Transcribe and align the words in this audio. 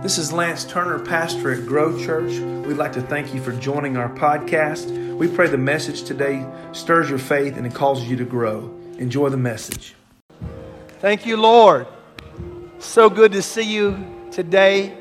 This 0.00 0.18
is 0.18 0.32
Lance 0.32 0.64
Turner, 0.64 0.98
pastor 0.98 1.52
at 1.52 1.64
Grow 1.64 1.96
Church. 1.96 2.32
We'd 2.66 2.76
like 2.76 2.92
to 2.94 3.02
thank 3.02 3.32
you 3.32 3.40
for 3.40 3.52
joining 3.52 3.96
our 3.96 4.08
podcast. 4.08 5.16
We 5.16 5.28
pray 5.28 5.46
the 5.46 5.58
message 5.58 6.02
today 6.02 6.44
stirs 6.72 7.08
your 7.08 7.20
faith 7.20 7.56
and 7.56 7.64
it 7.64 7.72
causes 7.72 8.08
you 8.08 8.16
to 8.16 8.24
grow. 8.24 8.74
Enjoy 8.98 9.28
the 9.28 9.36
message. 9.36 9.94
Thank 10.98 11.24
you, 11.24 11.36
Lord. 11.36 11.86
So 12.80 13.08
good 13.08 13.30
to 13.32 13.42
see 13.42 13.62
you 13.62 14.28
today. 14.32 14.96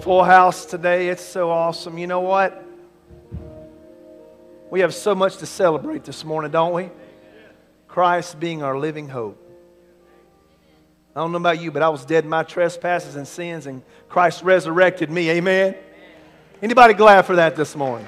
Full 0.00 0.24
house 0.24 0.64
today. 0.64 1.08
It's 1.08 1.24
so 1.24 1.50
awesome. 1.50 1.98
You 1.98 2.06
know 2.06 2.20
what? 2.20 2.64
We 4.70 4.80
have 4.80 4.94
so 4.94 5.14
much 5.14 5.36
to 5.38 5.46
celebrate 5.46 6.04
this 6.04 6.24
morning, 6.24 6.52
don't 6.52 6.72
we? 6.72 6.90
Christ 7.86 8.40
being 8.40 8.62
our 8.62 8.78
living 8.78 9.08
hope. 9.08 9.45
I 11.16 11.20
don't 11.20 11.32
know 11.32 11.38
about 11.38 11.62
you, 11.62 11.70
but 11.70 11.82
I 11.82 11.88
was 11.88 12.04
dead 12.04 12.24
in 12.24 12.30
my 12.30 12.42
trespasses 12.42 13.16
and 13.16 13.26
sins, 13.26 13.64
and 13.64 13.82
Christ 14.06 14.42
resurrected 14.42 15.10
me. 15.10 15.30
Amen. 15.30 15.74
Anybody 16.60 16.92
glad 16.92 17.22
for 17.22 17.36
that 17.36 17.56
this 17.56 17.74
morning? 17.74 18.06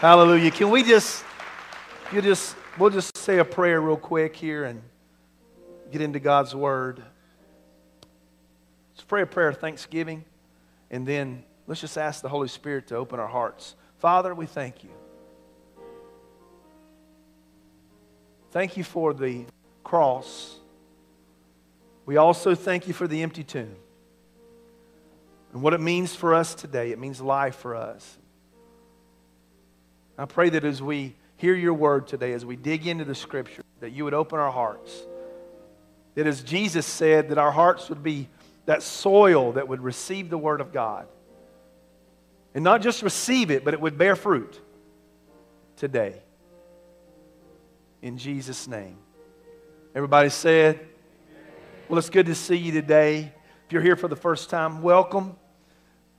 Hallelujah. 0.00 0.50
Can 0.50 0.70
we 0.70 0.82
just, 0.82 1.24
you 2.12 2.20
just, 2.20 2.56
we'll 2.80 2.90
just 2.90 3.16
say 3.16 3.38
a 3.38 3.44
prayer 3.44 3.80
real 3.80 3.96
quick 3.96 4.34
here 4.34 4.64
and 4.64 4.82
get 5.92 6.00
into 6.00 6.18
God's 6.18 6.52
Word. 6.52 7.00
Let's 8.92 9.04
pray 9.04 9.22
a 9.22 9.26
prayer 9.26 9.50
of 9.50 9.58
thanksgiving, 9.58 10.24
and 10.90 11.06
then 11.06 11.44
let's 11.68 11.80
just 11.80 11.96
ask 11.96 12.22
the 12.22 12.28
Holy 12.28 12.48
Spirit 12.48 12.88
to 12.88 12.96
open 12.96 13.20
our 13.20 13.28
hearts. 13.28 13.76
Father, 13.98 14.34
we 14.34 14.46
thank 14.46 14.82
you. 14.82 14.90
Thank 18.50 18.76
you 18.76 18.82
for 18.82 19.14
the 19.14 19.44
cross. 19.84 20.59
We 22.06 22.16
also 22.16 22.54
thank 22.54 22.88
you 22.88 22.94
for 22.94 23.06
the 23.06 23.22
empty 23.22 23.44
tomb 23.44 23.76
and 25.52 25.62
what 25.62 25.74
it 25.74 25.80
means 25.80 26.14
for 26.14 26.34
us 26.34 26.54
today. 26.54 26.92
It 26.92 26.98
means 26.98 27.20
life 27.20 27.56
for 27.56 27.74
us. 27.76 28.18
I 30.18 30.26
pray 30.26 30.50
that 30.50 30.64
as 30.64 30.82
we 30.82 31.16
hear 31.36 31.54
your 31.54 31.74
word 31.74 32.06
today, 32.06 32.32
as 32.32 32.44
we 32.44 32.56
dig 32.56 32.86
into 32.86 33.04
the 33.04 33.14
scripture, 33.14 33.62
that 33.80 33.90
you 33.90 34.04
would 34.04 34.14
open 34.14 34.38
our 34.38 34.52
hearts. 34.52 34.92
That 36.14 36.26
as 36.26 36.42
Jesus 36.42 36.84
said, 36.84 37.30
that 37.30 37.38
our 37.38 37.50
hearts 37.50 37.88
would 37.88 38.02
be 38.02 38.28
that 38.66 38.82
soil 38.82 39.52
that 39.52 39.66
would 39.66 39.80
receive 39.80 40.28
the 40.28 40.38
word 40.38 40.60
of 40.60 40.72
God. 40.72 41.08
And 42.54 42.62
not 42.62 42.82
just 42.82 43.02
receive 43.02 43.50
it, 43.50 43.64
but 43.64 43.74
it 43.74 43.80
would 43.80 43.96
bear 43.96 44.16
fruit 44.16 44.60
today. 45.76 46.20
In 48.02 48.18
Jesus' 48.18 48.68
name. 48.68 48.98
Everybody 49.94 50.28
said, 50.28 50.86
Well, 51.90 51.98
it's 51.98 52.08
good 52.08 52.26
to 52.26 52.36
see 52.36 52.54
you 52.54 52.70
today. 52.70 53.32
If 53.66 53.72
you're 53.72 53.82
here 53.82 53.96
for 53.96 54.06
the 54.06 54.14
first 54.14 54.48
time, 54.48 54.80
welcome. 54.80 55.34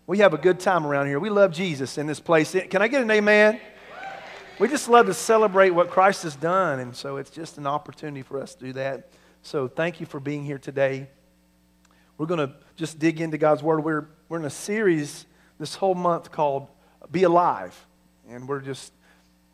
We 0.05 0.17
have 0.17 0.33
a 0.33 0.37
good 0.37 0.59
time 0.59 0.85
around 0.85 1.07
here. 1.07 1.17
We 1.17 1.29
love 1.29 1.53
Jesus 1.53 1.97
in 1.97 2.07
this 2.07 2.19
place. 2.19 2.51
Can 2.69 2.81
I 2.81 2.89
get 2.89 3.01
an 3.01 3.09
amen? 3.09 3.57
We 4.59 4.67
just 4.67 4.89
love 4.89 5.05
to 5.05 5.13
celebrate 5.13 5.69
what 5.69 5.89
Christ 5.89 6.23
has 6.23 6.35
done, 6.35 6.79
and 6.81 6.93
so 6.93 7.15
it's 7.15 7.29
just 7.29 7.57
an 7.57 7.65
opportunity 7.65 8.21
for 8.21 8.41
us 8.41 8.53
to 8.55 8.65
do 8.65 8.73
that. 8.73 9.11
So 9.43 9.69
thank 9.69 10.01
you 10.01 10.05
for 10.05 10.19
being 10.19 10.43
here 10.43 10.57
today. 10.57 11.07
We're 12.17 12.25
going 12.25 12.45
to 12.45 12.53
just 12.75 12.99
dig 12.99 13.21
into 13.21 13.37
God's 13.37 13.63
Word. 13.63 13.81
We're, 13.85 14.09
we're 14.27 14.39
in 14.39 14.45
a 14.45 14.49
series 14.49 15.25
this 15.57 15.75
whole 15.75 15.95
month 15.95 16.33
called 16.33 16.67
Be 17.13 17.23
Alive, 17.23 17.87
and 18.29 18.45
we're 18.45 18.59
just 18.59 18.91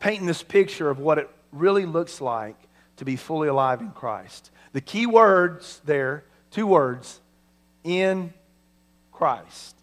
painting 0.00 0.26
this 0.26 0.42
picture 0.42 0.90
of 0.90 0.98
what 0.98 1.18
it 1.18 1.30
really 1.52 1.86
looks 1.86 2.20
like 2.20 2.56
to 2.98 3.04
be 3.04 3.16
fully 3.16 3.48
alive 3.48 3.80
in 3.80 3.90
Christ. 3.90 4.50
The 4.72 4.80
key 4.80 5.06
words 5.06 5.80
there, 5.84 6.24
two 6.50 6.66
words, 6.66 7.20
in 7.84 8.32
Christ. 9.12 9.76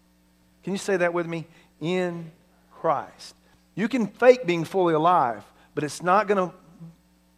Can 0.62 0.72
you 0.72 0.78
say 0.78 0.96
that 0.96 1.12
with 1.12 1.26
me? 1.26 1.46
In 1.80 2.30
Christ. 2.70 3.34
You 3.74 3.88
can 3.88 4.06
fake 4.06 4.46
being 4.46 4.64
fully 4.64 4.94
alive, 4.94 5.44
but 5.74 5.84
it's 5.84 6.02
not 6.02 6.28
going 6.28 6.48
to 6.48 6.56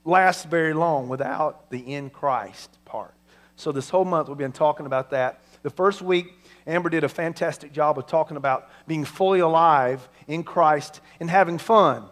last 0.04 0.48
very 0.48 0.72
long 0.72 1.08
without 1.08 1.70
the 1.70 1.78
in 1.78 2.10
Christ 2.10 2.78
part. 2.84 3.14
So, 3.56 3.72
this 3.72 3.90
whole 3.90 4.04
month 4.04 4.28
we've 4.28 4.38
been 4.38 4.52
talking 4.52 4.86
about 4.86 5.10
that. 5.10 5.40
The 5.62 5.70
first 5.70 6.00
week, 6.00 6.32
Amber 6.66 6.90
did 6.90 7.02
a 7.02 7.08
fantastic 7.08 7.72
job 7.72 7.98
of 7.98 8.06
talking 8.06 8.36
about 8.36 8.70
being 8.86 9.04
fully 9.04 9.40
alive 9.40 10.08
in 10.28 10.44
Christ 10.44 11.00
and 11.18 11.28
having 11.28 11.58
fun. 11.58 12.04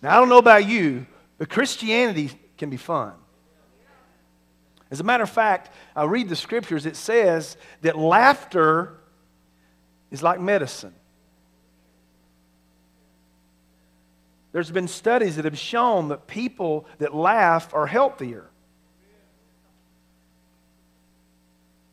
Now, 0.00 0.16
I 0.16 0.20
don't 0.20 0.28
know 0.28 0.38
about 0.38 0.68
you, 0.68 1.06
but 1.38 1.48
Christianity 1.48 2.30
can 2.56 2.70
be 2.70 2.76
fun. 2.76 3.12
As 4.90 5.00
a 5.00 5.04
matter 5.04 5.22
of 5.22 5.30
fact, 5.30 5.70
I 5.96 6.04
read 6.04 6.28
the 6.28 6.36
scriptures, 6.36 6.84
it 6.84 6.96
says 6.96 7.56
that 7.80 7.96
laughter 7.96 8.98
is 10.10 10.22
like 10.22 10.38
medicine. 10.38 10.94
There's 14.52 14.70
been 14.70 14.88
studies 14.88 15.36
that 15.36 15.46
have 15.46 15.58
shown 15.58 16.08
that 16.08 16.26
people 16.26 16.86
that 16.98 17.14
laugh 17.14 17.72
are 17.72 17.86
healthier. 17.86 18.50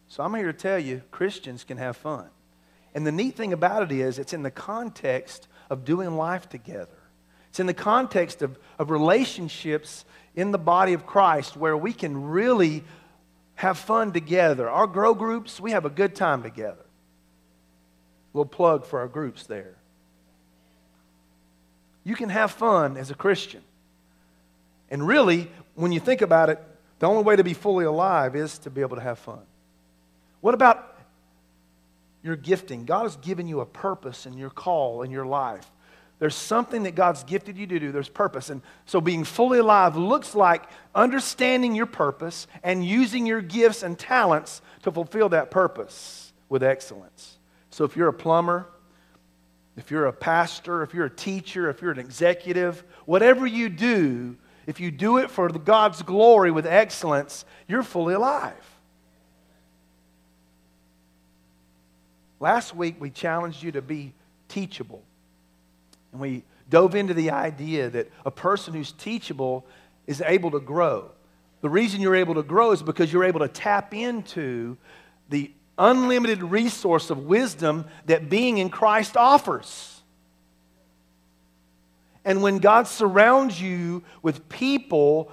So 0.09 0.23
I'm 0.23 0.33
here 0.35 0.51
to 0.51 0.53
tell 0.53 0.77
you 0.77 1.01
Christians 1.09 1.63
can 1.63 1.77
have 1.77 1.95
fun. 1.95 2.27
And 2.93 3.07
the 3.07 3.13
neat 3.13 3.35
thing 3.35 3.53
about 3.53 3.83
it 3.83 3.91
is, 3.93 4.19
it's 4.19 4.33
in 4.33 4.43
the 4.43 4.51
context 4.51 5.47
of 5.69 5.85
doing 5.85 6.17
life 6.17 6.49
together. 6.49 6.98
It's 7.49 7.59
in 7.59 7.67
the 7.67 7.73
context 7.73 8.41
of, 8.41 8.57
of 8.77 8.89
relationships 8.91 10.05
in 10.35 10.51
the 10.51 10.57
body 10.57 10.93
of 10.93 11.05
Christ 11.05 11.57
where 11.57 11.75
we 11.75 11.93
can 11.93 12.29
really 12.29 12.83
have 13.55 13.77
fun 13.77 14.13
together. 14.13 14.69
Our 14.69 14.87
grow 14.87 15.13
groups, 15.13 15.59
we 15.59 15.71
have 15.71 15.85
a 15.85 15.89
good 15.89 16.15
time 16.15 16.43
together. 16.43 16.85
We'll 18.31 18.45
plug 18.45 18.85
for 18.85 18.99
our 18.99 19.07
groups 19.07 19.47
there. 19.47 19.75
You 22.03 22.15
can 22.15 22.29
have 22.29 22.51
fun 22.51 22.95
as 22.97 23.11
a 23.11 23.15
Christian. 23.15 23.61
And 24.89 25.05
really, 25.05 25.49
when 25.75 25.91
you 25.91 25.99
think 25.99 26.21
about 26.21 26.49
it, 26.49 26.59
the 26.99 27.07
only 27.07 27.23
way 27.23 27.35
to 27.35 27.43
be 27.43 27.53
fully 27.53 27.85
alive 27.85 28.35
is 28.35 28.57
to 28.59 28.69
be 28.69 28.81
able 28.81 28.97
to 28.97 29.03
have 29.03 29.19
fun. 29.19 29.41
What 30.41 30.53
about 30.53 30.97
your 32.23 32.35
gifting? 32.35 32.85
God 32.85 33.03
has 33.03 33.15
given 33.17 33.47
you 33.47 33.61
a 33.61 33.65
purpose 33.65 34.25
and 34.25 34.37
your 34.37 34.49
call 34.49 35.01
in 35.01 35.11
your 35.11 35.25
life. 35.25 35.69
There's 36.19 36.35
something 36.35 36.83
that 36.83 36.95
God's 36.95 37.23
gifted 37.23 37.57
you 37.57 37.65
to 37.67 37.79
do. 37.79 37.91
There's 37.93 38.09
purpose. 38.09 38.49
And 38.49 38.61
so 38.85 38.99
being 38.99 39.23
fully 39.23 39.59
alive 39.59 39.95
looks 39.95 40.35
like 40.35 40.63
understanding 40.93 41.75
your 41.75 41.85
purpose 41.85 42.45
and 42.61 42.85
using 42.85 43.25
your 43.25 43.41
gifts 43.41 43.83
and 43.83 43.97
talents 43.97 44.61
to 44.83 44.91
fulfill 44.91 45.29
that 45.29 45.49
purpose 45.49 46.33
with 46.49 46.61
excellence. 46.61 47.37
So 47.69 47.85
if 47.85 47.95
you're 47.95 48.09
a 48.09 48.13
plumber, 48.13 48.67
if 49.77 49.91
you're 49.91 50.07
a 50.07 50.13
pastor, 50.13 50.83
if 50.83 50.93
you're 50.93 51.05
a 51.05 51.09
teacher, 51.09 51.69
if 51.69 51.81
you're 51.81 51.91
an 51.91 51.99
executive, 51.99 52.83
whatever 53.05 53.47
you 53.47 53.69
do, 53.69 54.35
if 54.67 54.81
you 54.81 54.91
do 54.91 55.19
it 55.19 55.31
for 55.31 55.47
God's 55.47 56.01
glory 56.01 56.51
with 56.51 56.67
excellence, 56.67 57.45
you're 57.65 57.81
fully 57.81 58.13
alive. 58.13 58.53
Last 62.41 62.75
week, 62.75 62.95
we 62.99 63.09
challenged 63.09 63.63
you 63.63 63.71
to 63.71 63.81
be 63.81 64.13
teachable. 64.49 65.03
And 66.11 66.21
we 66.21 66.43
dove 66.69 66.95
into 66.95 67.13
the 67.13 67.31
idea 67.31 67.89
that 67.89 68.11
a 68.25 68.31
person 68.31 68.73
who's 68.73 68.91
teachable 68.91 69.65
is 70.07 70.21
able 70.25 70.51
to 70.51 70.59
grow. 70.59 71.11
The 71.61 71.69
reason 71.69 72.01
you're 72.01 72.15
able 72.15 72.35
to 72.35 72.43
grow 72.43 72.71
is 72.71 72.81
because 72.81 73.11
you're 73.11 73.25
able 73.25 73.41
to 73.41 73.47
tap 73.47 73.93
into 73.93 74.77
the 75.29 75.51
unlimited 75.77 76.43
resource 76.43 77.09
of 77.09 77.25
wisdom 77.25 77.85
that 78.05 78.29
being 78.29 78.57
in 78.57 78.69
Christ 78.69 79.17
offers. 79.17 80.01
And 82.25 82.41
when 82.41 82.59
God 82.59 82.87
surrounds 82.87 83.61
you 83.61 84.03
with 84.21 84.49
people 84.49 85.31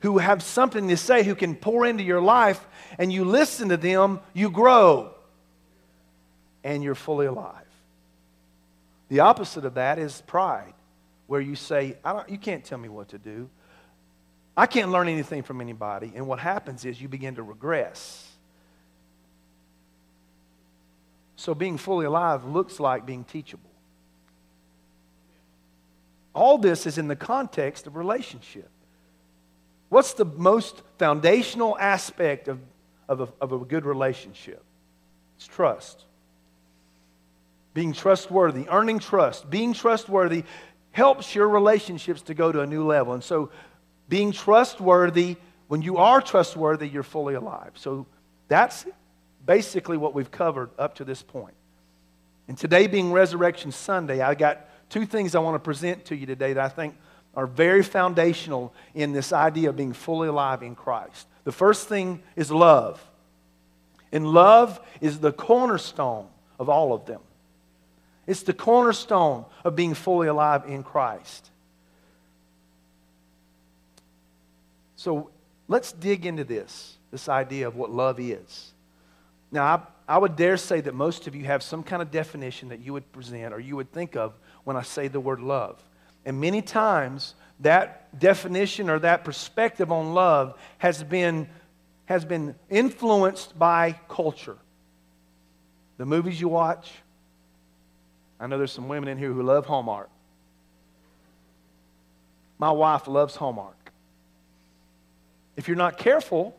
who 0.00 0.18
have 0.18 0.42
something 0.42 0.88
to 0.88 0.96
say, 0.96 1.22
who 1.22 1.34
can 1.34 1.54
pour 1.54 1.86
into 1.86 2.02
your 2.02 2.20
life, 2.20 2.66
and 2.98 3.12
you 3.12 3.24
listen 3.24 3.70
to 3.70 3.76
them, 3.76 4.20
you 4.32 4.50
grow 4.50 5.14
and 6.62 6.82
you're 6.82 6.94
fully 6.94 7.26
alive. 7.26 7.64
The 9.08 9.20
opposite 9.20 9.64
of 9.64 9.74
that 9.74 9.98
is 9.98 10.22
pride, 10.26 10.72
where 11.26 11.40
you 11.40 11.56
say, 11.56 11.96
You 12.28 12.38
can't 12.38 12.64
tell 12.64 12.78
me 12.78 12.88
what 12.88 13.08
to 13.08 13.18
do. 13.18 13.48
I 14.56 14.66
can't 14.66 14.90
learn 14.90 15.08
anything 15.08 15.42
from 15.42 15.60
anybody. 15.60 16.12
And 16.14 16.26
what 16.26 16.38
happens 16.38 16.84
is 16.84 17.00
you 17.00 17.08
begin 17.08 17.34
to 17.36 17.42
regress. 17.42 18.30
So 21.36 21.54
being 21.54 21.76
fully 21.76 22.06
alive 22.06 22.44
looks 22.44 22.78
like 22.78 23.04
being 23.04 23.24
teachable. 23.24 23.70
All 26.32 26.58
this 26.58 26.86
is 26.86 26.98
in 26.98 27.08
the 27.08 27.16
context 27.16 27.86
of 27.86 27.96
relationship. 27.96 28.68
What's 29.88 30.14
the 30.14 30.24
most 30.24 30.82
foundational 30.98 31.76
aspect 31.78 32.48
of, 32.48 32.60
of, 33.08 33.20
a, 33.20 33.28
of 33.40 33.52
a 33.52 33.58
good 33.58 33.84
relationship? 33.84 34.62
It's 35.36 35.46
trust 35.46 36.04
being 37.74 37.92
trustworthy, 37.92 38.66
earning 38.70 39.00
trust, 39.00 39.50
being 39.50 39.74
trustworthy 39.74 40.44
helps 40.92 41.34
your 41.34 41.48
relationships 41.48 42.22
to 42.22 42.34
go 42.34 42.52
to 42.52 42.60
a 42.60 42.66
new 42.66 42.86
level. 42.86 43.12
And 43.12 43.22
so, 43.22 43.50
being 44.08 44.32
trustworthy, 44.32 45.36
when 45.66 45.82
you 45.82 45.96
are 45.96 46.20
trustworthy, 46.20 46.88
you're 46.88 47.02
fully 47.02 47.34
alive. 47.34 47.72
So, 47.74 48.06
that's 48.48 48.86
basically 49.44 49.96
what 49.96 50.14
we've 50.14 50.30
covered 50.30 50.70
up 50.78 50.94
to 50.96 51.04
this 51.04 51.22
point. 51.22 51.54
And 52.46 52.56
today 52.56 52.86
being 52.86 53.12
Resurrection 53.12 53.72
Sunday, 53.72 54.20
I 54.20 54.34
got 54.34 54.68
two 54.88 55.06
things 55.06 55.34
I 55.34 55.40
want 55.40 55.56
to 55.56 55.58
present 55.58 56.04
to 56.06 56.16
you 56.16 56.26
today 56.26 56.52
that 56.52 56.64
I 56.64 56.68
think 56.68 56.94
are 57.34 57.46
very 57.46 57.82
foundational 57.82 58.72
in 58.94 59.12
this 59.12 59.32
idea 59.32 59.70
of 59.70 59.76
being 59.76 59.92
fully 59.92 60.28
alive 60.28 60.62
in 60.62 60.74
Christ. 60.74 61.26
The 61.42 61.52
first 61.52 61.88
thing 61.88 62.22
is 62.36 62.50
love. 62.50 63.02
And 64.12 64.26
love 64.26 64.80
is 65.00 65.18
the 65.18 65.32
cornerstone 65.32 66.28
of 66.58 66.68
all 66.68 66.92
of 66.92 67.06
them. 67.06 67.20
It's 68.26 68.42
the 68.42 68.52
cornerstone 68.52 69.44
of 69.64 69.76
being 69.76 69.94
fully 69.94 70.28
alive 70.28 70.64
in 70.66 70.82
Christ. 70.82 71.50
So 74.96 75.30
let's 75.68 75.92
dig 75.92 76.24
into 76.24 76.44
this, 76.44 76.96
this 77.10 77.28
idea 77.28 77.68
of 77.68 77.76
what 77.76 77.90
love 77.90 78.18
is. 78.18 78.72
Now, 79.52 79.64
I, 79.64 80.14
I 80.14 80.18
would 80.18 80.36
dare 80.36 80.56
say 80.56 80.80
that 80.80 80.94
most 80.94 81.26
of 81.26 81.34
you 81.34 81.44
have 81.44 81.62
some 81.62 81.82
kind 81.82 82.00
of 82.00 82.10
definition 82.10 82.70
that 82.70 82.80
you 82.80 82.92
would 82.94 83.10
present 83.12 83.52
or 83.52 83.60
you 83.60 83.76
would 83.76 83.92
think 83.92 84.16
of 84.16 84.32
when 84.64 84.76
I 84.76 84.82
say 84.82 85.08
the 85.08 85.20
word 85.20 85.40
love. 85.40 85.82
And 86.24 86.40
many 86.40 86.62
times, 86.62 87.34
that 87.60 88.18
definition 88.18 88.88
or 88.90 88.98
that 89.00 89.24
perspective 89.24 89.92
on 89.92 90.14
love 90.14 90.58
has 90.78 91.02
been, 91.02 91.48
has 92.06 92.24
been 92.24 92.54
influenced 92.70 93.58
by 93.58 93.98
culture. 94.08 94.56
The 95.98 96.06
movies 96.06 96.40
you 96.40 96.48
watch, 96.48 96.90
I 98.40 98.46
know 98.46 98.58
there's 98.58 98.72
some 98.72 98.88
women 98.88 99.08
in 99.08 99.18
here 99.18 99.32
who 99.32 99.42
love 99.42 99.66
Hallmark. 99.66 100.08
My 102.58 102.70
wife 102.70 103.08
loves 103.08 103.36
Hallmark. 103.36 103.76
If 105.56 105.68
you're 105.68 105.76
not 105.76 105.98
careful, 105.98 106.56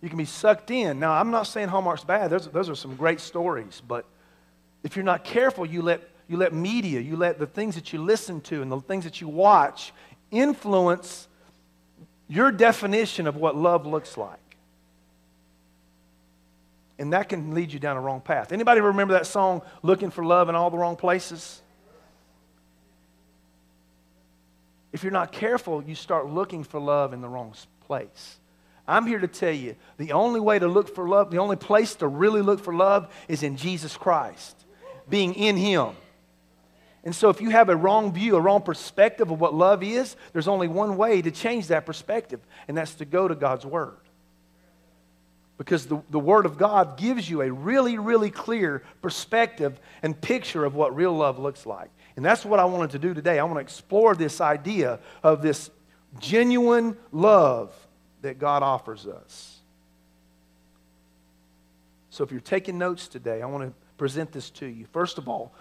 you 0.00 0.08
can 0.08 0.18
be 0.18 0.24
sucked 0.24 0.70
in. 0.70 0.98
Now, 0.98 1.12
I'm 1.12 1.30
not 1.30 1.44
saying 1.44 1.68
Hallmark's 1.68 2.04
bad, 2.04 2.30
those, 2.30 2.48
those 2.48 2.68
are 2.68 2.74
some 2.74 2.96
great 2.96 3.20
stories, 3.20 3.82
but 3.86 4.04
if 4.82 4.96
you're 4.96 5.04
not 5.04 5.24
careful, 5.24 5.66
you 5.66 5.82
let, 5.82 6.00
you 6.28 6.36
let 6.36 6.54
media, 6.54 7.00
you 7.00 7.16
let 7.16 7.38
the 7.38 7.46
things 7.46 7.74
that 7.74 7.92
you 7.92 8.02
listen 8.02 8.40
to 8.42 8.62
and 8.62 8.72
the 8.72 8.80
things 8.80 9.04
that 9.04 9.20
you 9.20 9.28
watch 9.28 9.92
influence 10.30 11.28
your 12.28 12.52
definition 12.52 13.26
of 13.26 13.36
what 13.36 13.56
love 13.56 13.86
looks 13.86 14.16
like. 14.16 14.38
And 17.00 17.14
that 17.14 17.30
can 17.30 17.54
lead 17.54 17.72
you 17.72 17.78
down 17.78 17.96
a 17.96 18.00
wrong 18.00 18.20
path. 18.20 18.52
Anybody 18.52 18.82
remember 18.82 19.14
that 19.14 19.26
song, 19.26 19.62
Looking 19.82 20.10
for 20.10 20.22
Love 20.22 20.50
in 20.50 20.54
All 20.54 20.68
the 20.68 20.76
Wrong 20.76 20.96
Places? 20.96 21.62
If 24.92 25.02
you're 25.02 25.10
not 25.10 25.32
careful, 25.32 25.82
you 25.82 25.94
start 25.94 26.28
looking 26.28 26.62
for 26.62 26.78
love 26.78 27.14
in 27.14 27.22
the 27.22 27.28
wrong 27.28 27.54
place. 27.86 28.38
I'm 28.86 29.06
here 29.06 29.18
to 29.18 29.28
tell 29.28 29.52
you 29.52 29.76
the 29.96 30.12
only 30.12 30.40
way 30.40 30.58
to 30.58 30.68
look 30.68 30.94
for 30.94 31.08
love, 31.08 31.30
the 31.30 31.38
only 31.38 31.56
place 31.56 31.94
to 31.96 32.06
really 32.06 32.42
look 32.42 32.60
for 32.60 32.74
love 32.74 33.10
is 33.28 33.42
in 33.42 33.56
Jesus 33.56 33.96
Christ, 33.96 34.66
being 35.08 35.32
in 35.34 35.56
Him. 35.56 35.94
And 37.02 37.14
so, 37.14 37.30
if 37.30 37.40
you 37.40 37.48
have 37.48 37.70
a 37.70 37.76
wrong 37.76 38.12
view, 38.12 38.36
a 38.36 38.40
wrong 38.40 38.60
perspective 38.60 39.30
of 39.30 39.40
what 39.40 39.54
love 39.54 39.82
is, 39.82 40.16
there's 40.34 40.48
only 40.48 40.68
one 40.68 40.98
way 40.98 41.22
to 41.22 41.30
change 41.30 41.68
that 41.68 41.86
perspective, 41.86 42.40
and 42.68 42.76
that's 42.76 42.92
to 42.96 43.06
go 43.06 43.26
to 43.26 43.34
God's 43.34 43.64
Word. 43.64 43.96
Because 45.60 45.84
the, 45.84 46.00
the 46.08 46.18
Word 46.18 46.46
of 46.46 46.56
God 46.56 46.96
gives 46.96 47.28
you 47.28 47.42
a 47.42 47.52
really, 47.52 47.98
really 47.98 48.30
clear 48.30 48.82
perspective 49.02 49.78
and 50.02 50.18
picture 50.18 50.64
of 50.64 50.74
what 50.74 50.96
real 50.96 51.12
love 51.12 51.38
looks 51.38 51.66
like. 51.66 51.90
And 52.16 52.24
that's 52.24 52.46
what 52.46 52.58
I 52.58 52.64
wanted 52.64 52.92
to 52.92 52.98
do 52.98 53.12
today. 53.12 53.38
I 53.38 53.44
want 53.44 53.56
to 53.56 53.60
explore 53.60 54.14
this 54.14 54.40
idea 54.40 55.00
of 55.22 55.42
this 55.42 55.68
genuine 56.18 56.96
love 57.12 57.74
that 58.22 58.38
God 58.38 58.62
offers 58.62 59.06
us. 59.06 59.58
So, 62.08 62.24
if 62.24 62.32
you're 62.32 62.40
taking 62.40 62.78
notes 62.78 63.06
today, 63.06 63.42
I 63.42 63.46
want 63.46 63.68
to 63.68 63.74
present 63.98 64.32
this 64.32 64.48
to 64.52 64.66
you. 64.66 64.86
First 64.94 65.18
of 65.18 65.28
all, 65.28 65.52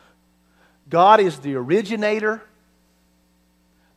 God 0.89 1.19
is 1.19 1.39
the 1.39 1.55
originator, 1.55 2.41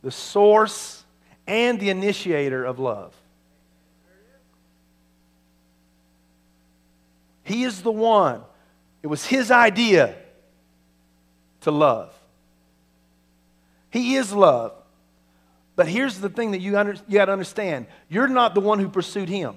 the 0.03 0.11
source, 0.11 1.05
and 1.47 1.79
the 1.79 1.91
initiator 1.91 2.65
of 2.65 2.81
love. 2.81 3.15
He 7.53 7.65
is 7.65 7.83
the 7.83 7.93
one. 7.93 8.41
It 9.03 9.09
was 9.09 9.27
his 9.27 9.51
idea 9.51 10.15
to 11.61 11.71
love. 11.71 12.15
He 13.91 14.15
is 14.15 14.33
love. 14.33 14.73
But 15.77 15.87
here's 15.87 16.19
the 16.19 16.31
thing 16.31 16.53
that 16.53 16.63
you, 16.63 16.79
under, 16.79 16.95
you 17.07 17.19
got 17.19 17.27
to 17.27 17.33
understand 17.33 17.89
you're 18.09 18.27
not 18.27 18.55
the 18.55 18.63
one 18.63 18.79
who 18.79 18.89
pursued 18.89 19.29
him. 19.29 19.57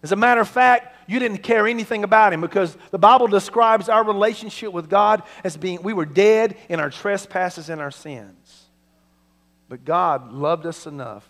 As 0.00 0.12
a 0.12 0.16
matter 0.16 0.40
of 0.40 0.48
fact, 0.48 0.94
you 1.08 1.18
didn't 1.18 1.38
care 1.38 1.66
anything 1.66 2.04
about 2.04 2.32
him 2.32 2.42
because 2.42 2.76
the 2.92 2.98
Bible 2.98 3.26
describes 3.26 3.88
our 3.88 4.04
relationship 4.04 4.72
with 4.72 4.88
God 4.88 5.24
as 5.42 5.56
being 5.56 5.82
we 5.82 5.94
were 5.94 6.06
dead 6.06 6.56
in 6.68 6.78
our 6.78 6.90
trespasses 6.90 7.70
and 7.70 7.80
our 7.80 7.90
sins. 7.90 8.66
But 9.68 9.84
God 9.84 10.32
loved 10.32 10.64
us 10.64 10.86
enough 10.86 11.28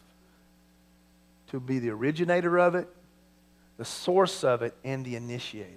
to 1.52 1.58
be 1.58 1.78
the 1.78 1.88
originator 1.88 2.58
of 2.58 2.74
it, 2.74 2.86
the 3.78 3.84
source 3.84 4.44
of 4.44 4.62
it, 4.62 4.74
and 4.84 5.04
the 5.04 5.16
initiator. 5.16 5.70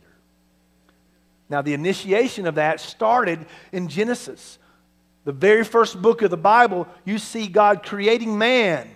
Now, 1.49 1.61
the 1.61 1.73
initiation 1.73 2.47
of 2.47 2.55
that 2.55 2.79
started 2.79 3.45
in 3.71 3.87
Genesis. 3.87 4.57
The 5.23 5.31
very 5.31 5.63
first 5.63 6.01
book 6.01 6.23
of 6.23 6.31
the 6.31 6.37
Bible, 6.37 6.87
you 7.05 7.19
see 7.19 7.47
God 7.47 7.83
creating 7.83 8.37
man. 8.37 8.89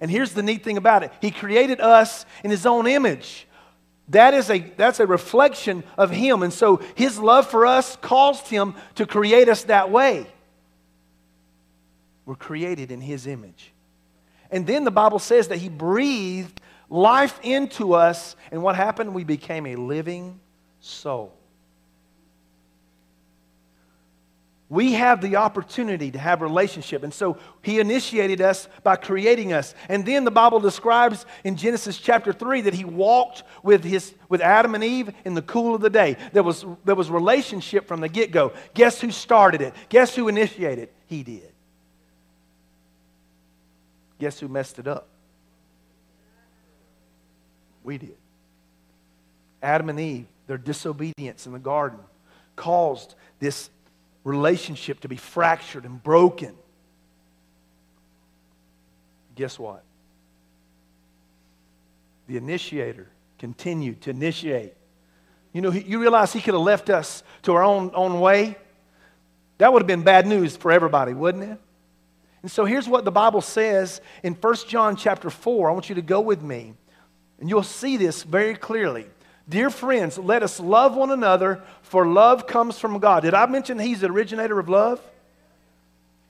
And 0.00 0.10
here's 0.10 0.32
the 0.32 0.42
neat 0.42 0.64
thing 0.64 0.76
about 0.76 1.02
it 1.02 1.12
He 1.20 1.30
created 1.30 1.80
us 1.80 2.26
in 2.42 2.50
His 2.50 2.66
own 2.66 2.86
image. 2.86 3.46
That 4.08 4.32
is 4.32 4.48
a, 4.48 4.58
that's 4.58 5.00
a 5.00 5.06
reflection 5.06 5.84
of 5.96 6.10
Him. 6.10 6.42
And 6.42 6.52
so 6.52 6.80
His 6.94 7.18
love 7.18 7.46
for 7.48 7.66
us 7.66 7.96
caused 7.96 8.48
Him 8.48 8.74
to 8.96 9.06
create 9.06 9.48
us 9.48 9.64
that 9.64 9.90
way. 9.90 10.26
We're 12.24 12.34
created 12.34 12.90
in 12.90 13.00
His 13.00 13.26
image. 13.26 13.72
And 14.50 14.66
then 14.66 14.84
the 14.84 14.90
Bible 14.90 15.18
says 15.18 15.48
that 15.48 15.58
He 15.58 15.68
breathed 15.68 16.60
life 16.88 17.38
into 17.42 17.94
us. 17.94 18.36
And 18.50 18.62
what 18.62 18.76
happened? 18.76 19.14
We 19.14 19.24
became 19.24 19.66
a 19.66 19.76
living 19.76 20.40
soul. 20.80 21.38
we 24.70 24.92
have 24.92 25.22
the 25.22 25.36
opportunity 25.36 26.10
to 26.10 26.18
have 26.18 26.42
relationship. 26.42 27.02
And 27.02 27.12
so 27.12 27.38
he 27.62 27.80
initiated 27.80 28.42
us 28.42 28.68
by 28.82 28.96
creating 28.96 29.52
us. 29.52 29.74
And 29.88 30.04
then 30.04 30.24
the 30.24 30.30
Bible 30.30 30.60
describes 30.60 31.24
in 31.42 31.56
Genesis 31.56 31.96
chapter 31.96 32.32
3 32.32 32.62
that 32.62 32.74
he 32.74 32.84
walked 32.84 33.44
with, 33.62 33.82
his, 33.82 34.14
with 34.28 34.42
Adam 34.42 34.74
and 34.74 34.84
Eve 34.84 35.10
in 35.24 35.34
the 35.34 35.42
cool 35.42 35.74
of 35.74 35.80
the 35.80 35.90
day. 35.90 36.16
There 36.32 36.42
was, 36.42 36.66
there 36.84 36.94
was 36.94 37.10
relationship 37.10 37.88
from 37.88 38.00
the 38.00 38.08
get 38.08 38.30
go. 38.30 38.52
Guess 38.74 39.00
who 39.00 39.10
started 39.10 39.62
it? 39.62 39.74
Guess 39.88 40.14
who 40.14 40.28
initiated? 40.28 40.90
He 41.06 41.22
did. 41.22 41.52
Guess 44.18 44.40
who 44.40 44.48
messed 44.48 44.78
it 44.78 44.86
up? 44.86 45.08
We 47.88 47.96
did. 47.96 48.18
Adam 49.62 49.88
and 49.88 49.98
Eve, 49.98 50.26
their 50.46 50.58
disobedience 50.58 51.46
in 51.46 51.54
the 51.54 51.58
garden 51.58 51.98
caused 52.54 53.14
this 53.40 53.70
relationship 54.24 55.00
to 55.00 55.08
be 55.08 55.16
fractured 55.16 55.86
and 55.86 56.02
broken. 56.02 56.54
Guess 59.36 59.58
what? 59.58 59.82
The 62.26 62.36
initiator 62.36 63.08
continued 63.38 64.02
to 64.02 64.10
initiate. 64.10 64.74
You 65.54 65.62
know, 65.62 65.72
you 65.72 65.98
realize 65.98 66.34
he 66.34 66.42
could 66.42 66.52
have 66.52 66.62
left 66.62 66.90
us 66.90 67.22
to 67.44 67.54
our 67.54 67.64
own, 67.64 67.92
own 67.94 68.20
way? 68.20 68.58
That 69.56 69.72
would 69.72 69.80
have 69.80 69.86
been 69.86 70.02
bad 70.02 70.26
news 70.26 70.58
for 70.58 70.70
everybody, 70.70 71.14
wouldn't 71.14 71.44
it? 71.44 71.58
And 72.42 72.50
so 72.50 72.66
here's 72.66 72.86
what 72.86 73.06
the 73.06 73.10
Bible 73.10 73.40
says 73.40 74.02
in 74.22 74.34
1 74.34 74.54
John 74.68 74.94
chapter 74.94 75.30
4. 75.30 75.70
I 75.70 75.72
want 75.72 75.88
you 75.88 75.94
to 75.94 76.02
go 76.02 76.20
with 76.20 76.42
me, 76.42 76.74
and 77.40 77.48
you'll 77.48 77.62
see 77.62 77.96
this 77.96 78.22
very 78.22 78.54
clearly. 78.54 79.06
Dear 79.48 79.70
friends, 79.70 80.18
let 80.18 80.42
us 80.42 80.60
love 80.60 80.94
one 80.94 81.10
another, 81.10 81.62
for 81.82 82.06
love 82.06 82.46
comes 82.46 82.78
from 82.78 82.98
God. 82.98 83.22
Did 83.22 83.34
I 83.34 83.46
mention 83.46 83.78
He's 83.78 84.00
the 84.00 84.10
originator 84.10 84.58
of 84.58 84.68
love? 84.68 85.00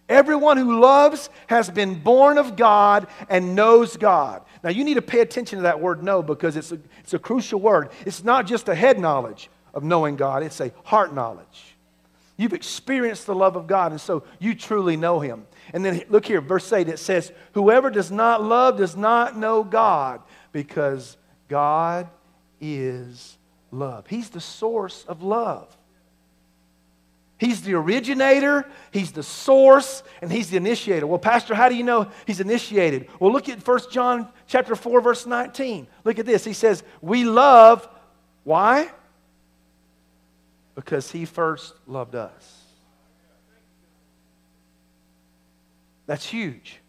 Everyone 0.09 0.57
who 0.57 0.81
loves 0.81 1.29
has 1.49 1.69
been 1.69 1.97
born 1.97 2.39
of 2.39 2.57
God 2.57 3.09
and 3.29 3.55
knows 3.55 3.97
God. 3.97 4.43
Now, 4.63 4.71
you 4.71 4.83
need 4.83 4.95
to 4.95 5.03
pay 5.03 5.21
attention 5.21 5.59
to 5.59 5.63
that 5.65 5.81
word 5.81 6.03
know 6.03 6.23
because 6.23 6.57
it's 6.57 6.73
a, 6.73 6.79
it's 7.01 7.13
a 7.13 7.19
crucial 7.19 7.61
word. 7.61 7.91
It's 8.07 8.25
not 8.25 8.47
just 8.47 8.69
a 8.69 8.75
head 8.75 8.99
knowledge 8.99 9.51
of 9.75 9.85
knowing 9.85 10.17
God, 10.17 10.43
it's 10.43 10.61
a 10.61 10.73
heart 10.85 11.15
knowledge. 11.15 11.77
You've 12.39 12.55
experienced 12.55 13.27
the 13.27 13.35
love 13.35 13.57
of 13.57 13.67
God, 13.67 13.91
and 13.91 14.01
so 14.01 14.23
you 14.39 14.55
truly 14.55 14.97
know 14.97 15.19
Him. 15.19 15.45
And 15.75 15.85
then 15.85 16.05
look 16.09 16.25
here, 16.25 16.41
verse 16.41 16.73
8, 16.73 16.89
it 16.89 16.99
says, 16.99 17.33
Whoever 17.53 17.91
does 17.91 18.13
not 18.13 18.43
love 18.43 18.79
does 18.79 18.97
not 18.97 19.37
know 19.37 19.65
God, 19.65 20.21
because 20.53 21.17
God 21.49 22.09
is 22.61 23.37
love. 23.71 24.07
He's 24.07 24.31
the 24.31 24.41
source 24.41 25.05
of 25.07 25.23
love. 25.23 25.75
He's 27.39 27.63
the 27.63 27.75
originator, 27.75 28.67
he's 28.91 29.13
the 29.13 29.23
source, 29.23 30.03
and 30.21 30.31
he's 30.31 30.51
the 30.51 30.57
initiator. 30.57 31.07
Well, 31.07 31.21
Pastor, 31.21 31.55
how 31.55 31.69
do 31.69 31.77
you 31.77 31.85
know 31.85 32.11
he's 32.27 32.41
initiated? 32.41 33.09
Well, 33.21 33.33
look 33.33 33.49
at 33.49 33.65
1 33.65 33.81
John 33.93 34.29
chapter 34.49 34.75
4, 34.75 35.01
verse 35.01 35.25
19. 35.25 35.87
Look 36.03 36.19
at 36.19 36.27
this. 36.27 36.45
He 36.45 36.53
says, 36.53 36.83
We 37.01 37.25
love, 37.25 37.89
why? 38.43 38.91
Because 40.75 41.13
he 41.13 41.27
first 41.27 41.75
loved 41.87 42.17
us. 42.17 42.59
That's 46.07 46.25
huge. 46.25 46.81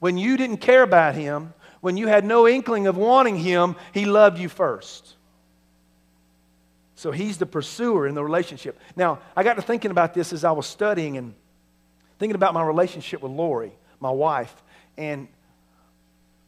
When 0.00 0.18
you 0.18 0.36
didn't 0.36 0.58
care 0.58 0.82
about 0.82 1.14
him, 1.14 1.54
when 1.84 1.98
you 1.98 2.06
had 2.06 2.24
no 2.24 2.48
inkling 2.48 2.86
of 2.86 2.96
wanting 2.96 3.36
him, 3.36 3.76
he 3.92 4.06
loved 4.06 4.38
you 4.38 4.48
first. 4.48 5.16
So 6.94 7.10
he's 7.10 7.36
the 7.36 7.44
pursuer 7.44 8.06
in 8.06 8.14
the 8.14 8.24
relationship. 8.24 8.78
Now, 8.96 9.18
I 9.36 9.42
got 9.42 9.56
to 9.56 9.62
thinking 9.62 9.90
about 9.90 10.14
this 10.14 10.32
as 10.32 10.44
I 10.44 10.52
was 10.52 10.66
studying 10.66 11.18
and 11.18 11.34
thinking 12.18 12.36
about 12.36 12.54
my 12.54 12.64
relationship 12.64 13.20
with 13.20 13.32
Lori, 13.32 13.70
my 14.00 14.10
wife. 14.10 14.54
And 14.96 15.28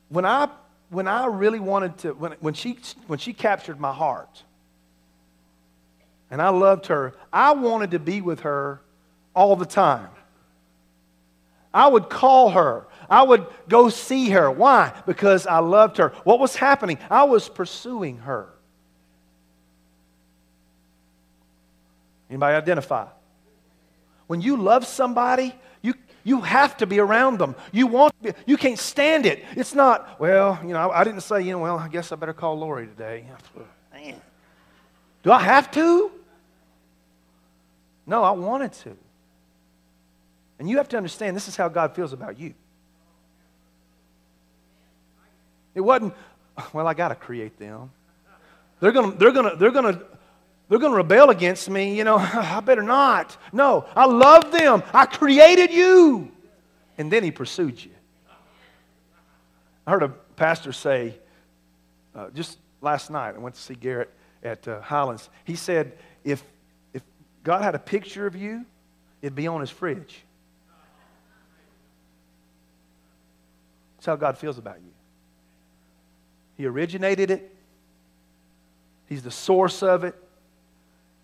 when 0.09 0.25
I, 0.25 0.49
when 0.89 1.07
I 1.07 1.27
really 1.27 1.61
wanted 1.61 1.99
to, 1.99 2.15
when, 2.15 2.33
when, 2.41 2.55
she, 2.55 2.79
when 3.07 3.19
she 3.19 3.35
captured 3.35 3.79
my 3.79 3.93
heart, 3.93 4.43
and 6.31 6.41
I 6.41 6.49
loved 6.49 6.87
her, 6.87 7.13
I 7.31 7.53
wanted 7.53 7.91
to 7.91 7.99
be 7.99 8.23
with 8.23 8.41
her 8.41 8.81
all 9.35 9.55
the 9.55 9.67
time. 9.67 10.09
I 11.75 11.89
would 11.89 12.09
call 12.09 12.53
her. 12.53 12.87
I 13.09 13.23
would 13.23 13.47
go 13.69 13.89
see 13.89 14.31
her. 14.31 14.51
Why? 14.51 14.93
Because 15.07 15.47
I 15.47 15.59
loved 15.59 15.99
her. 15.99 16.11
What 16.25 16.39
was 16.39 16.57
happening? 16.57 16.99
I 17.11 17.25
was 17.25 17.49
pursuing 17.49 18.19
her. 18.19 18.49
Anybody 22.29 22.57
identify? 22.57 23.07
When 24.27 24.41
you 24.41 24.57
love 24.57 24.87
somebody, 24.87 25.55
you, 25.83 25.95
you 26.25 26.41
have 26.41 26.77
to 26.79 26.87
be 26.87 26.99
around 26.99 27.39
them. 27.39 27.55
You 27.73 27.87
want 27.87 28.21
be, 28.21 28.33
you 28.47 28.57
can't 28.57 28.79
stand 28.79 29.27
it. 29.27 29.45
It's 29.55 29.75
not, 29.75 30.19
well, 30.19 30.59
you 30.63 30.73
know, 30.73 30.91
I, 30.91 31.01
I, 31.01 31.05
didn't 31.05 31.21
say, 31.21 31.43
you 31.43 31.53
know, 31.53 31.61
well, 31.61 31.79
I 31.79 31.89
guess 31.89 32.11
I 32.11 32.17
better 32.17 32.33
call 32.33 32.59
Lori 32.59 32.87
today. 32.87 33.27
Do 35.23 35.33
I 35.33 35.41
have 35.41 35.71
to? 35.73 36.11
No, 38.07 38.23
I 38.23 38.31
wanted 38.31 38.73
to. 38.73 38.97
And 40.59 40.69
you 40.71 40.77
have 40.79 40.89
to 40.91 40.97
understand 40.97 41.37
this 41.37 41.49
is 41.49 41.57
how 41.57 41.69
God 41.69 41.95
feels 41.95 42.13
about 42.13 42.39
you. 42.39 42.55
It 45.77 45.83
wasn't, 45.83 46.15
well, 46.73 46.89
I 46.89 46.95
got 46.95 47.09
to 47.09 47.15
create 47.15 47.59
them. 47.59 47.91
They're 48.81 48.93
going 48.93 49.13
to, 49.13 49.19
they're 49.19 49.31
going 49.31 49.51
to, 49.51 49.57
they're 49.57 49.71
going 49.71 49.95
to, 49.95 50.03
they're 50.69 50.79
going 50.79 50.93
to 50.93 50.97
rebel 50.97 51.29
against 51.31 51.69
me. 51.69 51.97
You 51.97 52.05
know, 52.05 52.17
I 52.19 52.61
better 52.61 52.83
not. 52.83 53.37
No, 53.53 53.87
I 53.95 54.07
love 54.07 54.51
them. 54.51 54.83
I 54.93 55.05
created 55.05 55.71
you. 55.71 56.33
And 56.99 57.13
then 57.13 57.23
he 57.23 57.31
pursued 57.31 57.85
you. 57.85 57.91
I 59.87 59.91
heard 59.91 60.03
a 60.03 60.09
pastor 60.09 60.73
say 60.73 61.15
uh, 62.15 62.31
just 62.31 62.59
last 62.81 63.11
night, 63.11 63.35
I 63.35 63.39
went 63.39 63.55
to 63.55 63.61
see 63.61 63.75
Garrett 63.75 64.11
at 64.43 64.67
uh, 64.67 64.81
Highlands. 64.81 65.29
He 65.45 65.57
said, 65.57 65.93
if, 66.25 66.43
if 66.95 67.03
God 67.45 67.63
had 67.63 67.75
a 67.75 67.79
picture 67.79 68.27
of 68.27 68.35
you, 68.35 68.65
it'd 69.21 69.35
be 69.35 69.47
on 69.47 69.61
his 69.61 69.71
fridge. 69.71 70.23
That's 73.99 74.07
how 74.07 74.17
God 74.17 74.39
feels 74.39 74.57
about 74.57 74.77
you. 74.77 74.96
He 76.57 76.67
originated 76.67 77.31
it, 77.31 77.55
He's 79.09 79.23
the 79.23 79.31
source 79.31 79.83
of 79.83 80.05
it, 80.05 80.15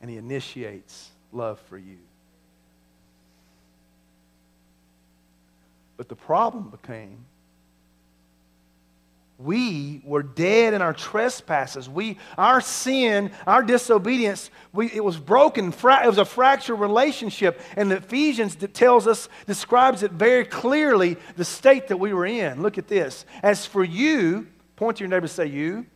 and 0.00 0.10
He 0.10 0.16
initiates 0.16 1.10
love 1.32 1.58
for 1.68 1.78
you. 1.78 1.98
But 5.96 6.08
the 6.08 6.16
problem 6.16 6.68
became 6.70 7.24
we 9.44 10.00
were 10.04 10.22
dead 10.22 10.74
in 10.74 10.82
our 10.82 10.92
trespasses. 10.92 11.88
We, 11.88 12.18
our 12.38 12.60
sin, 12.60 13.32
our 13.46 13.62
disobedience, 13.62 14.50
we, 14.72 14.90
it 14.92 15.02
was 15.02 15.16
broken. 15.16 15.68
it 15.72 16.06
was 16.06 16.18
a 16.18 16.24
fractured 16.24 16.78
relationship. 16.78 17.60
And 17.76 17.90
the 17.90 17.96
Ephesians 17.96 18.56
that 18.56 18.74
tells 18.74 19.06
us, 19.06 19.28
describes 19.46 20.02
it 20.02 20.12
very 20.12 20.44
clearly, 20.44 21.16
the 21.36 21.44
state 21.44 21.88
that 21.88 21.96
we 21.96 22.12
were 22.12 22.26
in. 22.26 22.62
Look 22.62 22.78
at 22.78 22.88
this. 22.88 23.24
As 23.42 23.66
for 23.66 23.82
you, 23.82 24.46
point 24.82 24.96
to 24.96 25.04
your 25.04 25.10
neighbor 25.10 25.24
and 25.24 25.30
say, 25.30 25.46
You. 25.46 25.86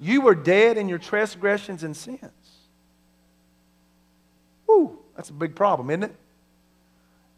You 0.00 0.22
were 0.22 0.34
dead 0.34 0.76
in 0.76 0.88
your 0.88 0.98
transgressions 0.98 1.84
and 1.84 1.96
sins. 1.96 2.30
Whew, 4.66 4.98
that's 5.16 5.30
a 5.30 5.34
big 5.34 5.54
problem, 5.54 5.90
isn't 5.90 6.04
it? 6.04 6.16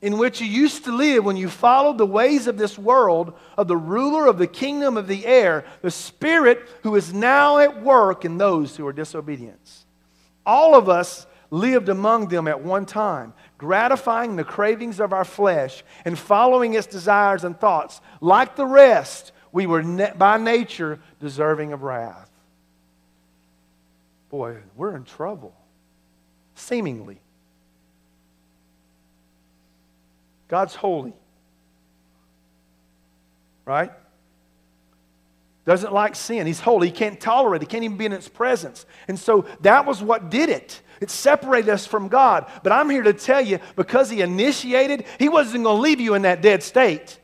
in 0.03 0.19
which 0.19 0.41
you 0.41 0.47
used 0.47 0.85
to 0.85 0.95
live 0.95 1.25
when 1.25 1.37
you 1.37 1.49
followed 1.49 1.99
the 1.99 2.07
ways 2.07 2.47
of 2.47 2.59
this 2.59 2.79
world, 2.79 3.33
of 3.57 3.67
the 3.67 3.77
ruler 3.77 4.27
of 4.27 4.39
the 4.39 4.47
kingdom 4.47 4.97
of 4.97 5.09
the 5.09 5.25
air, 5.25 5.65
the 5.83 5.91
Spirit 5.91 6.63
who 6.83 6.95
is 6.97 7.15
now 7.15 7.59
at 7.59 7.83
work 7.83 8.25
in 8.25 8.37
those 8.37 8.77
who 8.77 8.87
are 8.87 8.93
disobedient. 8.93 9.85
All 10.45 10.77
of 10.77 10.89
us 10.89 11.27
lived 11.51 11.89
among 11.89 12.29
them 12.29 12.47
at 12.47 12.61
one 12.61 12.85
time, 12.85 13.33
gratifying 13.57 14.37
the 14.37 14.45
cravings 14.45 15.01
of 15.01 15.13
our 15.13 15.25
flesh 15.25 15.83
and 16.05 16.19
following 16.19 16.75
its 16.75 16.87
desires 16.87 17.43
and 17.43 17.59
thoughts. 17.59 18.01
Like 18.21 18.55
the 18.55 18.67
rest, 18.67 19.33
we 19.53 19.67
were 19.67 19.83
by 20.17 20.39
nature 20.39 21.01
deserving 21.21 21.73
of 21.73 21.83
wrath. 21.83 22.31
Boy, 24.31 24.57
we're 24.77 24.97
in 24.97 25.05
trouble, 25.05 25.55
seemingly. 26.55 27.21
God's 30.49 30.75
holy. 30.75 31.15
Right? 33.65 33.91
Doesn't 35.65 35.93
like 35.93 36.15
sin. 36.15 36.47
He's 36.47 36.61
holy. 36.61 36.89
He 36.89 36.93
can't 36.93 37.21
tolerate 37.21 37.61
it. 37.61 37.65
He 37.65 37.71
can't 37.71 37.83
even 37.83 37.97
be 37.97 38.07
in 38.07 38.13
its 38.13 38.29
presence. 38.29 38.87
And 39.09 39.19
so 39.19 39.47
that 39.63 39.85
was 39.85 40.01
what 40.01 40.31
did 40.31 40.49
it. 40.49 40.81
It 41.01 41.11
separated 41.11 41.71
us 41.71 41.85
from 41.87 42.09
God. 42.09 42.51
But 42.63 42.73
I'm 42.73 42.89
here 42.89 43.03
to 43.03 43.13
tell 43.13 43.41
you 43.41 43.59
because 43.75 44.09
He 44.09 44.23
initiated, 44.23 45.05
He 45.19 45.29
wasn't 45.29 45.65
going 45.65 45.77
to 45.77 45.83
leave 45.83 46.01
you 46.01 46.15
in 46.15 46.23
that 46.23 46.41
dead 46.41 46.63
state. 46.63 47.19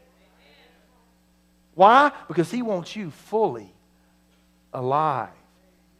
Why? 1.82 2.12
Because 2.28 2.48
He 2.48 2.62
wants 2.62 2.94
you 2.94 3.10
fully 3.10 3.74
alive 4.72 5.30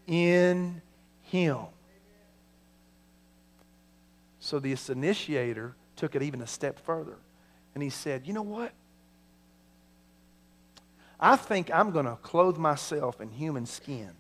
in 0.06 0.80
Him. 1.22 1.58
So 4.38 4.60
this 4.60 4.88
initiator 4.88 5.74
took 5.96 6.14
it 6.14 6.22
even 6.22 6.40
a 6.40 6.46
step 6.46 6.78
further. 6.78 7.16
And 7.74 7.82
he 7.82 7.90
said, 7.90 8.28
You 8.28 8.32
know 8.32 8.42
what? 8.42 8.70
I 11.18 11.34
think 11.34 11.68
I'm 11.74 11.90
going 11.90 12.06
to 12.06 12.16
clothe 12.22 12.58
myself 12.58 13.20
in 13.20 13.30
human 13.30 13.66
skin. 13.66 14.12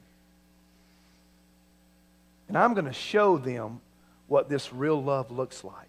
And 2.48 2.58
I'm 2.58 2.74
going 2.74 2.86
to 2.86 2.92
show 2.92 3.38
them 3.38 3.80
what 4.26 4.48
this 4.48 4.72
real 4.72 5.00
love 5.00 5.30
looks 5.30 5.62
like. 5.62 5.88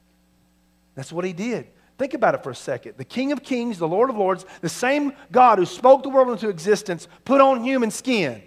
That's 0.93 1.11
what 1.11 1.25
he 1.25 1.33
did. 1.33 1.65
Think 2.03 2.15
about 2.15 2.35
it 2.35 2.43
for 2.43 2.49
a 2.49 2.55
second. 2.55 2.95
The 2.97 3.05
King 3.05 3.31
of 3.31 3.43
Kings, 3.43 3.77
the 3.77 3.87
Lord 3.87 4.09
of 4.09 4.17
Lords, 4.17 4.45
the 4.59 4.67
same 4.67 5.13
God 5.31 5.57
who 5.57 5.65
spoke 5.65 6.03
the 6.03 6.09
world 6.09 6.31
into 6.31 6.49
existence, 6.49 7.07
put 7.23 7.39
on 7.39 7.63
human 7.63 7.91
skin 7.91 8.43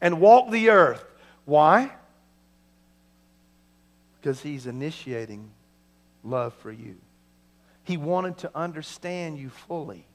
and 0.00 0.18
walked 0.18 0.50
the 0.50 0.70
earth. 0.70 1.04
Why? 1.44 1.92
Because 4.18 4.40
he's 4.40 4.66
initiating 4.66 5.50
love 6.22 6.54
for 6.54 6.72
you. 6.72 6.96
He 7.82 7.98
wanted 7.98 8.38
to 8.38 8.50
understand 8.54 9.38
you 9.38 9.50
fully. 9.50 10.06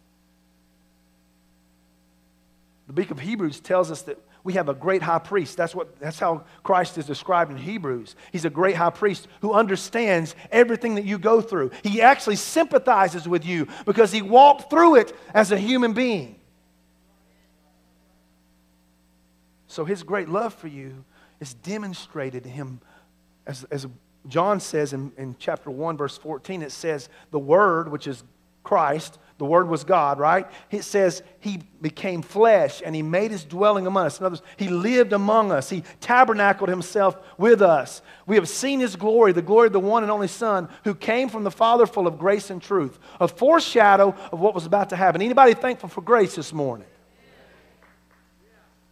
The 2.87 2.93
book 2.93 3.11
of 3.11 3.19
Hebrews 3.19 3.59
tells 3.59 3.91
us 3.91 4.01
that 4.01 4.17
we 4.43 4.53
have 4.53 4.69
a 4.69 4.73
great 4.73 5.01
high 5.01 5.19
priest. 5.19 5.57
That's, 5.57 5.75
what, 5.75 5.99
that's 5.99 6.19
how 6.19 6.45
Christ 6.63 6.97
is 6.97 7.05
described 7.05 7.51
in 7.51 7.57
Hebrews. 7.57 8.15
He's 8.31 8.45
a 8.45 8.49
great 8.49 8.75
high 8.75 8.89
priest 8.89 9.27
who 9.41 9.53
understands 9.53 10.35
everything 10.51 10.95
that 10.95 11.05
you 11.05 11.17
go 11.17 11.41
through. 11.41 11.71
He 11.83 12.01
actually 12.01 12.37
sympathizes 12.37 13.27
with 13.27 13.45
you 13.45 13.67
because 13.85 14.11
he 14.11 14.21
walked 14.21 14.69
through 14.69 14.95
it 14.95 15.15
as 15.33 15.51
a 15.51 15.57
human 15.57 15.93
being. 15.93 16.35
So 19.67 19.85
his 19.85 20.03
great 20.03 20.29
love 20.29 20.53
for 20.53 20.67
you 20.67 21.03
is 21.39 21.53
demonstrated 21.53 22.43
to 22.43 22.49
him 22.49 22.81
as, 23.45 23.63
as 23.65 23.87
John 24.27 24.59
says 24.59 24.93
in, 24.93 25.11
in 25.17 25.35
chapter 25.39 25.71
1, 25.71 25.97
verse 25.97 26.17
14, 26.17 26.61
it 26.61 26.71
says, 26.71 27.09
the 27.31 27.39
Word, 27.39 27.91
which 27.91 28.07
is 28.07 28.23
Christ, 28.63 29.17
the 29.39 29.45
Word 29.45 29.69
was 29.69 29.83
God, 29.83 30.19
right? 30.19 30.45
It 30.69 30.83
says 30.83 31.23
He 31.39 31.61
became 31.81 32.21
flesh 32.21 32.83
and 32.85 32.93
He 32.93 33.01
made 33.01 33.31
His 33.31 33.45
dwelling 33.45 33.87
among 33.87 34.05
us. 34.05 34.19
In 34.19 34.25
other 34.25 34.33
words, 34.33 34.43
He 34.57 34.67
lived 34.67 35.13
among 35.13 35.51
us. 35.51 35.69
He 35.69 35.83
tabernacled 36.01 36.69
Himself 36.69 37.17
with 37.37 37.61
us. 37.61 38.01
We 38.27 38.35
have 38.35 38.49
seen 38.49 38.81
His 38.81 38.97
glory, 38.97 39.31
the 39.31 39.41
glory 39.41 39.67
of 39.67 39.73
the 39.73 39.79
one 39.79 40.03
and 40.03 40.11
only 40.11 40.27
Son 40.27 40.67
who 40.83 40.93
came 40.93 41.29
from 41.29 41.45
the 41.45 41.51
Father 41.51 41.87
full 41.87 42.05
of 42.05 42.19
grace 42.19 42.49
and 42.49 42.61
truth, 42.61 42.99
a 43.19 43.27
foreshadow 43.27 44.13
of 44.31 44.39
what 44.41 44.53
was 44.53 44.65
about 44.65 44.89
to 44.89 44.97
happen. 44.97 45.21
Anybody 45.21 45.53
thankful 45.53 45.89
for 45.89 46.01
grace 46.01 46.35
this 46.35 46.51
morning? 46.51 46.87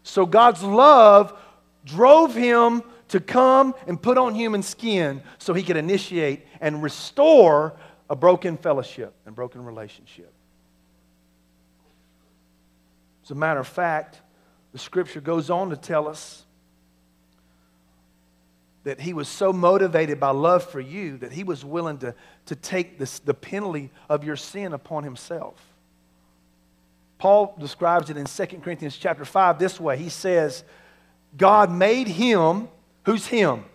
So 0.04 0.26
God's 0.26 0.64
love 0.64 1.38
drove 1.86 2.34
Him 2.34 2.82
to 3.10 3.20
come 3.20 3.76
and 3.86 4.02
put 4.02 4.18
on 4.18 4.34
human 4.34 4.64
skin 4.64 5.22
so 5.38 5.54
he 5.54 5.64
could 5.64 5.78
initiate 5.78 6.46
and 6.60 6.84
restore 6.84 7.74
a 8.10 8.16
broken 8.16 8.58
fellowship 8.58 9.14
and 9.26 9.36
broken 9.36 9.64
relationship. 9.64 10.34
As 13.28 13.32
a 13.32 13.36
matter 13.36 13.60
of 13.60 13.68
fact, 13.68 14.22
the 14.72 14.80
scripture 14.80 15.20
goes 15.20 15.50
on 15.50 15.72
to 15.72 15.76
tell 15.76 16.08
us 16.08 16.46
that 18.86 19.02
he 19.02 19.12
was 19.12 19.28
so 19.28 19.52
motivated 19.52 20.18
by 20.18 20.30
love 20.30 20.64
for 20.64 20.80
you 20.80 21.18
that 21.18 21.34
he 21.34 21.44
was 21.44 21.66
willing 21.66 21.98
to, 21.98 22.16
to 22.46 22.56
take 22.56 22.98
this, 22.98 23.20
the 23.20 23.34
penalty 23.34 23.90
of 24.08 24.24
your 24.24 24.38
sin 24.38 24.72
upon 24.72 25.04
himself. 25.04 25.62
Paul 27.18 27.54
describes 27.60 28.10
it 28.10 28.16
in 28.16 28.28
2 28.28 28.46
Corinthians 28.62 28.96
chapter 28.96 29.26
5 29.26 29.60
this 29.60 29.78
way. 29.78 29.98
He 29.98 30.08
says, 30.08 30.64
God 31.36 31.70
made 31.70 32.08
him, 32.08 32.70
who's 33.04 33.28
him? 33.28 33.66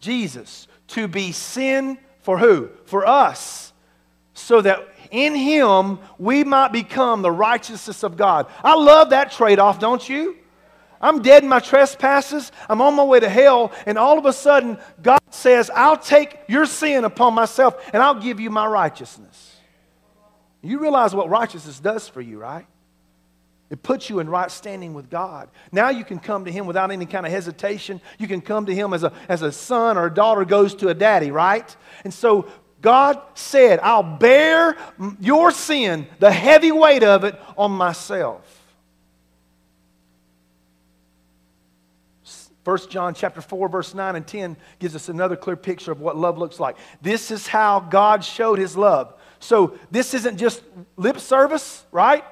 Jesus, 0.00 0.66
to 0.88 1.06
be 1.06 1.30
sin 1.30 1.96
for 2.22 2.38
who? 2.38 2.70
For 2.86 3.06
us. 3.06 3.71
So 4.34 4.60
that 4.62 4.88
in 5.10 5.34
him 5.34 5.98
we 6.18 6.42
might 6.44 6.72
become 6.72 7.22
the 7.22 7.30
righteousness 7.30 8.02
of 8.02 8.16
God. 8.16 8.46
I 8.64 8.74
love 8.74 9.10
that 9.10 9.32
trade 9.32 9.58
off, 9.58 9.78
don't 9.78 10.06
you? 10.08 10.36
I'm 11.00 11.20
dead 11.20 11.42
in 11.42 11.48
my 11.48 11.58
trespasses. 11.58 12.52
I'm 12.68 12.80
on 12.80 12.94
my 12.94 13.02
way 13.02 13.18
to 13.20 13.28
hell. 13.28 13.72
And 13.86 13.98
all 13.98 14.18
of 14.18 14.24
a 14.24 14.32
sudden, 14.32 14.78
God 15.02 15.20
says, 15.30 15.68
I'll 15.74 15.96
take 15.96 16.38
your 16.48 16.64
sin 16.64 17.04
upon 17.04 17.34
myself 17.34 17.90
and 17.92 18.02
I'll 18.02 18.20
give 18.20 18.38
you 18.38 18.50
my 18.50 18.66
righteousness. 18.66 19.56
You 20.62 20.78
realize 20.78 21.12
what 21.12 21.28
righteousness 21.28 21.80
does 21.80 22.08
for 22.08 22.20
you, 22.20 22.38
right? 22.38 22.66
It 23.68 23.82
puts 23.82 24.10
you 24.10 24.20
in 24.20 24.28
right 24.28 24.50
standing 24.50 24.92
with 24.92 25.08
God. 25.08 25.48
Now 25.72 25.88
you 25.88 26.04
can 26.04 26.18
come 26.18 26.44
to 26.44 26.52
Him 26.52 26.66
without 26.66 26.90
any 26.90 27.06
kind 27.06 27.24
of 27.24 27.32
hesitation. 27.32 28.02
You 28.18 28.28
can 28.28 28.42
come 28.42 28.66
to 28.66 28.74
Him 28.74 28.92
as 28.92 29.02
a, 29.02 29.12
as 29.30 29.40
a 29.40 29.50
son 29.50 29.96
or 29.96 30.06
a 30.06 30.14
daughter 30.14 30.44
goes 30.44 30.74
to 30.76 30.88
a 30.88 30.94
daddy, 30.94 31.30
right? 31.30 31.74
And 32.04 32.12
so 32.12 32.46
God 32.82 33.22
said, 33.34 33.78
I'll 33.80 34.02
bear 34.02 34.76
your 35.20 35.50
sin, 35.52 36.06
the 36.18 36.30
heavy 36.30 36.72
weight 36.72 37.04
of 37.04 37.24
it, 37.24 37.40
on 37.56 37.70
myself. 37.70 38.58
1 42.64 42.78
John 42.90 43.14
chapter 43.14 43.40
4 43.40 43.68
verse 43.68 43.94
9 43.94 44.16
and 44.16 44.26
10 44.26 44.56
gives 44.78 44.94
us 44.94 45.08
another 45.08 45.34
clear 45.34 45.56
picture 45.56 45.90
of 45.90 46.00
what 46.00 46.16
love 46.16 46.38
looks 46.38 46.60
like. 46.60 46.76
This 47.00 47.30
is 47.30 47.46
how 47.46 47.80
God 47.80 48.24
showed 48.24 48.58
his 48.58 48.76
love. 48.76 49.14
So 49.40 49.78
this 49.90 50.14
isn't 50.14 50.36
just 50.36 50.62
lip 50.96 51.18
service, 51.18 51.84
right? 51.90 52.24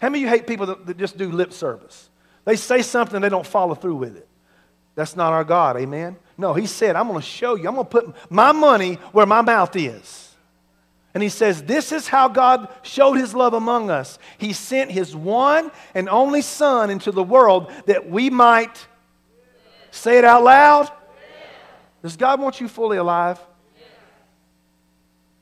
How 0.00 0.08
many 0.08 0.24
of 0.24 0.30
you 0.30 0.36
hate 0.36 0.46
people 0.46 0.66
that, 0.66 0.86
that 0.86 0.96
just 0.96 1.18
do 1.18 1.30
lip 1.30 1.52
service? 1.52 2.08
They 2.44 2.56
say 2.56 2.80
something, 2.80 3.20
they 3.20 3.28
don't 3.28 3.46
follow 3.46 3.74
through 3.74 3.96
with 3.96 4.16
it. 4.16 4.26
That's 4.94 5.14
not 5.14 5.32
our 5.32 5.44
God, 5.44 5.76
amen? 5.76 6.16
No, 6.38 6.54
he 6.54 6.66
said, 6.66 6.96
I'm 6.96 7.08
going 7.08 7.20
to 7.20 7.26
show 7.26 7.56
you. 7.56 7.68
I'm 7.68 7.74
going 7.74 7.86
to 7.86 7.90
put 7.90 8.30
my 8.30 8.52
money 8.52 8.94
where 9.12 9.26
my 9.26 9.42
mouth 9.42 9.74
is. 9.76 10.36
And 11.12 11.22
he 11.22 11.28
says, 11.28 11.62
This 11.64 11.90
is 11.90 12.06
how 12.06 12.28
God 12.28 12.68
showed 12.82 13.14
his 13.14 13.34
love 13.34 13.52
among 13.52 13.90
us. 13.90 14.18
He 14.38 14.52
sent 14.52 14.90
his 14.90 15.14
one 15.16 15.70
and 15.94 16.08
only 16.08 16.42
Son 16.42 16.90
into 16.90 17.10
the 17.10 17.24
world 17.24 17.70
that 17.86 18.08
we 18.08 18.30
might 18.30 18.86
say 19.90 20.18
it 20.18 20.24
out 20.24 20.44
loud. 20.44 20.90
Does 22.02 22.16
God 22.16 22.40
want 22.40 22.60
you 22.60 22.68
fully 22.68 22.96
alive? 22.96 23.40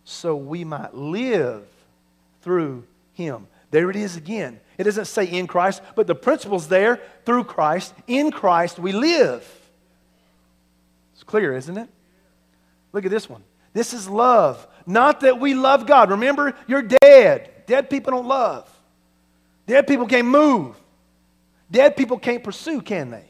so 0.06 0.36
we 0.36 0.64
might 0.64 0.94
live 0.94 1.66
through 2.40 2.84
him. 3.12 3.48
There 3.72 3.90
it 3.90 3.96
is 3.96 4.16
again. 4.16 4.60
It 4.78 4.84
doesn't 4.84 5.06
say 5.06 5.24
in 5.24 5.48
Christ, 5.48 5.82
but 5.96 6.06
the 6.06 6.14
principle's 6.14 6.68
there 6.68 7.00
through 7.24 7.44
Christ. 7.44 7.92
In 8.06 8.30
Christ 8.30 8.78
we 8.78 8.92
live. 8.92 9.44
It's 11.16 11.24
clear, 11.24 11.56
isn't 11.56 11.76
it? 11.76 11.88
Look 12.92 13.06
at 13.06 13.10
this 13.10 13.28
one. 13.28 13.42
This 13.72 13.94
is 13.94 14.08
love. 14.08 14.66
Not 14.86 15.20
that 15.20 15.40
we 15.40 15.54
love 15.54 15.86
God. 15.86 16.10
Remember, 16.10 16.54
you're 16.66 16.82
dead. 16.82 17.50
Dead 17.66 17.90
people 17.90 18.12
don't 18.12 18.28
love. 18.28 18.70
Dead 19.66 19.86
people 19.86 20.06
can't 20.06 20.28
move. 20.28 20.76
Dead 21.70 21.96
people 21.96 22.18
can't 22.18 22.44
pursue, 22.44 22.80
can 22.80 23.10
they? 23.10 23.24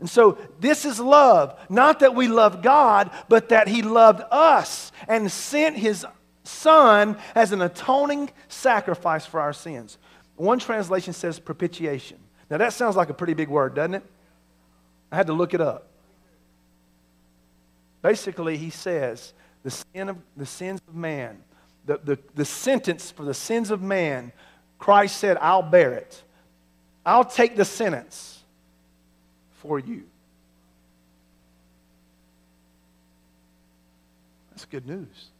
And 0.00 0.08
so 0.08 0.38
this 0.60 0.86
is 0.86 0.98
love. 0.98 1.58
Not 1.68 2.00
that 2.00 2.14
we 2.14 2.26
love 2.26 2.62
God, 2.62 3.10
but 3.28 3.50
that 3.50 3.68
He 3.68 3.82
loved 3.82 4.22
us 4.30 4.90
and 5.06 5.30
sent 5.30 5.76
His 5.76 6.06
Son 6.44 7.18
as 7.34 7.52
an 7.52 7.60
atoning 7.60 8.30
sacrifice 8.48 9.26
for 9.26 9.40
our 9.40 9.52
sins. 9.52 9.98
One 10.36 10.58
translation 10.58 11.12
says 11.12 11.38
propitiation. 11.38 12.18
Now 12.48 12.56
that 12.56 12.72
sounds 12.72 12.96
like 12.96 13.10
a 13.10 13.14
pretty 13.14 13.34
big 13.34 13.48
word, 13.48 13.74
doesn't 13.74 13.94
it? 13.94 14.04
I 15.12 15.16
had 15.16 15.26
to 15.26 15.34
look 15.34 15.52
it 15.52 15.60
up. 15.60 15.88
Basically, 18.02 18.56
he 18.56 18.70
says 18.70 19.32
the, 19.62 19.70
sin 19.70 20.08
of, 20.08 20.18
the 20.36 20.46
sins 20.46 20.80
of 20.88 20.94
man, 20.94 21.38
the, 21.84 22.00
the, 22.02 22.18
the 22.34 22.44
sentence 22.44 23.10
for 23.10 23.24
the 23.24 23.34
sins 23.34 23.70
of 23.70 23.82
man, 23.82 24.32
Christ 24.78 25.16
said, 25.16 25.36
I'll 25.40 25.62
bear 25.62 25.94
it. 25.94 26.22
I'll 27.04 27.24
take 27.24 27.56
the 27.56 27.64
sentence 27.64 28.42
for 29.54 29.78
you. 29.78 30.04
That's 34.50 34.64
good 34.66 34.86
news. 34.86 35.30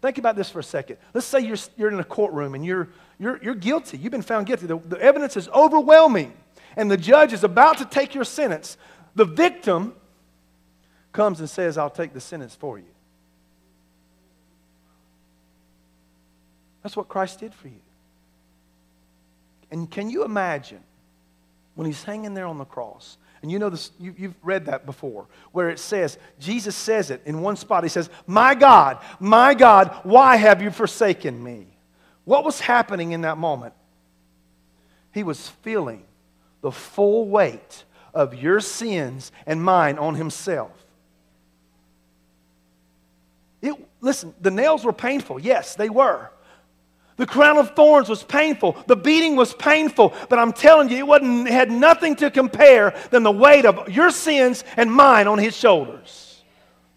Think 0.00 0.18
about 0.18 0.36
this 0.36 0.48
for 0.48 0.58
a 0.58 0.64
second. 0.64 0.96
Let's 1.12 1.26
say 1.26 1.40
you're, 1.40 1.56
you're 1.76 1.90
in 1.90 1.98
a 1.98 2.04
courtroom 2.04 2.54
and 2.54 2.64
you're, 2.64 2.88
you're, 3.18 3.42
you're 3.42 3.54
guilty. 3.54 3.98
You've 3.98 4.12
been 4.12 4.22
found 4.22 4.46
guilty. 4.46 4.66
The, 4.66 4.78
the 4.78 5.00
evidence 5.00 5.36
is 5.36 5.48
overwhelming, 5.48 6.32
and 6.76 6.90
the 6.90 6.96
judge 6.96 7.32
is 7.32 7.44
about 7.44 7.78
to 7.78 7.84
take 7.84 8.14
your 8.14 8.24
sentence. 8.24 8.76
The 9.16 9.24
victim 9.24 9.94
comes 11.18 11.40
and 11.40 11.50
says, 11.50 11.76
I'll 11.76 11.90
take 11.90 12.12
the 12.12 12.20
sentence 12.20 12.54
for 12.54 12.78
you. 12.78 12.94
That's 16.80 16.96
what 16.96 17.08
Christ 17.08 17.40
did 17.40 17.52
for 17.52 17.66
you. 17.66 17.80
And 19.72 19.90
can 19.90 20.10
you 20.10 20.22
imagine 20.22 20.78
when 21.74 21.88
he's 21.88 22.04
hanging 22.04 22.34
there 22.34 22.46
on 22.46 22.58
the 22.58 22.64
cross 22.64 23.18
and 23.42 23.50
you 23.50 23.58
know 23.58 23.68
this, 23.68 23.90
you, 23.98 24.14
you've 24.16 24.36
read 24.44 24.66
that 24.66 24.86
before, 24.86 25.26
where 25.50 25.70
it 25.70 25.80
says, 25.80 26.18
Jesus 26.38 26.76
says 26.76 27.10
it 27.10 27.20
in 27.26 27.40
one 27.40 27.56
spot. 27.56 27.82
He 27.82 27.88
says, 27.88 28.08
My 28.28 28.54
God, 28.54 28.98
my 29.18 29.54
God, 29.54 29.98
why 30.04 30.36
have 30.36 30.62
you 30.62 30.70
forsaken 30.70 31.42
me? 31.42 31.66
What 32.26 32.44
was 32.44 32.60
happening 32.60 33.10
in 33.10 33.22
that 33.22 33.38
moment? 33.38 33.74
He 35.12 35.24
was 35.24 35.48
feeling 35.48 36.04
the 36.60 36.70
full 36.70 37.28
weight 37.28 37.84
of 38.14 38.36
your 38.36 38.60
sins 38.60 39.32
and 39.46 39.60
mine 39.60 39.98
on 39.98 40.14
himself. 40.14 40.84
It, 43.60 43.74
listen, 44.00 44.34
the 44.40 44.50
nails 44.50 44.84
were 44.84 44.92
painful. 44.92 45.40
Yes, 45.40 45.74
they 45.74 45.88
were. 45.88 46.30
The 47.16 47.26
crown 47.26 47.58
of 47.58 47.74
thorns 47.74 48.08
was 48.08 48.22
painful. 48.22 48.76
The 48.86 48.94
beating 48.94 49.34
was 49.34 49.52
painful. 49.52 50.14
But 50.28 50.38
I'm 50.38 50.52
telling 50.52 50.88
you, 50.88 50.98
it, 50.98 51.06
wasn't, 51.06 51.48
it 51.48 51.52
had 51.52 51.70
nothing 51.70 52.14
to 52.16 52.30
compare 52.30 52.94
than 53.10 53.24
the 53.24 53.32
weight 53.32 53.66
of 53.66 53.88
your 53.88 54.10
sins 54.10 54.62
and 54.76 54.92
mine 54.92 55.26
on 55.26 55.38
his 55.38 55.56
shoulders. 55.56 56.42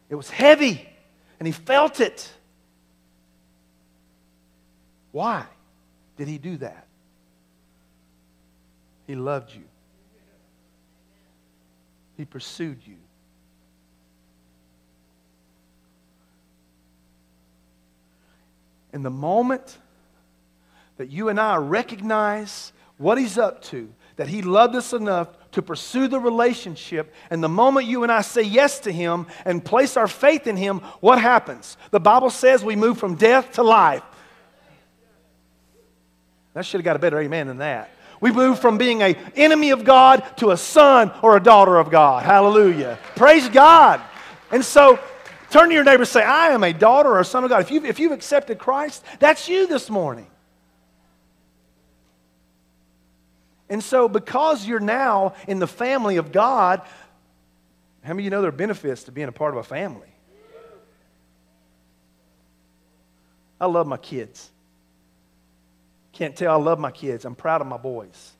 It 0.10 0.16
was 0.16 0.30
heavy, 0.30 0.88
and 1.40 1.48
he 1.48 1.52
felt 1.52 2.00
it. 2.00 2.32
Why 5.12 5.46
did 6.18 6.28
he 6.28 6.38
do 6.38 6.58
that? 6.58 6.86
He 9.08 9.16
loved 9.16 9.54
you, 9.54 9.64
he 12.16 12.26
pursued 12.26 12.80
you. 12.86 12.98
In 18.94 19.04
the 19.04 19.10
moment 19.10 19.78
that 20.98 21.10
you 21.10 21.30
and 21.30 21.40
I 21.40 21.56
recognize 21.58 22.74
what 22.98 23.18
He's 23.18 23.38
up 23.38 23.64
to, 23.66 23.92
that 24.18 24.28
He 24.28 24.42
loved 24.42 24.76
us 24.76 24.94
enough 24.94 25.30
to 25.52 25.62
pursue 25.62 26.08
the 26.08 26.20
relationship. 26.20 27.14
And 27.30 27.44
the 27.44 27.50
moment 27.50 27.88
you 27.88 28.04
and 28.04 28.12
I 28.12 28.22
say 28.22 28.44
yes 28.44 28.80
to 28.82 28.92
Him 28.92 29.28
and 29.46 29.64
place 29.64 29.98
our 29.98 30.08
faith 30.08 30.48
in 30.48 30.58
Him, 30.58 30.80
what 31.00 31.20
happens? 31.20 31.78
The 31.92 32.00
Bible 32.00 32.30
says 32.30 32.64
we 32.64 32.76
move 32.76 32.98
from 32.98 33.16
death 33.16 33.54
to 33.54 33.64
life. 33.64 34.04
That 36.54 36.66
should 36.66 36.80
have 36.80 36.86
got 36.86 36.96
a 36.96 37.00
better 37.00 37.20
amen 37.20 37.48
than 37.48 37.58
that. 37.60 37.90
We 38.20 38.32
move 38.32 38.60
from 38.60 38.78
being 38.78 39.02
an 39.02 39.16
enemy 39.36 39.72
of 39.72 39.84
God 39.84 40.24
to 40.38 40.52
a 40.52 40.58
son 40.58 41.12
or 41.24 41.36
a 41.36 41.40
daughter 41.40 41.78
of 41.78 41.90
God. 41.90 42.24
Hallelujah. 42.24 43.00
Praise 43.16 43.50
God. 43.50 44.02
And 44.52 44.64
so 44.64 45.00
turn 45.52 45.70
to 45.70 45.76
your 45.76 45.84
neighbor 45.84 46.02
and 46.02 46.08
say, 46.08 46.24
I 46.24 46.50
am 46.50 46.64
a 46.64 46.74
daughter 46.74 47.10
or 47.10 47.20
a 47.20 47.26
son 47.26 47.44
of 47.44 47.50
God. 47.50 47.62
If 47.62 47.72
you've, 47.72 47.86
if 47.86 48.00
you've 48.00 48.12
accepted 48.12 48.58
Christ, 48.58 49.04
that's 49.20 49.48
you 49.48 49.68
this 49.68 49.90
morning. 49.90 50.28
And 53.70 53.84
so, 53.84 54.10
because 54.10 54.66
you're 54.66 54.80
now 54.80 55.34
in 55.48 55.60
the 55.60 55.68
family 55.68 56.18
of 56.18 56.32
God, 56.32 56.82
how 58.04 58.14
many 58.14 58.24
of 58.24 58.26
you 58.26 58.30
know 58.32 58.42
there 58.42 58.50
are 58.50 58.52
benefits 58.52 59.04
to 59.04 59.12
being 59.12 59.28
a 59.28 59.32
part 59.32 59.54
of 59.54 59.60
a 59.60 59.64
family? 59.64 60.08
I 63.60 63.68
love 63.68 63.86
my 63.88 63.98
kids. 63.98 64.50
Can't 66.14 66.36
tell 66.36 66.54
I 66.54 66.62
love 66.62 66.80
my 66.80 66.92
kids. 66.92 67.26
I'm 67.26 67.36
proud 67.36 67.62
of 67.62 67.68
my 67.68 67.78
boys. 67.78 68.34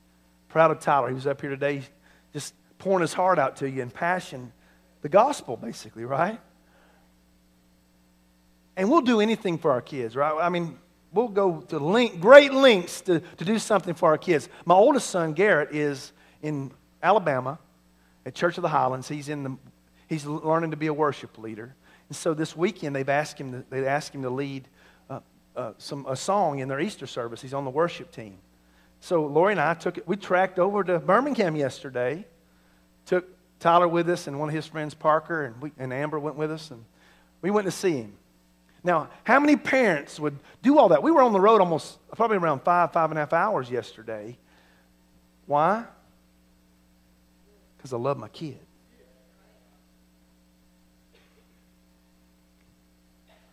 Proud 0.48 0.70
of 0.72 0.80
Tyler. 0.80 1.08
He 1.08 1.14
was 1.14 1.26
up 1.26 1.40
here 1.40 1.50
today 1.50 1.82
just 2.32 2.54
pouring 2.78 3.02
his 3.02 3.12
heart 3.12 3.38
out 3.38 3.56
to 3.56 3.70
you 3.70 3.82
in 3.82 3.90
passion, 3.90 4.52
the 5.02 5.08
gospel, 5.08 5.56
basically, 5.56 6.04
right? 6.04 6.40
And 8.76 8.90
we'll 8.90 9.02
do 9.02 9.20
anything 9.20 9.58
for 9.58 9.70
our 9.70 9.82
kids, 9.82 10.16
right? 10.16 10.32
I 10.40 10.48
mean, 10.48 10.78
we'll 11.12 11.28
go 11.28 11.60
to 11.68 11.78
link, 11.78 12.20
great 12.20 12.52
lengths 12.52 13.00
to, 13.02 13.20
to 13.20 13.44
do 13.44 13.58
something 13.58 13.94
for 13.94 14.08
our 14.08 14.18
kids. 14.18 14.48
My 14.64 14.74
oldest 14.74 15.10
son, 15.10 15.34
Garrett, 15.34 15.74
is 15.74 16.12
in 16.42 16.70
Alabama 17.02 17.58
at 18.24 18.34
Church 18.34 18.56
of 18.56 18.62
the 18.62 18.68
Highlands. 18.68 19.08
He's, 19.08 19.28
in 19.28 19.42
the, 19.42 19.56
he's 20.08 20.24
learning 20.24 20.70
to 20.70 20.76
be 20.76 20.86
a 20.86 20.94
worship 20.94 21.36
leader. 21.38 21.74
And 22.08 22.16
so 22.16 22.34
this 22.34 22.56
weekend, 22.56 22.96
they've 22.96 23.08
asked 23.08 23.38
him 23.38 23.52
to, 23.52 23.64
they 23.68 23.86
asked 23.86 24.14
him 24.14 24.22
to 24.22 24.30
lead 24.30 24.68
uh, 25.10 25.20
uh, 25.56 25.72
some, 25.78 26.06
a 26.06 26.16
song 26.16 26.60
in 26.60 26.68
their 26.68 26.80
Easter 26.80 27.06
service. 27.06 27.42
He's 27.42 27.54
on 27.54 27.64
the 27.64 27.70
worship 27.70 28.10
team. 28.10 28.38
So 29.00 29.26
Lori 29.26 29.52
and 29.52 29.60
I 29.60 29.74
took 29.74 29.98
it, 29.98 30.06
we 30.06 30.16
tracked 30.16 30.58
over 30.58 30.84
to 30.84 30.98
Birmingham 30.98 31.56
yesterday, 31.56 32.24
took 33.04 33.26
Tyler 33.58 33.88
with 33.88 34.08
us 34.08 34.26
and 34.28 34.38
one 34.38 34.48
of 34.48 34.54
his 34.54 34.66
friends, 34.66 34.94
Parker, 34.94 35.44
and, 35.44 35.60
we, 35.60 35.72
and 35.78 35.92
Amber 35.92 36.18
went 36.18 36.36
with 36.36 36.52
us, 36.52 36.70
and 36.70 36.84
we 37.40 37.50
went 37.50 37.64
to 37.66 37.72
see 37.72 37.96
him. 37.96 38.14
Now, 38.84 39.08
how 39.24 39.38
many 39.38 39.56
parents 39.56 40.18
would 40.18 40.38
do 40.62 40.78
all 40.78 40.88
that? 40.88 41.02
We 41.02 41.10
were 41.10 41.22
on 41.22 41.32
the 41.32 41.40
road 41.40 41.60
almost, 41.60 41.98
probably 42.16 42.36
around 42.36 42.62
five, 42.62 42.92
five 42.92 43.10
and 43.10 43.18
a 43.18 43.22
half 43.22 43.32
hours 43.32 43.70
yesterday. 43.70 44.36
Why? 45.46 45.84
Because 47.76 47.92
I 47.92 47.96
love 47.96 48.18
my 48.18 48.28
kid. 48.28 48.58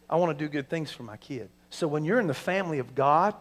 I 0.09 0.15
want 0.15 0.35
to 0.35 0.43
do 0.43 0.49
good 0.49 0.69
things 0.69 0.91
for 0.91 1.03
my 1.03 1.17
kid. 1.17 1.49
So 1.69 1.87
when 1.87 2.03
you're 2.03 2.19
in 2.19 2.27
the 2.27 2.33
family 2.33 2.79
of 2.79 2.95
God, 2.95 3.35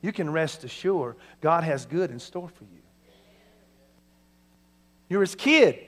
you 0.00 0.12
can 0.12 0.30
rest 0.30 0.62
assured 0.62 1.16
God 1.40 1.64
has 1.64 1.84
good 1.84 2.12
in 2.12 2.20
store 2.20 2.48
for 2.48 2.64
you. 2.64 2.82
You're 5.08 5.22
his 5.22 5.34
kid. 5.34 5.78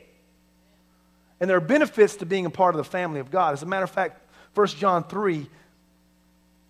And 1.41 1.49
there 1.49 1.57
are 1.57 1.61
benefits 1.61 2.17
to 2.17 2.27
being 2.27 2.47
a 2.47 2.51
part 2.51 2.75
of 2.75 2.79
the 2.79 2.91
family 2.91 3.21
of 3.21 3.31
God. 3.31 3.53
As 3.53 3.63
a 3.63 3.67
matter 3.67 3.85
of 3.85 3.91
fact, 3.91 4.28
1 4.59 4.67
John 4.67 5.05
3 5.05 5.49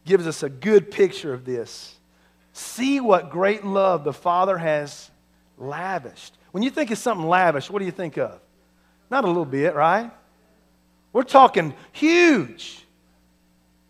gives 0.04 0.26
us 0.26 0.42
a 0.42 0.50
good 0.50 0.90
picture 0.90 1.32
of 1.32 1.46
this. 1.46 1.96
See 2.52 3.00
what 3.00 3.30
great 3.30 3.64
love 3.64 4.04
the 4.04 4.12
Father 4.12 4.58
has 4.58 5.10
lavished. 5.56 6.36
When 6.50 6.62
you 6.62 6.68
think 6.68 6.90
of 6.90 6.98
something 6.98 7.26
lavish, 7.26 7.70
what 7.70 7.78
do 7.78 7.86
you 7.86 7.90
think 7.90 8.18
of? 8.18 8.38
Not 9.10 9.24
a 9.24 9.26
little 9.26 9.46
bit, 9.46 9.74
right? 9.74 10.10
We're 11.14 11.22
talking 11.22 11.72
huge. 11.92 12.84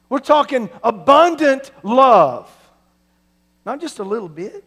We're 0.09 0.21
talking 0.21 0.71
abundant 0.85 1.73
love. 1.83 2.49
Not 3.67 3.81
just 3.81 3.99
a 3.99 4.05
little 4.05 4.29
bit. 4.29 4.63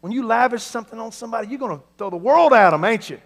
When 0.00 0.12
you 0.12 0.24
lavish 0.24 0.62
something 0.62 1.00
on 1.00 1.10
somebody, 1.10 1.48
you're 1.48 1.58
going 1.58 1.76
to 1.76 1.84
throw 1.96 2.08
the 2.08 2.16
world 2.16 2.52
at 2.52 2.70
them, 2.70 2.84
ain't 2.84 3.10
you? 3.10 3.20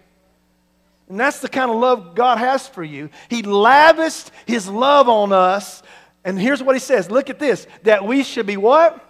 And 1.09 1.19
that's 1.19 1.39
the 1.39 1.49
kind 1.49 1.69
of 1.69 1.77
love 1.77 2.15
God 2.15 2.37
has 2.37 2.67
for 2.67 2.83
you. 2.83 3.09
He 3.29 3.43
lavished 3.43 4.31
his 4.45 4.67
love 4.67 5.09
on 5.09 5.31
us. 5.31 5.83
And 6.23 6.39
here's 6.39 6.63
what 6.63 6.75
he 6.75 6.79
says 6.79 7.11
look 7.11 7.29
at 7.29 7.39
this 7.39 7.67
that 7.83 8.05
we 8.05 8.23
should 8.23 8.45
be 8.45 8.57
what? 8.57 9.03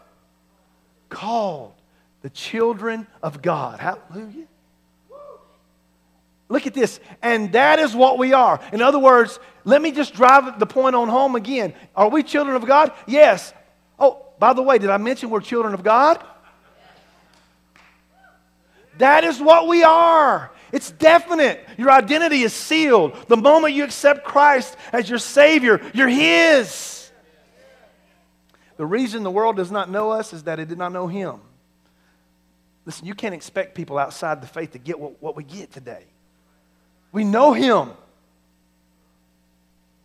Called 1.10 1.74
the 2.22 2.30
children 2.30 3.06
of 3.22 3.42
God. 3.42 3.80
Hallelujah. 3.80 4.48
Look 6.50 6.68
at 6.68 6.74
this. 6.74 7.00
And 7.22 7.52
that 7.54 7.80
is 7.80 7.96
what 7.96 8.18
we 8.18 8.34
are. 8.34 8.60
In 8.72 8.82
other 8.82 9.00
words, 9.00 9.40
let 9.64 9.82
me 9.82 9.92
just 9.92 10.14
drive 10.14 10.60
the 10.60 10.66
point 10.66 10.96
on 10.96 11.08
home 11.08 11.36
again. 11.36 11.74
Are 11.96 12.10
we 12.10 12.22
children 12.22 12.56
of 12.56 12.66
God? 12.66 12.92
Yes. 13.08 13.54
Oh, 13.98 14.26
by 14.40 14.54
the 14.54 14.62
way, 14.62 14.78
did 14.78 14.90
I 14.90 14.98
mention 14.98 15.30
we're 15.30 15.42
children 15.42 15.74
of 15.74 15.84
God? 15.84 16.24
That 18.98 19.24
is 19.24 19.42
what 19.42 19.68
we 19.68 19.84
are. 19.84 20.52
It's 20.74 20.90
definite. 20.90 21.64
Your 21.78 21.92
identity 21.92 22.42
is 22.42 22.52
sealed. 22.52 23.16
The 23.28 23.38
moment 23.38 23.76
you 23.76 23.84
accept 23.84 24.26
Christ 24.26 24.76
as 24.92 25.08
your 25.08 25.20
Savior, 25.20 25.80
you're 25.94 26.10
His. 26.10 27.12
The 28.78 28.86
reason 28.86 29.22
the 29.22 29.30
world 29.30 29.56
does 29.56 29.72
not 29.72 29.92
know 29.92 30.10
us 30.10 30.34
is 30.34 30.44
that 30.44 30.60
it 30.60 30.68
did 30.68 30.80
not 30.80 30.92
know 30.92 31.06
Him. 31.06 31.40
Listen, 32.88 33.06
you 33.06 33.14
can't 33.14 33.36
expect 33.36 33.76
people 33.76 34.00
outside 34.00 34.42
the 34.42 34.48
faith 34.48 34.72
to 34.72 34.80
get 34.80 35.00
what, 35.00 35.22
what 35.22 35.36
we 35.36 35.44
get 35.44 35.72
today. 35.72 36.06
We 37.12 37.24
know 37.24 37.54
Him. 37.54 37.92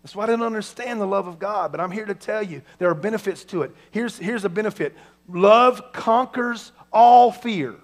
That's 0.03 0.15
why 0.15 0.25
I 0.25 0.27
didn't 0.27 0.45
understand 0.45 1.01
the 1.01 1.07
love 1.07 1.27
of 1.27 1.39
God, 1.39 1.73
but 1.73 1.81
I'm 1.81 1.91
here 1.91 2.05
to 2.05 2.15
tell 2.15 2.43
you 2.43 2.61
there 2.77 2.91
are 2.91 2.95
benefits 2.95 3.43
to 3.45 3.63
it. 3.63 3.75
Here's, 3.91 4.19
here's 4.19 4.45
a 4.45 4.51
benefit 4.51 4.95
love 5.31 5.95
conquers 5.95 6.73
all 6.93 7.33
fear. 7.33 7.75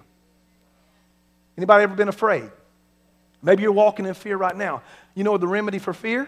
Anybody 1.57 1.83
ever 1.83 1.95
been 1.95 2.09
afraid? 2.09 2.51
Maybe 3.45 3.61
you're 3.61 3.71
walking 3.71 4.07
in 4.07 4.15
fear 4.15 4.37
right 4.37 4.57
now. 4.57 4.81
You 5.13 5.23
know 5.23 5.37
the 5.37 5.47
remedy 5.47 5.77
for 5.77 5.93
fear? 5.93 6.27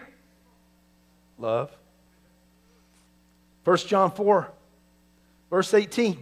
Love. 1.36 1.70
1 3.64 3.76
John 3.78 4.12
4, 4.12 4.48
verse 5.50 5.74
18. 5.74 6.16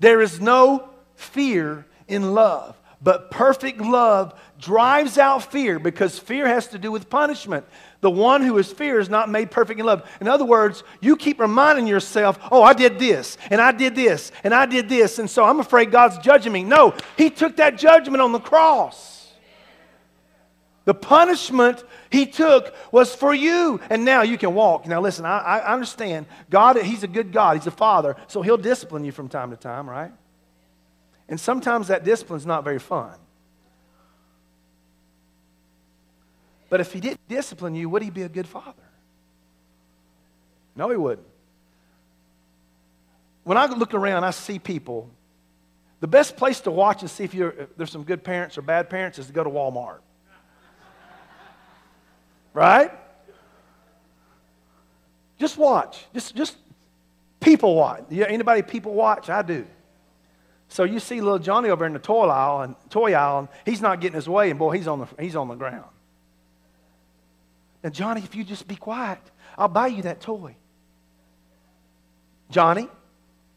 There 0.00 0.22
is 0.22 0.40
no 0.40 0.88
fear 1.14 1.84
in 2.08 2.32
love, 2.32 2.74
but 3.02 3.30
perfect 3.30 3.82
love 3.82 4.38
drives 4.58 5.18
out 5.18 5.52
fear 5.52 5.78
because 5.78 6.18
fear 6.18 6.48
has 6.48 6.68
to 6.68 6.78
do 6.78 6.90
with 6.90 7.10
punishment. 7.10 7.66
The 8.00 8.10
one 8.10 8.42
who 8.42 8.56
is 8.56 8.72
fear 8.72 8.98
is 8.98 9.10
not 9.10 9.28
made 9.28 9.50
perfect 9.50 9.78
in 9.78 9.84
love. 9.84 10.08
In 10.22 10.26
other 10.26 10.46
words, 10.46 10.84
you 11.02 11.16
keep 11.16 11.38
reminding 11.38 11.86
yourself, 11.86 12.38
oh, 12.50 12.62
I 12.62 12.72
did 12.72 12.98
this, 12.98 13.36
and 13.50 13.60
I 13.60 13.72
did 13.72 13.94
this, 13.94 14.32
and 14.42 14.54
I 14.54 14.64
did 14.64 14.88
this, 14.88 15.18
and 15.18 15.28
so 15.28 15.44
I'm 15.44 15.60
afraid 15.60 15.90
God's 15.90 16.16
judging 16.18 16.52
me. 16.52 16.64
No, 16.64 16.94
He 17.18 17.28
took 17.28 17.56
that 17.56 17.76
judgment 17.76 18.22
on 18.22 18.32
the 18.32 18.40
cross. 18.40 19.17
The 20.88 20.94
punishment 20.94 21.84
he 22.08 22.24
took 22.24 22.74
was 22.90 23.14
for 23.14 23.34
you, 23.34 23.78
and 23.90 24.06
now 24.06 24.22
you 24.22 24.38
can 24.38 24.54
walk. 24.54 24.86
Now, 24.86 25.02
listen, 25.02 25.26
I, 25.26 25.40
I 25.40 25.74
understand. 25.74 26.24
God, 26.48 26.78
he's 26.78 27.02
a 27.02 27.06
good 27.06 27.30
God, 27.30 27.58
he's 27.58 27.66
a 27.66 27.70
father, 27.70 28.16
so 28.26 28.40
he'll 28.40 28.56
discipline 28.56 29.04
you 29.04 29.12
from 29.12 29.28
time 29.28 29.50
to 29.50 29.56
time, 29.58 29.86
right? 29.86 30.10
And 31.28 31.38
sometimes 31.38 31.88
that 31.88 32.04
discipline's 32.04 32.46
not 32.46 32.64
very 32.64 32.78
fun. 32.78 33.12
But 36.70 36.80
if 36.80 36.90
he 36.90 37.00
didn't 37.00 37.28
discipline 37.28 37.74
you, 37.74 37.90
would 37.90 38.00
he 38.00 38.08
be 38.08 38.22
a 38.22 38.28
good 38.30 38.48
father? 38.48 38.72
No, 40.74 40.88
he 40.88 40.96
wouldn't. 40.96 41.28
When 43.44 43.58
I 43.58 43.66
look 43.66 43.92
around, 43.92 44.24
I 44.24 44.30
see 44.30 44.58
people. 44.58 45.10
The 46.00 46.08
best 46.08 46.38
place 46.38 46.60
to 46.60 46.70
watch 46.70 47.02
and 47.02 47.10
see 47.10 47.24
if, 47.24 47.34
if 47.34 47.76
there's 47.76 47.92
some 47.92 48.04
good 48.04 48.24
parents 48.24 48.56
or 48.56 48.62
bad 48.62 48.88
parents 48.88 49.18
is 49.18 49.26
to 49.26 49.34
go 49.34 49.44
to 49.44 49.50
Walmart. 49.50 49.98
Right? 52.58 52.90
Just 55.38 55.56
watch. 55.56 56.06
Just, 56.12 56.34
just 56.34 56.56
people 57.38 57.76
watch. 57.76 58.02
Yeah, 58.10 58.24
anybody 58.24 58.62
people 58.62 58.94
watch? 58.94 59.30
I 59.30 59.42
do. 59.42 59.64
So 60.66 60.82
you 60.82 60.98
see 60.98 61.20
little 61.20 61.38
Johnny 61.38 61.68
over 61.70 61.86
in 61.86 61.92
the 61.92 62.00
toy 62.00 62.26
aisle 62.26 62.62
and 62.62 62.74
toy 62.90 63.14
aisle, 63.14 63.38
and 63.38 63.48
he's 63.64 63.80
not 63.80 64.00
getting 64.00 64.16
his 64.16 64.28
way, 64.28 64.50
and 64.50 64.58
boy, 64.58 64.72
he's 64.72 64.88
on 64.88 64.98
the 64.98 65.06
he's 65.22 65.36
on 65.36 65.46
the 65.46 65.54
ground. 65.54 65.84
Now, 67.84 67.90
Johnny, 67.90 68.22
if 68.22 68.34
you 68.34 68.42
just 68.42 68.66
be 68.66 68.74
quiet, 68.74 69.20
I'll 69.56 69.68
buy 69.68 69.86
you 69.86 70.02
that 70.02 70.20
toy. 70.20 70.56
Johnny, 72.50 72.88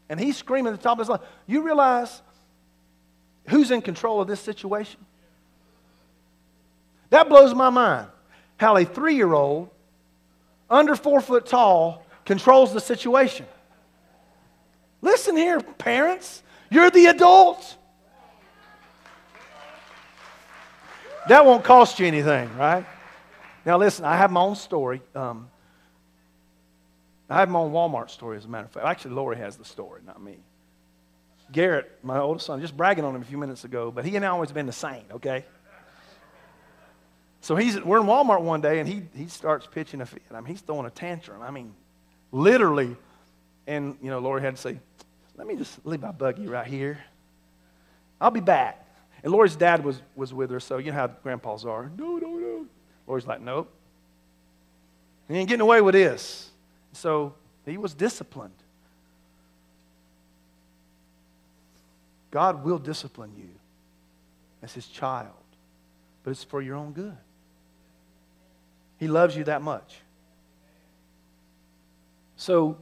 and 0.08 0.20
he's 0.20 0.36
screaming 0.36 0.72
at 0.72 0.78
the 0.78 0.82
top 0.82 0.92
of 0.92 0.98
his 1.00 1.08
lungs. 1.08 1.24
You 1.48 1.62
realize 1.62 2.22
who's 3.48 3.72
in 3.72 3.82
control 3.82 4.20
of 4.20 4.28
this 4.28 4.40
situation? 4.40 5.00
That 7.10 7.28
blows 7.28 7.52
my 7.52 7.68
mind 7.68 8.06
how 8.62 8.76
a 8.76 8.84
three 8.84 9.16
year 9.16 9.32
old, 9.34 9.68
under 10.70 10.96
four 10.96 11.20
foot 11.20 11.44
tall, 11.44 12.06
controls 12.24 12.72
the 12.72 12.80
situation. 12.80 13.44
Listen 15.02 15.36
here, 15.36 15.60
parents. 15.60 16.42
You're 16.70 16.90
the 16.90 17.06
adult. 17.06 17.76
That 21.28 21.44
won't 21.44 21.64
cost 21.64 22.00
you 22.00 22.06
anything, 22.06 22.56
right? 22.56 22.86
Now, 23.66 23.78
listen, 23.78 24.04
I 24.04 24.16
have 24.16 24.32
my 24.32 24.40
own 24.40 24.56
story. 24.56 25.02
Um, 25.14 25.50
I 27.28 27.36
have 27.40 27.48
my 27.48 27.60
own 27.60 27.72
Walmart 27.72 28.10
story, 28.10 28.36
as 28.36 28.44
a 28.44 28.48
matter 28.48 28.64
of 28.64 28.72
fact. 28.72 28.86
Actually, 28.86 29.14
Lori 29.14 29.36
has 29.36 29.56
the 29.56 29.64
story, 29.64 30.02
not 30.06 30.22
me. 30.22 30.38
Garrett, 31.50 31.98
my 32.02 32.18
oldest 32.18 32.46
son, 32.46 32.60
just 32.60 32.76
bragging 32.76 33.04
on 33.04 33.14
him 33.14 33.22
a 33.22 33.24
few 33.24 33.38
minutes 33.38 33.64
ago, 33.64 33.90
but 33.90 34.04
he 34.04 34.16
and 34.16 34.24
I 34.24 34.28
always 34.28 34.52
been 34.52 34.66
the 34.66 34.72
same, 34.72 35.04
okay? 35.12 35.44
So 37.42 37.56
he's, 37.56 37.78
we're 37.80 38.00
in 38.00 38.06
Walmart 38.06 38.40
one 38.40 38.60
day 38.60 38.78
and 38.78 38.88
he, 38.88 39.02
he 39.14 39.26
starts 39.26 39.66
pitching 39.66 40.00
a 40.00 40.06
fit. 40.06 40.22
I 40.30 40.36
mean, 40.36 40.46
he's 40.46 40.60
throwing 40.60 40.86
a 40.86 40.90
tantrum. 40.90 41.42
I 41.42 41.50
mean, 41.50 41.74
literally. 42.30 42.96
And, 43.66 43.98
you 44.00 44.10
know, 44.10 44.20
Lori 44.20 44.40
had 44.40 44.56
to 44.56 44.62
say, 44.62 44.78
let 45.36 45.46
me 45.46 45.56
just 45.56 45.84
leave 45.84 46.00
my 46.00 46.12
buggy 46.12 46.46
right 46.46 46.66
here. 46.66 46.98
I'll 48.20 48.30
be 48.30 48.40
back. 48.40 48.86
And 49.24 49.32
Lori's 49.32 49.56
dad 49.56 49.84
was, 49.84 50.00
was 50.14 50.32
with 50.32 50.50
her, 50.50 50.60
so 50.60 50.78
you 50.78 50.92
know 50.92 50.96
how 50.96 51.08
grandpas 51.08 51.64
are. 51.64 51.90
No, 51.96 52.16
no, 52.16 52.28
no. 52.28 52.66
Lori's 53.06 53.26
like, 53.26 53.40
nope. 53.40 53.70
He 55.28 55.34
ain't 55.34 55.48
getting 55.48 55.60
away 55.60 55.80
with 55.80 55.94
this. 55.94 56.50
So 56.92 57.34
he 57.66 57.76
was 57.76 57.94
disciplined. 57.94 58.54
God 62.30 62.64
will 62.64 62.78
discipline 62.78 63.32
you. 63.36 63.50
as 64.62 64.72
his 64.72 64.86
child, 64.86 65.32
but 66.22 66.30
it's 66.30 66.44
for 66.44 66.62
your 66.62 66.76
own 66.76 66.92
good. 66.92 67.16
He 69.02 69.08
loves 69.08 69.36
you 69.36 69.42
that 69.42 69.62
much. 69.62 69.96
So 72.36 72.76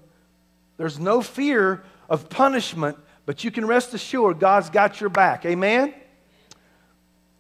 there's 0.77 0.99
no 0.99 1.23
fear 1.23 1.83
of 2.11 2.29
punishment, 2.29 2.99
but 3.25 3.43
you 3.43 3.51
can 3.51 3.65
rest 3.67 3.95
assured 3.95 4.39
God's 4.39 4.69
got 4.69 5.01
your 5.01 5.09
back. 5.09 5.47
Amen? 5.47 5.95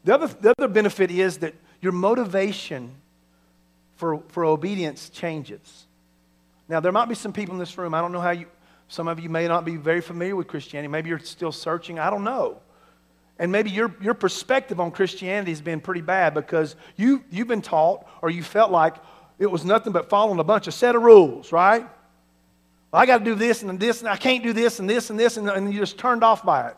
The 0.04 0.14
other, 0.14 0.28
the 0.28 0.54
other 0.56 0.66
benefit 0.66 1.10
is 1.10 1.36
that 1.40 1.52
your 1.82 1.92
motivation 1.92 2.92
for, 3.96 4.22
for 4.28 4.46
obedience 4.46 5.10
changes. 5.10 5.84
Now, 6.66 6.80
there 6.80 6.90
might 6.90 7.10
be 7.10 7.14
some 7.14 7.34
people 7.34 7.52
in 7.52 7.58
this 7.58 7.76
room, 7.76 7.92
I 7.92 8.00
don't 8.00 8.12
know 8.12 8.20
how 8.22 8.30
you, 8.30 8.46
some 8.88 9.08
of 9.08 9.20
you 9.20 9.28
may 9.28 9.46
not 9.46 9.66
be 9.66 9.76
very 9.76 10.00
familiar 10.00 10.36
with 10.36 10.48
Christianity. 10.48 10.88
Maybe 10.88 11.10
you're 11.10 11.18
still 11.18 11.52
searching. 11.52 11.98
I 11.98 12.08
don't 12.08 12.24
know. 12.24 12.60
And 13.40 13.50
maybe 13.50 13.70
your, 13.70 13.96
your 14.02 14.12
perspective 14.12 14.78
on 14.80 14.90
Christianity 14.90 15.50
has 15.50 15.62
been 15.62 15.80
pretty 15.80 16.02
bad 16.02 16.34
because 16.34 16.76
you, 16.96 17.24
you've 17.30 17.48
been 17.48 17.62
taught 17.62 18.06
or 18.20 18.28
you 18.28 18.42
felt 18.42 18.70
like 18.70 18.96
it 19.38 19.50
was 19.50 19.64
nothing 19.64 19.94
but 19.94 20.10
following 20.10 20.38
a 20.38 20.44
bunch 20.44 20.66
of 20.66 20.74
set 20.74 20.94
of 20.94 21.00
rules, 21.00 21.50
right? 21.50 21.80
Well, 22.92 23.02
I 23.02 23.06
got 23.06 23.18
to 23.18 23.24
do 23.24 23.34
this 23.34 23.62
and 23.62 23.80
this, 23.80 24.00
and 24.00 24.10
I 24.10 24.18
can't 24.18 24.44
do 24.44 24.52
this 24.52 24.78
and 24.78 24.88
this 24.88 25.08
and 25.08 25.18
this, 25.18 25.38
and, 25.38 25.48
and 25.48 25.72
you 25.72 25.80
just 25.80 25.96
turned 25.96 26.22
off 26.22 26.44
by 26.44 26.68
it. 26.68 26.76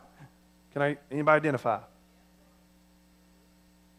Can 0.71 0.81
I, 0.81 0.97
anybody 1.11 1.35
identify? 1.35 1.79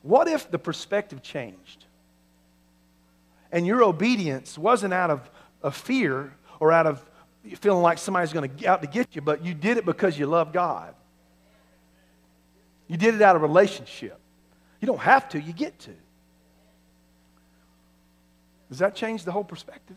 What 0.00 0.27
if 0.27 0.50
the 0.50 0.59
perspective 0.59 1.22
changed? 1.22 1.85
And 3.53 3.66
your 3.66 3.85
obedience 3.85 4.57
wasn't 4.57 4.94
out 4.94 5.11
of, 5.11 5.31
of 5.62 5.77
fear 5.77 6.33
or 6.61 6.72
out 6.72 6.87
of 6.87 7.05
feeling 7.57 7.83
like 7.83 7.98
somebody's 7.98 8.33
going 8.33 8.57
to 8.57 8.66
out 8.66 8.81
to 8.81 8.88
get 8.88 9.14
you, 9.14 9.20
but 9.20 9.44
you 9.44 9.53
did 9.53 9.77
it 9.77 9.85
because 9.85 10.18
you 10.18 10.27
love 10.27 10.50
God. 10.50 10.94
You 12.88 12.96
did 12.96 13.14
it 13.14 13.22
out 13.22 13.36
of 13.36 13.42
relationship. 13.42 14.18
You 14.80 14.86
don't 14.86 15.00
have 15.00 15.28
to, 15.30 15.40
you 15.40 15.52
get 15.52 15.78
to. 15.80 15.90
Does 18.68 18.78
that 18.78 18.94
change 18.94 19.24
the 19.24 19.32
whole 19.32 19.44
perspective? 19.44 19.96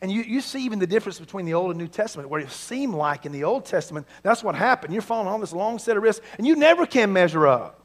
And 0.00 0.12
you, 0.12 0.22
you 0.22 0.40
see 0.40 0.64
even 0.64 0.78
the 0.78 0.86
difference 0.86 1.18
between 1.18 1.46
the 1.46 1.54
Old 1.54 1.70
and 1.70 1.78
New 1.78 1.88
Testament, 1.88 2.28
where 2.28 2.40
it 2.40 2.50
seemed 2.50 2.94
like 2.94 3.26
in 3.26 3.32
the 3.32 3.44
Old 3.44 3.64
Testament, 3.64 4.06
that's 4.22 4.44
what 4.44 4.54
happened. 4.54 4.92
You're 4.92 5.02
following 5.02 5.28
on 5.28 5.40
this 5.40 5.52
long 5.52 5.78
set 5.78 5.96
of 5.96 6.02
risks, 6.02 6.24
and 6.38 6.46
you 6.46 6.54
never 6.54 6.86
can 6.86 7.12
measure 7.12 7.46
up. 7.46 7.82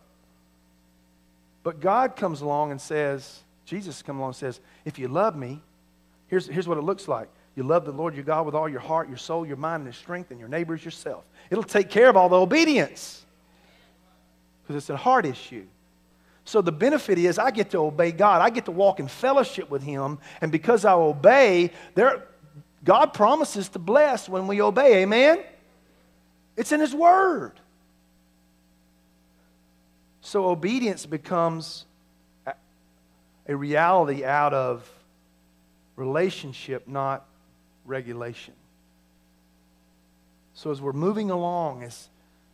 But 1.64 1.80
God 1.80 2.16
comes 2.16 2.42
along 2.42 2.72
and 2.72 2.82
says, 2.82 3.40
Jesus 3.66 4.02
comes 4.02 4.18
along 4.18 4.30
and 4.30 4.36
says, 4.36 4.60
if 4.84 5.00
you 5.00 5.08
love 5.08 5.36
me, 5.36 5.62
here's, 6.28 6.48
here's 6.48 6.68
what 6.68 6.78
it 6.78 6.82
looks 6.82 7.08
like. 7.08 7.30
You 7.56 7.64
love 7.64 7.86
the 7.86 7.92
Lord 7.92 8.16
your 8.16 8.24
God 8.24 8.46
with 8.46 8.56
all 8.56 8.68
your 8.68 8.80
heart, 8.80 9.08
your 9.08 9.18
soul, 9.18 9.46
your 9.46 9.58
mind, 9.58 9.82
and 9.82 9.86
your 9.86 9.94
strength, 9.94 10.32
and 10.32 10.40
your 10.40 10.50
neighbors 10.50 10.84
yourself. 10.84 11.24
It'll 11.50 11.64
take 11.64 11.90
care 11.90 12.10
of 12.10 12.18
all 12.18 12.30
the 12.30 12.38
obedience 12.38 13.21
because 14.72 14.84
it's 14.84 14.90
a 14.90 14.98
heart 14.98 15.26
issue. 15.26 15.66
So 16.46 16.62
the 16.62 16.72
benefit 16.72 17.18
is 17.18 17.38
I 17.38 17.52
get 17.52 17.72
to 17.72 17.80
obey 17.80 18.12
God. 18.12 18.42
I 18.42 18.50
get 18.50 18.66
to 18.66 18.72
walk 18.72 19.00
in 19.00 19.08
fellowship 19.08 19.70
with 19.70 19.84
Him. 19.84 20.20
And 20.40 20.52
because 20.52 20.86
I 20.86 20.94
obey, 20.94 21.72
there, 21.94 22.24
God 22.84 23.14
promises 23.14 23.70
to 23.70 23.80
bless 23.80 24.28
when 24.28 24.48
we 24.48 24.62
obey. 24.62 25.04
Amen? 25.04 25.44
It's 26.56 26.72
in 26.72 26.80
His 26.80 26.96
Word. 26.96 27.54
So 30.22 30.46
obedience 30.46 31.06
becomes 31.06 31.86
a 33.48 33.56
reality 33.56 34.24
out 34.24 34.54
of 34.54 34.90
relationship, 35.96 36.88
not 36.88 37.26
regulation. 37.86 38.54
So 40.54 40.72
as 40.72 40.80
we're 40.80 40.94
moving 40.94 41.30
along, 41.30 41.84
as 41.84 42.08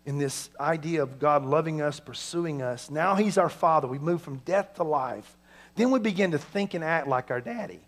in 0.07 0.17
this 0.17 0.49
idea 0.57 1.03
of 1.03 1.19
God 1.19 1.45
loving 1.45 1.81
us, 1.81 1.99
pursuing 1.99 2.61
us. 2.61 2.89
Now 2.89 3.15
He's 3.15 3.37
our 3.37 3.49
Father. 3.49 3.89
We 3.89 3.99
move 3.99 4.21
from 4.21 4.37
death 4.37 4.75
to 4.75 4.83
life. 4.83 5.37
Then 5.75 5.91
we 5.91 5.99
begin 5.99 6.31
to 6.31 6.39
think 6.39 6.73
and 6.73 6.83
act 6.83 7.09
like 7.09 7.29
our 7.29 7.41
daddy. 7.41 7.81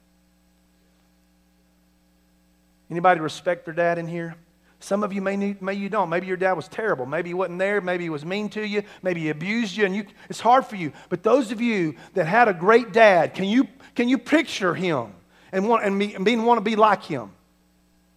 Anybody 2.92 3.22
respect 3.22 3.64
their 3.64 3.74
dad 3.74 3.98
in 3.98 4.06
here? 4.06 4.36
Some 4.82 5.02
of 5.04 5.14
you 5.14 5.22
may, 5.22 5.38
need, 5.38 5.62
may 5.62 5.76
you 5.76 5.88
don't. 5.88 6.10
Maybe 6.10 6.28
your 6.28 6.36
dad 6.36 6.54
was 6.54 6.68
terrible. 6.68 7.06
Maybe 7.06 7.30
he 7.30 7.34
wasn't 7.34 7.60
there. 7.60 7.80
Maybe 7.80 8.04
he 8.04 8.10
was 8.10 8.26
mean 8.26 8.50
to 8.50 8.68
you. 8.68 8.84
Maybe 9.02 9.22
he 9.22 9.30
abused 9.30 9.78
you, 9.78 9.86
and 9.86 9.96
you, 9.96 10.06
it's 10.30 10.42
hard 10.42 10.66
for 10.66 10.76
you. 10.76 10.92
But 11.08 11.24
those 11.24 11.54
of 11.54 11.62
you 11.62 11.96
that 12.16 12.26
had 12.26 12.50
a 12.50 12.54
great 12.54 12.92
dad, 12.92 13.34
can 13.34 13.46
you, 13.46 13.66
can 13.96 14.10
you 14.10 14.18
picture 14.18 14.76
him 14.76 15.14
and 15.54 15.70
want 15.70 15.86
and, 15.86 16.02
and 16.02 16.26
being, 16.26 16.44
want 16.44 16.58
to 16.58 16.64
be 16.64 16.76
like 16.76 17.04
him? 17.04 17.32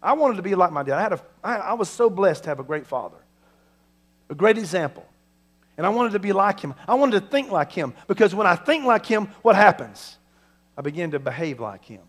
I 0.03 0.15
wanted 0.15 0.39
to 0.39 0.43
be 0.43 0.57
like 0.57 0.73
my 0.73 0.83
dad. 0.83 0.99
I, 0.99 1.03
had 1.03 1.13
a, 1.13 1.21
I, 1.45 1.57
I 1.57 1.73
was 1.75 1.89
so 1.89 2.11
blessed 2.11 2.43
to 2.45 2.51
have 2.51 2.59
a 2.59 2.65
great 2.65 2.89
father 2.89 3.22
a 4.29 4.35
great 4.35 4.59
example. 4.59 5.07
And 5.77 5.87
I 5.87 5.91
wanted 5.91 6.13
to 6.13 6.19
be 6.19 6.33
like 6.33 6.61
him. 6.61 6.75
I 6.87 6.95
wanted 6.95 7.21
to 7.21 7.27
think 7.27 7.51
like 7.51 7.73
him 7.73 7.95
because 8.07 8.35
when 8.35 8.47
I 8.47 8.57
think 8.57 8.85
like 8.85 9.07
him, 9.07 9.27
what 9.43 9.57
happens? 9.57 10.19
I 10.77 10.83
begin 10.83 11.11
to 11.13 11.19
behave 11.19 11.61
like 11.61 11.85
him. 11.85 12.03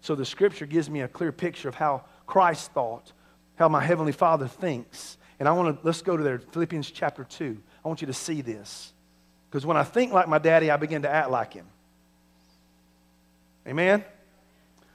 So 0.00 0.14
the 0.14 0.24
scripture 0.24 0.66
gives 0.66 0.88
me 0.88 1.02
a 1.02 1.08
clear 1.08 1.32
picture 1.32 1.68
of 1.68 1.74
how 1.74 2.04
Christ 2.26 2.72
thought, 2.72 3.12
how 3.56 3.68
my 3.68 3.82
heavenly 3.82 4.12
Father 4.12 4.48
thinks. 4.48 5.18
And 5.38 5.48
I 5.48 5.52
want 5.52 5.80
to 5.80 5.86
let's 5.86 6.02
go 6.02 6.16
to 6.16 6.22
there 6.22 6.38
Philippians 6.38 6.90
chapter 6.90 7.24
2. 7.24 7.56
I 7.84 7.88
want 7.88 8.00
you 8.00 8.06
to 8.06 8.12
see 8.12 8.40
this. 8.40 8.92
Because 9.48 9.66
when 9.66 9.76
I 9.76 9.84
think 9.84 10.12
like 10.12 10.28
my 10.28 10.38
daddy, 10.38 10.70
I 10.70 10.76
begin 10.76 11.02
to 11.02 11.10
act 11.10 11.30
like 11.30 11.52
him. 11.52 11.66
Amen. 13.66 14.04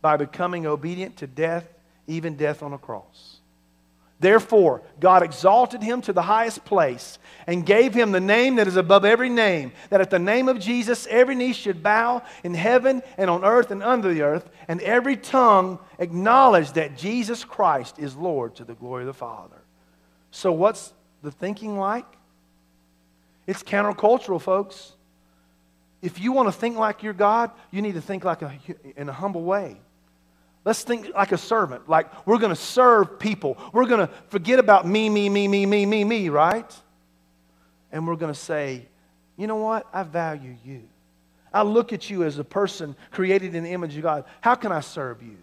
by 0.00 0.16
becoming 0.16 0.66
obedient 0.66 1.16
to 1.18 1.26
death, 1.26 1.66
even 2.06 2.36
death 2.36 2.62
on 2.62 2.72
a 2.72 2.78
cross. 2.78 3.40
Therefore, 4.20 4.82
God 5.00 5.22
exalted 5.22 5.82
him 5.82 6.02
to 6.02 6.12
the 6.12 6.20
highest 6.20 6.62
place 6.66 7.18
and 7.46 7.64
gave 7.64 7.94
him 7.94 8.12
the 8.12 8.20
name 8.20 8.56
that 8.56 8.68
is 8.68 8.76
above 8.76 9.06
every 9.06 9.30
name, 9.30 9.72
that 9.88 10.02
at 10.02 10.10
the 10.10 10.18
name 10.18 10.46
of 10.46 10.60
Jesus 10.60 11.06
every 11.08 11.34
knee 11.34 11.54
should 11.54 11.82
bow 11.82 12.22
in 12.44 12.52
heaven 12.52 13.02
and 13.16 13.30
on 13.30 13.44
earth 13.44 13.70
and 13.70 13.82
under 13.82 14.12
the 14.12 14.20
earth, 14.20 14.50
and 14.68 14.82
every 14.82 15.16
tongue 15.16 15.78
acknowledge 15.98 16.72
that 16.72 16.98
Jesus 16.98 17.44
Christ 17.44 17.98
is 17.98 18.14
Lord 18.14 18.54
to 18.56 18.64
the 18.64 18.74
glory 18.74 19.04
of 19.04 19.06
the 19.06 19.14
Father. 19.14 19.56
So, 20.30 20.52
what's 20.52 20.92
the 21.22 21.30
thinking 21.30 21.78
like? 21.78 22.06
It's 23.46 23.62
countercultural, 23.62 24.40
folks. 24.40 24.92
If 26.02 26.20
you 26.20 26.32
want 26.32 26.48
to 26.48 26.52
think 26.52 26.76
like 26.76 27.02
your 27.02 27.14
God, 27.14 27.50
you 27.70 27.80
need 27.80 27.94
to 27.94 28.00
think 28.02 28.24
like 28.24 28.42
a, 28.42 28.52
in 28.96 29.08
a 29.08 29.12
humble 29.12 29.44
way. 29.44 29.80
Let's 30.64 30.82
think 30.82 31.14
like 31.14 31.32
a 31.32 31.38
servant. 31.38 31.88
Like 31.88 32.26
we're 32.26 32.38
going 32.38 32.54
to 32.54 32.60
serve 32.60 33.18
people. 33.18 33.56
We're 33.72 33.86
going 33.86 34.06
to 34.06 34.12
forget 34.28 34.58
about 34.58 34.86
me, 34.86 35.08
me, 35.08 35.28
me, 35.28 35.48
me, 35.48 35.66
me, 35.66 35.86
me, 35.86 36.04
me, 36.04 36.28
right? 36.28 36.72
And 37.92 38.06
we're 38.06 38.16
going 38.16 38.32
to 38.32 38.38
say, 38.38 38.86
you 39.36 39.46
know 39.46 39.56
what? 39.56 39.86
I 39.92 40.02
value 40.02 40.56
you. 40.64 40.82
I 41.52 41.62
look 41.62 41.92
at 41.92 42.10
you 42.10 42.24
as 42.24 42.38
a 42.38 42.44
person 42.44 42.94
created 43.10 43.54
in 43.54 43.64
the 43.64 43.70
image 43.70 43.96
of 43.96 44.02
God. 44.02 44.24
How 44.40 44.54
can 44.54 44.70
I 44.70 44.80
serve 44.80 45.22
you? 45.22 45.38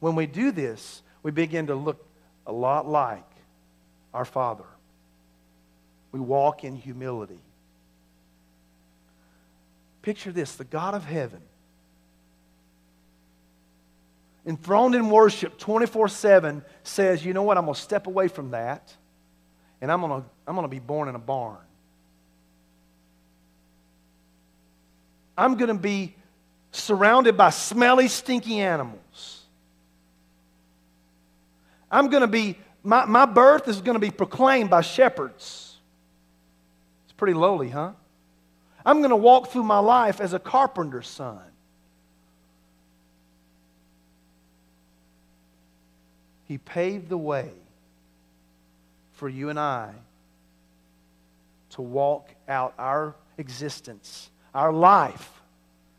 When 0.00 0.14
we 0.14 0.26
do 0.26 0.50
this, 0.50 1.02
we 1.22 1.30
begin 1.30 1.68
to 1.68 1.74
look 1.74 2.04
a 2.46 2.52
lot 2.52 2.86
like 2.86 3.24
our 4.12 4.24
Father. 4.24 4.64
We 6.12 6.20
walk 6.20 6.64
in 6.64 6.76
humility. 6.76 7.40
Picture 10.02 10.32
this 10.32 10.54
the 10.56 10.64
God 10.64 10.94
of 10.94 11.04
heaven 11.04 11.40
enthroned 14.46 14.94
in 14.94 15.10
worship 15.10 15.58
24 15.58 16.08
7 16.08 16.64
says, 16.82 17.24
you 17.24 17.34
know 17.34 17.42
what, 17.42 17.58
I'm 17.58 17.64
going 17.64 17.74
to 17.74 17.80
step 17.80 18.06
away 18.06 18.28
from 18.28 18.52
that 18.52 18.94
and 19.80 19.90
I'm 19.90 20.00
going 20.00 20.22
to 20.22 20.28
I'm 20.46 20.54
going 20.54 20.64
to 20.64 20.68
be 20.68 20.78
born 20.78 21.08
in 21.08 21.14
a 21.14 21.20
barn. 21.20 21.58
I'm 25.36 25.56
going 25.56 25.68
to 25.68 25.80
be 25.80 26.14
surrounded 26.70 27.36
by 27.36 27.50
smelly, 27.50 28.08
stinky 28.08 28.60
animals. 28.60 29.44
I'm 31.90 32.08
going 32.08 32.22
to 32.22 32.26
be, 32.26 32.58
my, 32.82 33.04
my 33.04 33.26
birth 33.26 33.68
is 33.68 33.80
going 33.80 33.94
to 33.94 34.00
be 34.00 34.10
proclaimed 34.10 34.70
by 34.70 34.80
shepherds. 34.80 35.76
It's 37.04 37.12
pretty 37.12 37.34
lowly, 37.34 37.68
huh? 37.68 37.92
I'm 38.84 38.98
going 38.98 39.10
to 39.10 39.16
walk 39.16 39.48
through 39.48 39.64
my 39.64 39.78
life 39.78 40.20
as 40.20 40.32
a 40.32 40.38
carpenter's 40.38 41.08
son. 41.08 41.42
He 46.46 46.58
paved 46.58 47.08
the 47.08 47.18
way 47.18 47.50
for 49.12 49.28
you 49.28 49.48
and 49.48 49.58
I 49.58 49.92
to 51.70 51.82
walk 51.82 52.30
out 52.48 52.74
our 52.78 53.14
existence, 53.38 54.30
our 54.54 54.72
life 54.72 55.42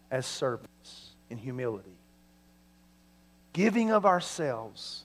as 0.09 0.25
servants 0.25 1.09
in 1.29 1.37
humility. 1.37 1.89
Giving 3.53 3.91
of 3.91 4.05
ourselves 4.05 5.03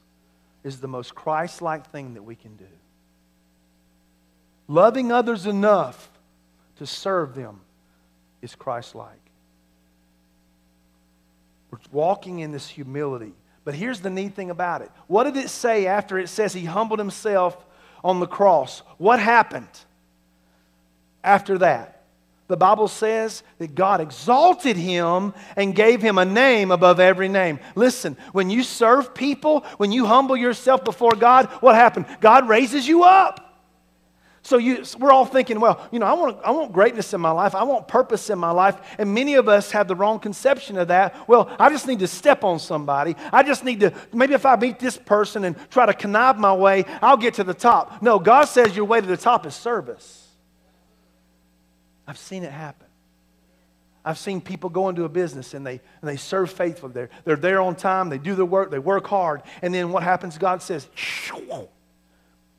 is 0.63 0.81
the 0.81 0.89
most 0.89 1.15
Christ 1.15 1.63
like 1.63 1.91
thing 1.91 2.15
that 2.15 2.23
we 2.23 2.37
can 2.37 2.57
do. 2.57 2.65
Loving 4.69 5.11
others 5.11 5.47
enough 5.47 6.11
to 6.77 6.87
serve 6.87 7.35
them 7.35 7.61
is 8.41 8.55
Christ 8.55 8.95
like. 8.95 9.09
We're 11.71 11.79
walking 11.91 12.41
in 12.41 12.53
this 12.53 12.69
humility. 12.69 13.33
But 13.65 13.75
here's 13.75 14.01
the 14.01 14.11
neat 14.11 14.35
thing 14.35 14.51
about 14.51 14.83
it. 14.83 14.91
What 15.07 15.25
did 15.25 15.37
it 15.37 15.49
say 15.49 15.87
after 15.87 16.19
it 16.19 16.29
says 16.29 16.53
he 16.53 16.65
humbled 16.65 16.99
himself 16.99 17.57
on 18.03 18.21
the 18.21 18.27
cross? 18.27 18.83
What 18.99 19.21
happened 19.21 19.69
after 21.23 21.59
that? 21.59 22.03
The 22.49 22.57
Bible 22.57 22.89
says 22.89 23.43
that 23.59 23.75
God 23.75 24.01
exalted 24.01 24.77
him 24.77 25.33
and 25.57 25.75
gave 25.75 26.03
him 26.03 26.19
a 26.19 26.25
name 26.25 26.71
above 26.71 27.01
every 27.01 27.29
name. 27.29 27.61
Listen, 27.75 28.17
when 28.33 28.51
you 28.51 28.63
serve 28.63 29.15
people, 29.15 29.61
when 29.79 29.91
you 29.91 30.05
humble 30.05 30.37
yourself 30.37 30.85
before 30.85 31.13
God, 31.13 31.47
what 31.61 31.77
happened? 31.77 32.05
God 32.21 32.49
raises 32.49 32.87
you 32.87 33.05
up. 33.05 33.42
So 34.45 34.59
you, 34.59 34.85
we're 34.99 35.13
all 35.13 35.25
thinking, 35.25 35.61
well, 35.61 35.89
you 35.93 36.01
know, 36.01 36.07
I 36.07 36.15
want, 36.15 36.39
I 36.45 36.51
want 36.51 36.73
greatness 36.73 37.15
in 37.15 37.21
my 37.21 37.31
life. 37.31 37.55
I 37.55 37.63
want 37.63 37.87
purpose 37.87 38.29
in 38.29 38.39
my 38.41 38.51
life. 38.51 38.77
And 38.99 39.15
many 39.15 39.35
of 39.35 39.49
us 39.49 39.71
have 39.71 39.87
the 39.87 39.95
wrong 39.95 40.19
conception 40.19 40.77
of 40.79 40.89
that. 40.89 41.29
Well, 41.29 41.55
I 41.61 41.71
just 41.71 41.87
need 41.87 42.01
to 42.01 42.09
step 42.09 42.43
on 42.43 42.59
somebody. 42.59 43.15
I 43.33 43.45
just 43.45 43.63
need 43.63 43.81
to, 43.81 43.93
maybe 44.13 44.35
if 44.35 44.45
I 44.45 44.57
meet 44.57 44.81
this 44.81 44.99
person 44.99 45.45
and 45.45 45.57
try 45.71 45.87
to 45.87 45.95
connive 45.95 46.39
my 46.39 46.53
way, 46.53 46.85
I'll 47.01 47.17
get 47.17 47.35
to 47.35 47.45
the 47.45 47.55
top. 47.55 48.03
No, 48.03 48.19
God 48.19 48.47
says 48.47 48.75
your 48.75 48.85
way 48.85 49.01
to 49.01 49.07
the 49.07 49.17
top 49.17 49.47
is 49.47 49.55
service. 49.55 50.27
I've 52.05 52.19
seen 52.19 52.43
it 52.43 52.51
happen. 52.51 52.89
I've 54.05 54.19
seen 54.19 54.41
people 54.41 54.71
go 54.71 54.89
into 54.89 55.05
a 55.05 55.09
business 55.09 55.55
and 55.55 55.65
they, 55.65 55.81
and 56.01 56.11
they 56.11 56.17
serve 56.17 56.51
faithfully. 56.51 56.93
They're, 56.93 57.11
they're 57.25 57.37
there 57.37 57.61
on 57.61 57.77
time, 57.77 58.09
they 58.09 58.19
do 58.19 58.35
their 58.35 58.45
work, 58.45 58.73
they 58.73 58.81
work 58.81 59.07
hard. 59.07 59.43
And 59.63 59.73
then 59.73 59.93
what 59.93 60.03
happens? 60.03 60.37
God 60.37 60.61
says, 60.61 60.89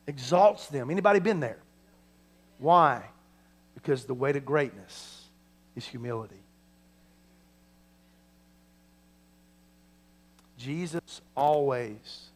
exalts 0.08 0.68
them. 0.68 0.90
Anybody 0.90 1.20
been 1.20 1.42
there? 1.42 1.58
Why? 2.64 3.04
Because 3.74 4.06
the 4.06 4.14
way 4.14 4.32
to 4.32 4.40
greatness 4.40 5.26
is 5.76 5.86
humility. 5.86 6.40
Jesus 10.58 11.20
always 11.36 12.30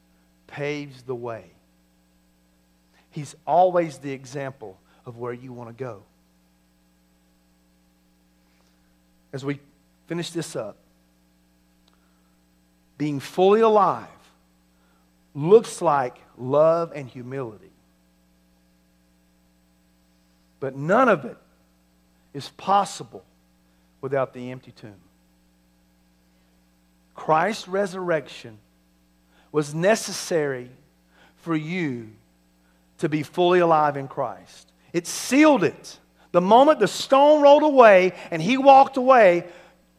paves 0.46 1.04
the 1.04 1.16
way. 1.16 1.46
He's 3.10 3.38
always 3.46 4.00
the 4.00 4.12
example 4.12 4.78
of 5.06 5.16
where 5.16 5.32
you 5.32 5.54
want 5.54 5.70
to 5.70 5.82
go. 5.82 6.04
As 9.32 9.46
we 9.46 9.62
finish 10.08 10.32
this 10.32 10.58
up, 10.58 10.76
being 12.98 13.22
fully 13.22 13.62
alive 13.62 14.10
looks 15.34 15.82
like 15.82 16.18
love 16.38 16.92
and 16.94 17.08
humility. 17.08 17.72
But 20.60 20.76
none 20.76 21.10
of 21.10 21.26
it 21.26 21.38
is 22.34 22.50
possible 22.50 23.24
without 24.02 24.34
the 24.34 24.52
empty 24.52 24.72
tomb. 24.72 24.96
Christ's 27.16 27.68
resurrection 27.68 28.58
was 29.52 29.74
necessary 29.74 30.70
for 31.38 31.56
you 31.56 32.10
to 33.00 33.10
be 33.10 33.24
fully 33.24 33.60
alive 33.60 33.98
in 33.98 34.08
Christ. 34.08 34.72
It 34.94 35.08
sealed 35.08 35.64
it. 35.64 36.00
The 36.32 36.42
moment 36.42 36.80
the 36.80 36.88
stone 36.88 37.42
rolled 37.42 37.64
away 37.64 38.14
and 38.32 38.42
he 38.42 38.58
walked 38.58 38.98
away, 38.98 39.46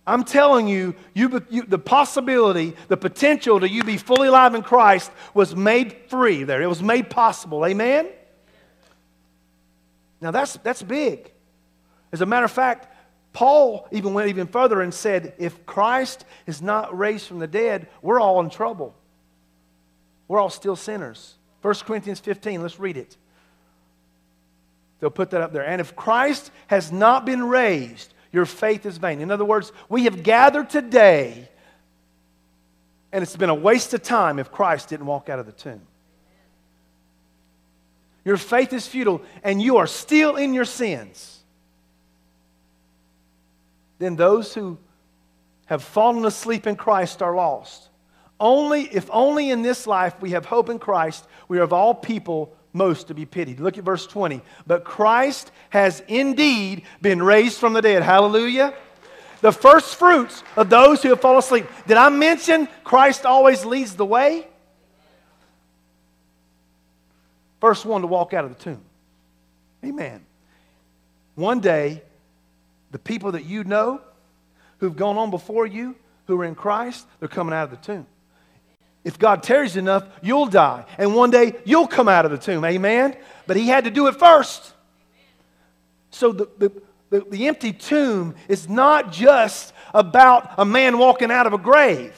I'm 0.07 0.25
telling 0.25 0.69
you, 0.69 0.95
you, 1.15 1.45
you, 1.51 1.63
the 1.63 1.79
possibility, 1.79 2.75
the 2.89 2.97
potential 2.97 3.61
to 3.61 3.69
you 3.69 3.83
be 3.85 3.97
fully 3.97 4.29
alive 4.29 4.55
in 4.55 4.63
Christ 4.63 5.11
was 5.35 5.55
made 5.55 5.97
free 6.09 6.45
there. 6.45 6.63
It 6.63 6.67
was 6.67 6.83
made 6.83 7.11
possible. 7.11 7.67
Amen? 7.67 8.09
Now 10.21 10.31
that's, 10.31 10.55
that's 10.59 10.83
big. 10.83 11.33
As 12.13 12.21
a 12.21 12.27
matter 12.27 12.45
of 12.45 12.53
fact, 12.53 12.95
Paul 13.33 13.87
even 13.93 14.15
went 14.15 14.29
even 14.29 14.47
further 14.47 14.81
and 14.81 14.93
said, 14.93 15.35
if 15.39 15.65
Christ 15.67 16.25
is 16.47 16.63
not 16.63 16.97
raised 16.97 17.27
from 17.27 17.39
the 17.39 17.47
dead, 17.47 17.89
we're 18.03 18.21
all 18.21 18.41
in 18.41 18.51
trouble. 18.51 18.95
We're 20.27 20.41
all 20.41 20.51
still 20.51 20.77
sinners. 20.77 21.35
1 21.63 21.75
Corinthians 21.87 22.21
15, 22.21 22.63
let's 22.63 22.79
read 22.79 22.97
it. 22.97 23.17
They'll 25.01 25.11
put 25.11 25.31
that 25.31 25.41
up 25.41 25.53
there. 25.53 25.65
And 25.65 25.81
if 25.81 25.95
Christ 25.95 26.51
has 26.67 26.91
not 26.91 27.25
been 27.25 27.45
raised, 27.45 28.13
your 28.33 28.47
faith 28.47 28.85
is 28.87 28.99
vain. 28.99 29.21
In 29.21 29.31
other 29.31 29.45
words, 29.45 29.73
we 29.89 30.05
have 30.05 30.23
gathered 30.23 30.71
today, 30.71 31.49
and 33.13 33.23
it's 33.23 33.37
been 33.37 33.51
a 33.51 33.55
waste 33.55 33.95
of 33.95 34.03
time 34.03 34.39
if 34.39 34.51
Christ 34.51 34.89
didn't 34.89 35.07
walk 35.07 35.29
out 35.29 35.39
of 35.39 35.47
the 35.47 35.53
tomb. 35.53 35.81
Your 38.29 38.37
faith 38.37 38.75
is 38.75 38.87
futile, 38.87 39.23
and 39.43 39.63
you 39.63 39.79
are 39.79 39.87
still 39.87 40.37
in 40.37 40.53
your 40.53 40.67
sins. 40.67 41.39
Then 43.99 44.17
those 44.17 44.53
who 44.53 44.77
have 45.65 45.83
fallen 45.83 46.27
asleep 46.27 46.67
in 46.67 46.77
Christ 46.77 47.23
are 47.23 47.35
lost. 47.35 47.89
Only 48.39 48.83
if 48.83 49.09
only 49.11 49.49
in 49.49 49.63
this 49.63 49.87
life 49.87 50.13
we 50.21 50.33
have 50.33 50.45
hope 50.45 50.69
in 50.69 50.79
Christ, 50.79 51.27
we 51.49 51.59
are 51.59 51.63
of 51.63 51.73
all 51.73 51.95
people 51.95 52.55
most 52.75 53.09
to 53.09 53.15
be 53.15 53.25
pitied. 53.25 53.61
Look 53.61 53.79
at 53.79 53.85
verse 53.85 54.07
20. 54.07 54.43
But 54.67 54.85
Christ 54.85 55.51
has 55.71 56.03
indeed 56.07 56.83
been 57.01 57.23
raised 57.23 57.59
from 57.59 57.73
the 57.73 57.81
dead. 57.81 58.03
Hallelujah. 58.03 58.75
The 59.41 59.53
first 59.53 59.97
fruits 59.97 60.45
of 60.55 60.69
those 60.69 61.03
who 61.03 61.09
have 61.09 61.23
fallen 61.23 61.39
asleep. 61.39 61.67
Did 61.87 61.97
I 61.97 62.11
mention 62.11 62.69
Christ 62.85 63.25
always 63.25 63.65
leads 63.65 63.97
the 63.97 64.05
way? 64.05 64.49
First 67.61 67.85
one 67.85 68.03
to 68.03 68.07
walk 68.07 68.35
out 68.35 68.45
of 68.45 68.57
the 68.57 68.63
tomb. 68.63 68.81
Amen. 69.85 70.25
One 71.35 71.61
day, 71.61 72.03
the 72.91 72.99
people 72.99 73.33
that 73.33 73.45
you 73.45 73.65
know 73.65 74.01
who've 74.79 74.97
gone 74.97 75.17
on 75.17 75.31
before 75.31 75.67
you, 75.67 75.97
who 76.27 76.41
are 76.41 76.45
in 76.45 76.55
Christ, 76.55 77.07
they're 77.21 77.29
coming 77.29 77.55
out 77.55 77.65
of 77.65 77.71
the 77.71 77.77
tomb. 77.77 78.07
If 79.05 79.19
God 79.19 79.43
tarries 79.43 79.77
enough, 79.77 80.05
you'll 80.23 80.47
die. 80.47 80.85
And 80.99 81.15
one 81.15 81.31
day, 81.31 81.55
you'll 81.65 81.87
come 81.87 82.09
out 82.09 82.25
of 82.25 82.31
the 82.31 82.39
tomb. 82.39 82.65
Amen? 82.65 83.17
But 83.47 83.57
He 83.57 83.69
had 83.69 83.85
to 83.85 83.91
do 83.91 84.07
it 84.09 84.17
first. 84.17 84.75
So 86.11 86.33
the, 86.33 86.49
the, 86.59 86.83
the, 87.11 87.21
the 87.31 87.49
empty 87.49 87.73
tomb 87.73 88.35
is 88.49 88.69
not 88.69 89.13
just 89.13 89.73
about 89.95 90.53
a 90.59 90.65
man 90.65 90.99
walking 90.99 91.31
out 91.31 91.47
of 91.47 91.53
a 91.53 91.59
grave. 91.59 92.15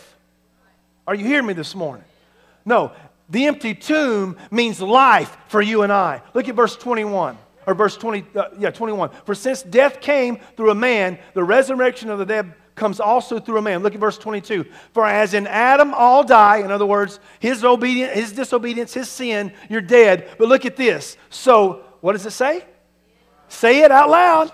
Are 1.06 1.14
you 1.14 1.26
hearing 1.26 1.46
me 1.46 1.54
this 1.54 1.74
morning? 1.74 2.04
No, 2.64 2.92
the 3.30 3.46
empty 3.46 3.74
tomb 3.74 4.36
means 4.50 4.80
life 4.80 5.36
for 5.48 5.62
you 5.62 5.82
and 5.82 5.92
I. 5.92 6.22
Look 6.34 6.48
at 6.48 6.54
verse 6.54 6.76
21 6.76 7.38
or 7.66 7.74
verse 7.74 7.96
20 7.96 8.24
uh, 8.34 8.48
yeah 8.58 8.70
21 8.70 9.10
for 9.24 9.34
since 9.34 9.62
death 9.62 10.00
came 10.00 10.38
through 10.56 10.70
a 10.70 10.74
man 10.74 11.18
the 11.34 11.44
resurrection 11.44 12.10
of 12.10 12.18
the 12.18 12.26
dead 12.26 12.54
comes 12.74 12.98
also 12.98 13.38
through 13.38 13.58
a 13.58 13.62
man. 13.62 13.82
Look 13.82 13.94
at 13.94 14.00
verse 14.00 14.18
22 14.18 14.64
for 14.92 15.06
as 15.06 15.34
in 15.34 15.46
adam 15.46 15.94
all 15.94 16.24
die 16.24 16.58
in 16.58 16.70
other 16.70 16.86
words 16.86 17.20
his 17.38 17.64
obedience 17.64 18.14
his 18.14 18.32
disobedience 18.32 18.94
his 18.94 19.08
sin 19.08 19.52
you're 19.68 19.80
dead. 19.80 20.28
But 20.38 20.48
look 20.48 20.66
at 20.66 20.76
this. 20.76 21.16
So 21.28 21.84
what 22.00 22.12
does 22.12 22.26
it 22.26 22.32
say? 22.32 22.64
Say 23.48 23.82
it 23.82 23.90
out 23.90 24.10
loud. 24.10 24.52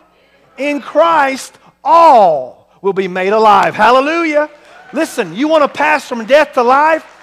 In 0.58 0.80
christ 0.80 1.58
all 1.82 2.70
will 2.82 2.92
be 2.92 3.08
made 3.08 3.32
alive. 3.32 3.74
Hallelujah. 3.74 4.50
Listen 4.92 5.34
you 5.34 5.48
want 5.48 5.62
to 5.62 5.68
pass 5.68 6.06
from 6.06 6.26
death 6.26 6.52
to 6.54 6.62
life 6.62 7.15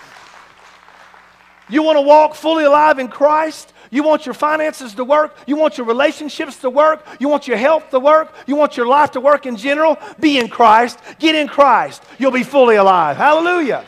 you 1.74 1.84
want 1.84 1.98
to 1.98 2.02
walk 2.02 2.36
fully 2.36 2.64
alive 2.64 3.00
in 3.00 3.08
Christ? 3.08 3.74
You 3.90 4.02
want 4.02 4.26
your 4.26 4.34
finances 4.34 4.96
to 4.96 5.04
work? 5.04 5.38
You 5.46 5.56
want 5.56 5.78
your 5.78 5.86
relationships 5.86 6.58
to 6.58 6.70
work? 6.70 7.06
You 7.20 7.30
want 7.30 7.48
your 7.48 7.58
health 7.58 7.92
to 7.92 8.00
work? 8.00 8.34
You 8.48 8.56
want 8.56 8.76
your 8.76 8.88
life 8.88 9.12
to 9.12 9.20
work 9.20 9.46
in 9.46 9.56
general? 9.56 9.98
Be 10.20 10.40
in 10.40 10.48
Christ. 10.48 11.00
Get 11.20 11.36
in 11.36 11.48
Christ. 11.48 12.04
You'll 12.18 12.32
be 12.32 12.44
fully 12.44 12.76
alive. 12.76 13.18
Hallelujah. 13.18 13.86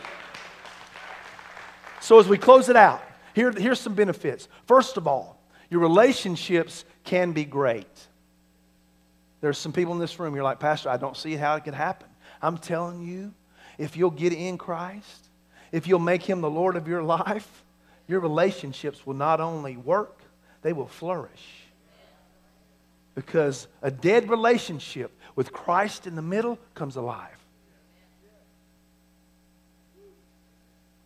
So, 2.00 2.20
as 2.20 2.28
we 2.28 2.38
close 2.38 2.68
it 2.68 2.76
out, 2.76 3.02
here, 3.34 3.50
here's 3.50 3.80
some 3.80 3.94
benefits. 3.94 4.46
First 4.66 4.96
of 4.96 5.08
all, 5.08 5.40
your 5.70 5.80
relationships 5.80 6.84
can 7.02 7.32
be 7.32 7.44
great. 7.44 7.86
There's 9.40 9.58
some 9.58 9.72
people 9.72 9.92
in 9.92 9.98
this 9.98 10.18
room, 10.20 10.34
you're 10.34 10.44
like, 10.44 10.60
Pastor, 10.60 10.88
I 10.88 10.96
don't 10.98 11.16
see 11.16 11.34
how 11.34 11.56
it 11.56 11.64
could 11.64 11.74
happen. 11.74 12.08
I'm 12.40 12.58
telling 12.58 13.02
you, 13.02 13.34
if 13.76 13.96
you'll 13.96 14.10
get 14.10 14.32
in 14.32 14.56
Christ, 14.56 15.28
if 15.72 15.86
you'll 15.86 15.98
make 15.98 16.22
him 16.22 16.40
the 16.40 16.50
Lord 16.50 16.76
of 16.76 16.86
your 16.86 17.02
life, 17.02 17.64
your 18.08 18.20
relationships 18.20 19.06
will 19.06 19.14
not 19.14 19.40
only 19.40 19.76
work, 19.76 20.20
they 20.62 20.72
will 20.72 20.86
flourish. 20.86 21.64
Because 23.14 23.66
a 23.82 23.90
dead 23.90 24.28
relationship 24.28 25.10
with 25.34 25.52
Christ 25.52 26.06
in 26.06 26.14
the 26.14 26.22
middle 26.22 26.58
comes 26.74 26.96
alive. 26.96 27.30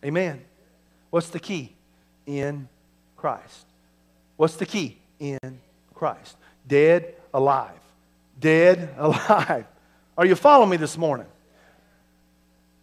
Amen. 0.03 0.41
What's 1.09 1.29
the 1.29 1.39
key? 1.39 1.73
In 2.25 2.67
Christ. 3.15 3.65
What's 4.35 4.55
the 4.55 4.65
key? 4.65 4.97
In 5.19 5.59
Christ. 5.93 6.37
Dead, 6.67 7.15
alive. 7.33 7.79
Dead, 8.39 8.93
alive. 8.97 9.65
Are 10.17 10.25
you 10.25 10.35
following 10.35 10.69
me 10.69 10.77
this 10.77 10.97
morning? 10.97 11.27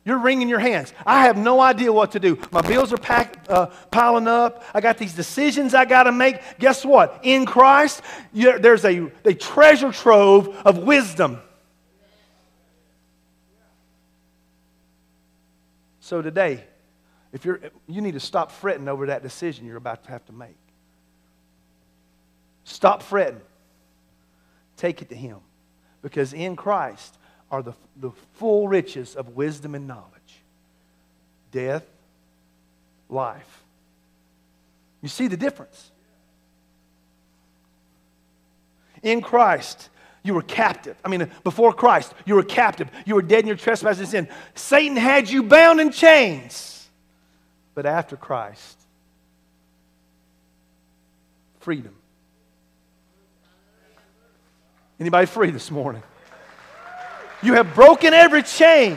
You're 0.04 0.18
wringing 0.18 0.48
your 0.48 0.58
hands. 0.58 0.94
I 1.04 1.24
have 1.24 1.36
no 1.36 1.60
idea 1.60 1.92
what 1.92 2.12
to 2.12 2.20
do. 2.20 2.38
My 2.50 2.62
bills 2.62 2.92
are 2.92 2.98
packed, 2.98 3.50
uh, 3.50 3.66
piling 3.90 4.26
up. 4.26 4.64
I 4.72 4.80
got 4.80 4.96
these 4.96 5.12
decisions 5.12 5.74
I 5.74 5.84
got 5.84 6.04
to 6.04 6.12
make. 6.12 6.40
Guess 6.58 6.84
what? 6.84 7.20
In 7.22 7.44
Christ, 7.44 8.00
there's 8.32 8.84
a, 8.84 9.10
a 9.24 9.34
treasure 9.34 9.92
trove 9.92 10.48
of 10.64 10.78
wisdom. 10.78 11.40
So 16.00 16.22
today, 16.22 16.64
if 17.34 17.44
you're, 17.44 17.60
you 17.86 18.00
need 18.00 18.14
to 18.14 18.20
stop 18.20 18.50
fretting 18.50 18.88
over 18.88 19.08
that 19.08 19.22
decision 19.22 19.66
you're 19.66 19.76
about 19.76 20.04
to 20.04 20.10
have 20.10 20.24
to 20.26 20.32
make. 20.32 20.56
Stop 22.64 23.02
fretting. 23.02 23.42
Take 24.78 25.02
it 25.02 25.10
to 25.10 25.14
Him. 25.14 25.38
Because 26.00 26.32
in 26.32 26.56
Christ 26.56 27.17
are 27.50 27.62
the, 27.62 27.72
the 27.96 28.10
full 28.34 28.68
riches 28.68 29.16
of 29.16 29.36
wisdom 29.36 29.74
and 29.74 29.86
knowledge 29.86 30.04
death, 31.50 31.84
life. 33.08 33.62
You 35.00 35.08
see 35.08 35.28
the 35.28 35.36
difference. 35.36 35.90
In 39.02 39.22
Christ, 39.22 39.88
you 40.22 40.34
were 40.34 40.42
captive. 40.42 40.96
I 41.04 41.08
mean, 41.08 41.30
before 41.44 41.72
Christ, 41.72 42.12
you 42.26 42.34
were 42.34 42.42
captive. 42.42 42.90
You 43.06 43.14
were 43.14 43.22
dead 43.22 43.40
in 43.40 43.46
your 43.46 43.56
trespasses 43.56 44.12
and 44.12 44.26
sin. 44.26 44.36
Satan 44.54 44.96
had 44.96 45.30
you 45.30 45.42
bound 45.42 45.80
in 45.80 45.90
chains. 45.90 46.88
But 47.74 47.86
after 47.86 48.16
Christ, 48.16 48.78
freedom. 51.60 51.94
Anybody 54.98 55.26
free 55.26 55.52
this 55.52 55.70
morning? 55.70 56.02
You 57.42 57.54
have 57.54 57.74
broken 57.74 58.12
every 58.12 58.42
chain. 58.42 58.96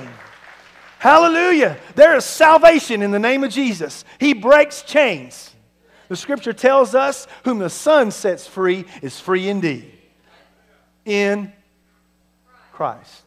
Hallelujah. 1.00 1.78
There 1.96 2.16
is 2.16 2.26
salvation 2.26 3.02
in 3.02 3.12
the 3.12 3.20
name 3.20 3.44
of 3.44 3.52
Jesus. 3.52 4.06
He 4.20 4.34
breaks 4.34 4.82
chains. 4.84 5.54
The 6.10 6.16
scripture 6.16 6.54
tells 6.54 6.94
us, 6.94 7.28
whom 7.44 7.60
the 7.60 7.70
Son 7.70 8.12
sets 8.12 8.46
free 8.46 8.86
is 9.02 9.20
free 9.20 9.48
indeed. 9.48 9.92
In 11.06 11.52
Christ. 12.74 13.24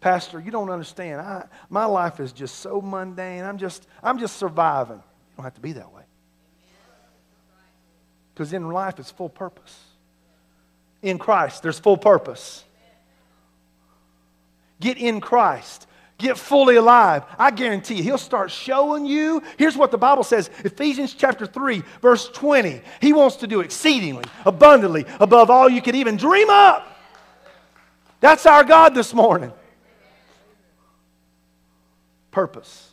Pastor, 0.00 0.40
you 0.40 0.50
don't 0.50 0.70
understand. 0.70 1.20
I, 1.20 1.46
my 1.70 1.86
life 1.86 2.20
is 2.20 2.32
just 2.32 2.56
so 2.56 2.80
mundane. 2.80 3.44
I'm 3.44 3.58
just, 3.58 3.86
I'm 4.02 4.18
just 4.18 4.36
surviving. 4.36 4.96
You 4.96 5.36
don't 5.36 5.44
have 5.44 5.54
to 5.54 5.60
be 5.60 5.72
that 5.72 5.92
way. 5.92 6.02
Because 8.34 8.52
in 8.52 8.68
life, 8.68 8.98
it's 8.98 9.10
full 9.10 9.28
purpose. 9.28 9.78
In 11.04 11.18
Christ, 11.18 11.62
there's 11.62 11.78
full 11.78 11.98
purpose. 11.98 12.64
Get 14.80 14.96
in 14.96 15.20
Christ. 15.20 15.86
Get 16.16 16.38
fully 16.38 16.76
alive. 16.76 17.24
I 17.38 17.50
guarantee 17.50 17.96
you, 17.96 18.02
he'll 18.02 18.16
start 18.16 18.50
showing 18.50 19.04
you. 19.04 19.42
Here's 19.58 19.76
what 19.76 19.90
the 19.90 19.98
Bible 19.98 20.24
says 20.24 20.48
Ephesians 20.64 21.12
chapter 21.12 21.44
3, 21.44 21.82
verse 22.00 22.30
20. 22.30 22.80
He 23.02 23.12
wants 23.12 23.36
to 23.36 23.46
do 23.46 23.60
exceedingly, 23.60 24.24
abundantly, 24.46 25.04
above 25.20 25.50
all 25.50 25.68
you 25.68 25.82
could 25.82 25.94
even 25.94 26.16
dream 26.16 26.48
up. 26.48 26.90
That's 28.20 28.46
our 28.46 28.64
God 28.64 28.94
this 28.94 29.12
morning. 29.12 29.52
Purpose 32.30 32.88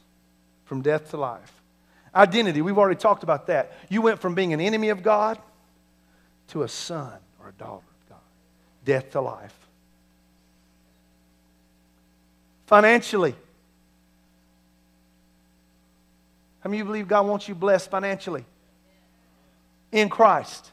from 0.66 0.82
death 0.82 1.12
to 1.12 1.18
life. 1.18 1.53
Identity, 2.14 2.62
we've 2.62 2.78
already 2.78 2.99
talked 2.99 3.24
about 3.24 3.47
that. 3.47 3.72
You 3.88 4.01
went 4.01 4.20
from 4.20 4.36
being 4.36 4.51
an 4.51 4.59
enemy 4.59 4.89
of 4.89 5.01
God 5.01 5.39
to 6.49 6.64
a 6.64 6.68
son 6.68 7.14
or 7.39 7.47
a 7.47 7.53
daughter. 7.53 7.86
Death 8.84 9.12
to 9.12 9.22
life. 9.22 9.54
Financially. 12.66 13.36
How 16.62 16.70
many 16.70 16.80
of 16.80 16.88
you 16.88 16.92
believe 16.92 17.08
God 17.08 17.28
wants 17.28 17.48
you 17.48 17.56
blessed 17.56 17.90
financially? 17.90 18.46
In 19.92 20.10
Christ. 20.10 20.72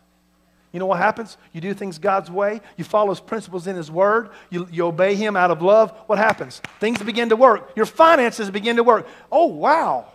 You 0.73 0.79
know 0.79 0.87
what 0.87 0.99
happens? 0.99 1.37
You 1.53 1.61
do 1.61 1.73
things 1.73 1.99
God's 1.99 2.31
way. 2.31 2.61
You 2.77 2.85
follow 2.85 3.09
His 3.09 3.21
principles 3.21 3.67
in 3.67 3.75
His 3.75 3.91
Word. 3.91 4.31
You, 4.51 4.69
you 4.71 4.87
obey 4.87 5.15
Him 5.15 5.35
out 5.35 5.51
of 5.51 5.63
love. 5.63 5.93
What 6.07 6.19
happens? 6.19 6.61
Things 6.79 7.03
begin 7.03 7.31
to 7.31 7.37
work. 7.37 7.73
Your 7.75 7.87
finances 7.87 8.51
begin 8.51 8.77
to 8.77 8.85
work. 8.85 9.09
Oh, 9.33 9.47
wow. 9.47 10.13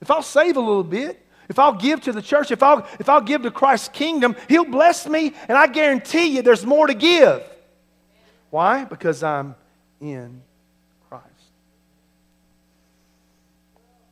If 0.00 0.10
I'll 0.10 0.22
save 0.22 0.56
a 0.56 0.60
little 0.60 0.82
bit, 0.82 1.24
if 1.52 1.58
I'll 1.58 1.74
give 1.74 2.00
to 2.02 2.12
the 2.12 2.22
church, 2.22 2.50
if 2.50 2.62
I'll, 2.62 2.86
if 2.98 3.10
I'll 3.10 3.20
give 3.20 3.42
to 3.42 3.50
Christ's 3.50 3.88
kingdom, 3.88 4.34
He'll 4.48 4.64
bless 4.64 5.06
me, 5.06 5.34
and 5.48 5.58
I 5.58 5.66
guarantee 5.66 6.34
you 6.34 6.40
there's 6.40 6.64
more 6.64 6.86
to 6.86 6.94
give. 6.94 7.42
Why? 8.48 8.84
Because 8.84 9.22
I'm 9.22 9.54
in 10.00 10.40
Christ. 11.10 11.26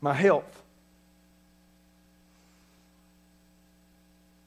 My 0.03 0.12
health. 0.12 0.62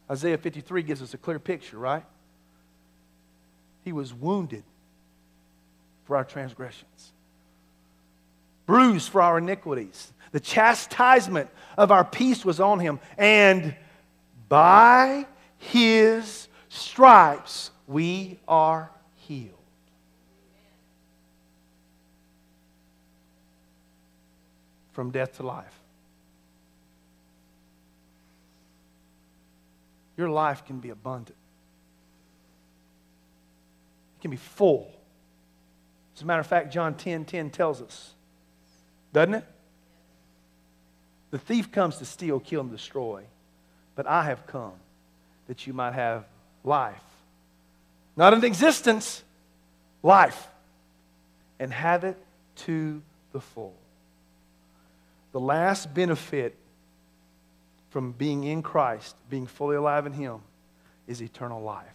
Isaiah 0.10 0.38
53 0.38 0.84
gives 0.84 1.02
us 1.02 1.16
a 1.16 1.18
clear 1.18 1.39
picture, 1.39 1.80
right? 1.80 2.04
He 3.84 3.91
was 3.91 4.14
wounded 4.14 4.64
for 6.06 6.16
our 6.16 6.24
transgressions, 6.24 7.12
bruised 8.74 9.09
for 9.09 9.21
our 9.21 9.38
iniquities. 9.38 10.11
The 10.32 10.39
chastisement 10.39 11.47
of 11.78 11.91
our 11.91 12.03
peace 12.03 12.43
was 12.43 12.59
on 12.59 12.80
him, 12.80 12.99
and 13.19 13.76
by 14.49 15.28
his 15.59 16.47
stripes 16.69 17.69
we 17.86 18.39
are 18.47 18.89
healed. 19.15 19.53
From 24.93 25.11
death 25.11 25.38
to 25.38 25.43
life. 25.43 25.80
Your 30.17 30.32
life 30.32 30.65
can 30.65 30.80
be 30.80 30.89
abundant. 30.89 31.38
It 34.17 34.21
can 34.21 34.32
be 34.32 34.38
full. 34.38 34.91
As 36.15 36.24
a 36.24 36.26
matter 36.26 36.39
of 36.39 36.47
fact, 36.47 36.74
John 36.74 36.95
10 36.95 37.26
10 37.26 37.51
tells 37.51 37.80
us, 37.80 38.15
doesn't 39.14 39.36
it? 39.36 39.45
The 41.32 41.39
thief 41.39 41.72
comes 41.72 41.97
to 41.97 42.05
steal, 42.05 42.39
kill, 42.39 42.61
and 42.61 42.72
destroy. 42.72 43.24
But 43.95 44.07
I 44.07 44.26
have 44.26 44.45
come 44.47 44.74
that 45.47 45.66
you 45.66 45.74
might 45.74 45.93
have 45.93 46.26
life. 46.64 47.03
Not 48.16 48.34
an 48.34 48.43
existence, 48.43 49.24
life. 50.01 50.47
And 51.59 51.72
have 51.72 52.03
it 52.03 52.18
to 52.57 53.01
the 53.32 53.39
full. 53.39 53.76
The 55.32 55.39
last 55.39 55.93
benefit 55.93 56.55
from 57.89 58.11
being 58.11 58.43
in 58.43 58.61
Christ, 58.61 59.16
being 59.30 59.47
fully 59.47 59.76
alive 59.76 60.05
in 60.05 60.14
Him, 60.14 60.39
is 61.07 61.22
eternal 61.22 61.61
life. 61.61 61.86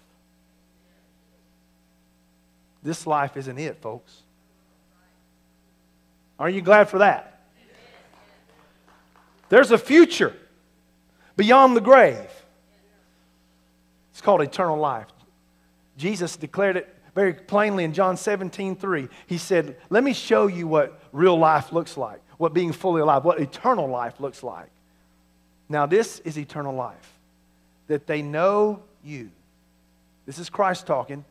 This 2.83 3.07
life 3.07 3.37
isn't 3.37 3.59
it, 3.59 3.77
folks. 3.81 4.23
Aren't 6.39 6.55
you 6.55 6.62
glad 6.62 6.89
for 6.89 6.99
that? 6.99 7.41
There's 9.49 9.70
a 9.70 9.78
future 9.78 10.34
beyond 11.36 11.76
the 11.76 11.80
grave. 11.80 12.30
It's 14.12 14.20
called 14.20 14.43
eternal 14.43 14.76
life. 14.76 15.07
Jesus 15.97 16.36
declared 16.36 16.76
it 16.76 16.95
very 17.14 17.34
plainly 17.34 17.84
in 17.84 17.93
John 17.93 18.16
17, 18.16 18.76
3. 18.76 19.09
He 19.26 19.39
said, 19.39 19.76
Let 19.91 20.05
me 20.05 20.12
show 20.12 20.47
you 20.47 20.68
what 20.68 21.01
real 21.12 21.36
life 21.39 21.72
looks 21.72 21.97
like, 21.97 22.20
what 22.36 22.55
being 22.55 22.72
fully 22.72 23.01
alive, 23.01 23.24
what 23.24 23.41
eternal 23.41 23.89
life 23.89 24.20
looks 24.20 24.43
like. 24.43 24.70
Now, 25.68 25.86
this 25.86 26.20
is 26.20 26.39
eternal 26.39 26.74
life 26.74 27.12
that 27.89 28.07
they 28.07 28.22
know 28.22 28.82
you. 29.03 29.30
This 30.26 30.39
is 30.39 30.51
Christ 30.51 30.86
talking, 30.86 31.24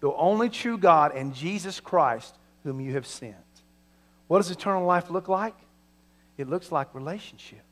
the 0.00 0.12
only 0.12 0.50
true 0.50 0.78
God 0.78 1.14
and 1.14 1.34
Jesus 1.34 1.80
Christ 1.80 2.36
whom 2.64 2.80
you 2.80 2.92
have 2.92 3.06
sent. 3.06 3.45
What 4.28 4.38
does 4.38 4.50
eternal 4.50 4.84
life 4.84 5.10
look 5.10 5.28
like? 5.28 5.54
It 6.36 6.48
looks 6.48 6.70
like 6.72 6.94
relationship. 6.94 7.62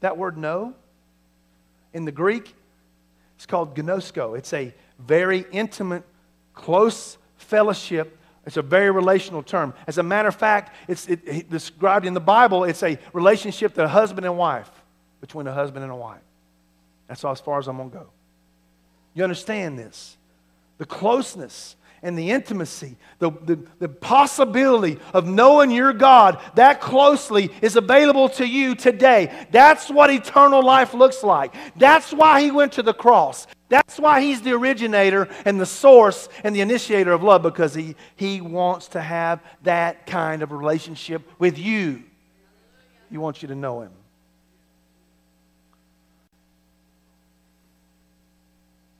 That 0.00 0.16
word 0.16 0.36
know 0.36 0.74
in 1.92 2.04
the 2.04 2.12
Greek, 2.12 2.54
it's 3.36 3.46
called 3.46 3.74
gnosko. 3.74 4.36
It's 4.36 4.52
a 4.52 4.72
very 4.98 5.44
intimate, 5.50 6.04
close 6.54 7.18
fellowship. 7.36 8.18
It's 8.44 8.56
a 8.56 8.62
very 8.62 8.90
relational 8.90 9.42
term. 9.42 9.74
As 9.86 9.98
a 9.98 10.02
matter 10.02 10.28
of 10.28 10.36
fact, 10.36 10.74
it's 10.88 11.08
it, 11.08 11.20
it 11.26 11.50
described 11.50 12.06
in 12.06 12.14
the 12.14 12.20
Bible, 12.20 12.64
it's 12.64 12.82
a 12.82 12.98
relationship 13.12 13.74
to 13.74 13.84
a 13.84 13.88
husband 13.88 14.26
and 14.26 14.38
wife, 14.38 14.70
between 15.20 15.46
a 15.46 15.52
husband 15.52 15.82
and 15.82 15.92
a 15.92 15.96
wife. 15.96 16.20
That's 17.08 17.24
all 17.24 17.32
as 17.32 17.40
far 17.40 17.58
as 17.58 17.66
I'm 17.68 17.76
going 17.76 17.90
to 17.90 17.96
go. 17.96 18.06
You 19.14 19.24
understand 19.24 19.78
this? 19.78 20.16
The 20.78 20.84
closeness 20.84 21.76
and 22.02 22.18
the 22.18 22.30
intimacy, 22.30 22.96
the, 23.18 23.30
the, 23.30 23.58
the, 23.78 23.88
possibility 23.88 24.98
of 25.12 25.26
knowing 25.26 25.70
your 25.70 25.92
God 25.92 26.40
that 26.54 26.80
closely 26.80 27.50
is 27.62 27.76
available 27.76 28.28
to 28.30 28.46
you 28.46 28.74
today. 28.74 29.46
That's 29.50 29.90
what 29.90 30.10
eternal 30.10 30.62
life 30.62 30.94
looks 30.94 31.22
like. 31.22 31.54
That's 31.76 32.12
why 32.12 32.42
He 32.42 32.50
went 32.50 32.72
to 32.72 32.82
the 32.82 32.94
cross. 32.94 33.46
That's 33.68 33.98
why 33.98 34.20
He's 34.20 34.42
the 34.42 34.52
originator 34.52 35.28
and 35.44 35.60
the 35.60 35.66
source 35.66 36.28
and 36.44 36.54
the 36.54 36.60
initiator 36.60 37.12
of 37.12 37.22
love 37.22 37.42
because 37.42 37.74
He, 37.74 37.96
he 38.14 38.40
wants 38.40 38.88
to 38.88 39.00
have 39.00 39.40
that 39.62 40.06
kind 40.06 40.42
of 40.42 40.52
relationship 40.52 41.22
with 41.38 41.58
you. 41.58 42.04
He 43.10 43.18
wants 43.18 43.42
you 43.42 43.48
to 43.48 43.54
know 43.54 43.82
Him. 43.82 43.92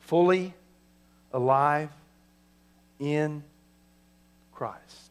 Fully 0.01 0.55
alive 1.33 1.91
in 2.99 3.43
Christ. 4.53 5.11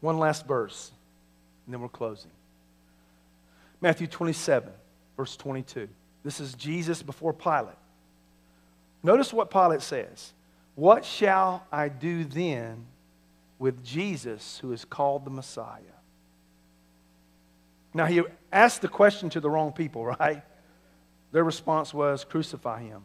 One 0.00 0.18
last 0.18 0.46
verse, 0.46 0.92
and 1.66 1.72
then 1.72 1.80
we're 1.80 1.88
closing. 1.88 2.30
Matthew 3.80 4.06
27, 4.06 4.70
verse 5.16 5.36
22. 5.36 5.88
This 6.24 6.40
is 6.40 6.54
Jesus 6.54 7.02
before 7.02 7.32
Pilate. 7.32 7.76
Notice 9.02 9.32
what 9.32 9.50
Pilate 9.50 9.82
says. 9.82 10.32
What 10.74 11.04
shall 11.04 11.66
I 11.70 11.88
do 11.88 12.24
then 12.24 12.86
with 13.58 13.84
Jesus 13.84 14.58
who 14.58 14.72
is 14.72 14.84
called 14.84 15.24
the 15.24 15.30
Messiah? 15.30 15.80
Now, 17.92 18.06
he 18.06 18.22
asked 18.52 18.82
the 18.82 18.88
question 18.88 19.30
to 19.30 19.40
the 19.40 19.48
wrong 19.48 19.72
people, 19.72 20.04
right? 20.20 20.42
Their 21.32 21.44
response 21.44 21.94
was, 21.94 22.24
Crucify 22.24 22.82
him. 22.82 23.04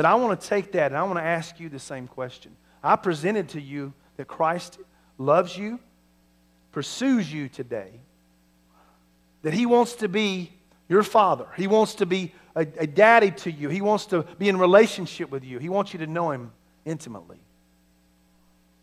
But 0.00 0.06
I 0.06 0.14
want 0.14 0.40
to 0.40 0.48
take 0.48 0.72
that 0.72 0.92
and 0.92 0.96
I 0.96 1.02
want 1.02 1.18
to 1.18 1.22
ask 1.22 1.60
you 1.60 1.68
the 1.68 1.78
same 1.78 2.06
question. 2.06 2.56
I 2.82 2.96
presented 2.96 3.50
to 3.50 3.60
you 3.60 3.92
that 4.16 4.26
Christ 4.26 4.78
loves 5.18 5.58
you, 5.58 5.78
pursues 6.72 7.30
you 7.30 7.50
today, 7.50 8.00
that 9.42 9.52
He 9.52 9.66
wants 9.66 9.96
to 9.96 10.08
be 10.08 10.54
your 10.88 11.02
father. 11.02 11.48
He 11.54 11.66
wants 11.66 11.96
to 11.96 12.06
be 12.06 12.32
a, 12.56 12.60
a, 12.78 12.86
daddy 12.86 13.30
to 13.30 13.52
you. 13.52 13.68
He 13.68 13.82
wants 13.82 14.06
to 14.06 14.22
be 14.38 14.48
in 14.48 14.56
relationship 14.56 15.30
with 15.30 15.44
you. 15.44 15.58
He 15.58 15.68
wants 15.68 15.92
you 15.92 15.98
to 15.98 16.06
know 16.06 16.30
Him 16.30 16.50
intimately. 16.86 17.42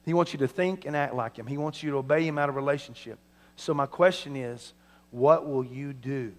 He 0.05 0.13
wants 0.13 0.33
you 0.33 0.37
to 0.37 0.47
think 0.47 0.85
and 0.85 0.95
act 0.95 1.15
like 1.15 1.35
Him. 1.35 1.47
He 1.47 1.57
wants 1.57 1.81
you 1.81 1.89
to 1.89 1.97
obey 1.97 2.27
Him 2.27 2.37
out 2.37 2.47
of 2.47 2.55
relationship. 2.55 3.17
So, 3.55 3.73
my 3.73 3.87
question 3.87 4.35
is 4.35 4.71
what 5.09 5.47
will 5.49 5.65
you 5.65 5.93
do 5.93 6.33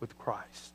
with 0.00 0.18
Christ? 0.18 0.73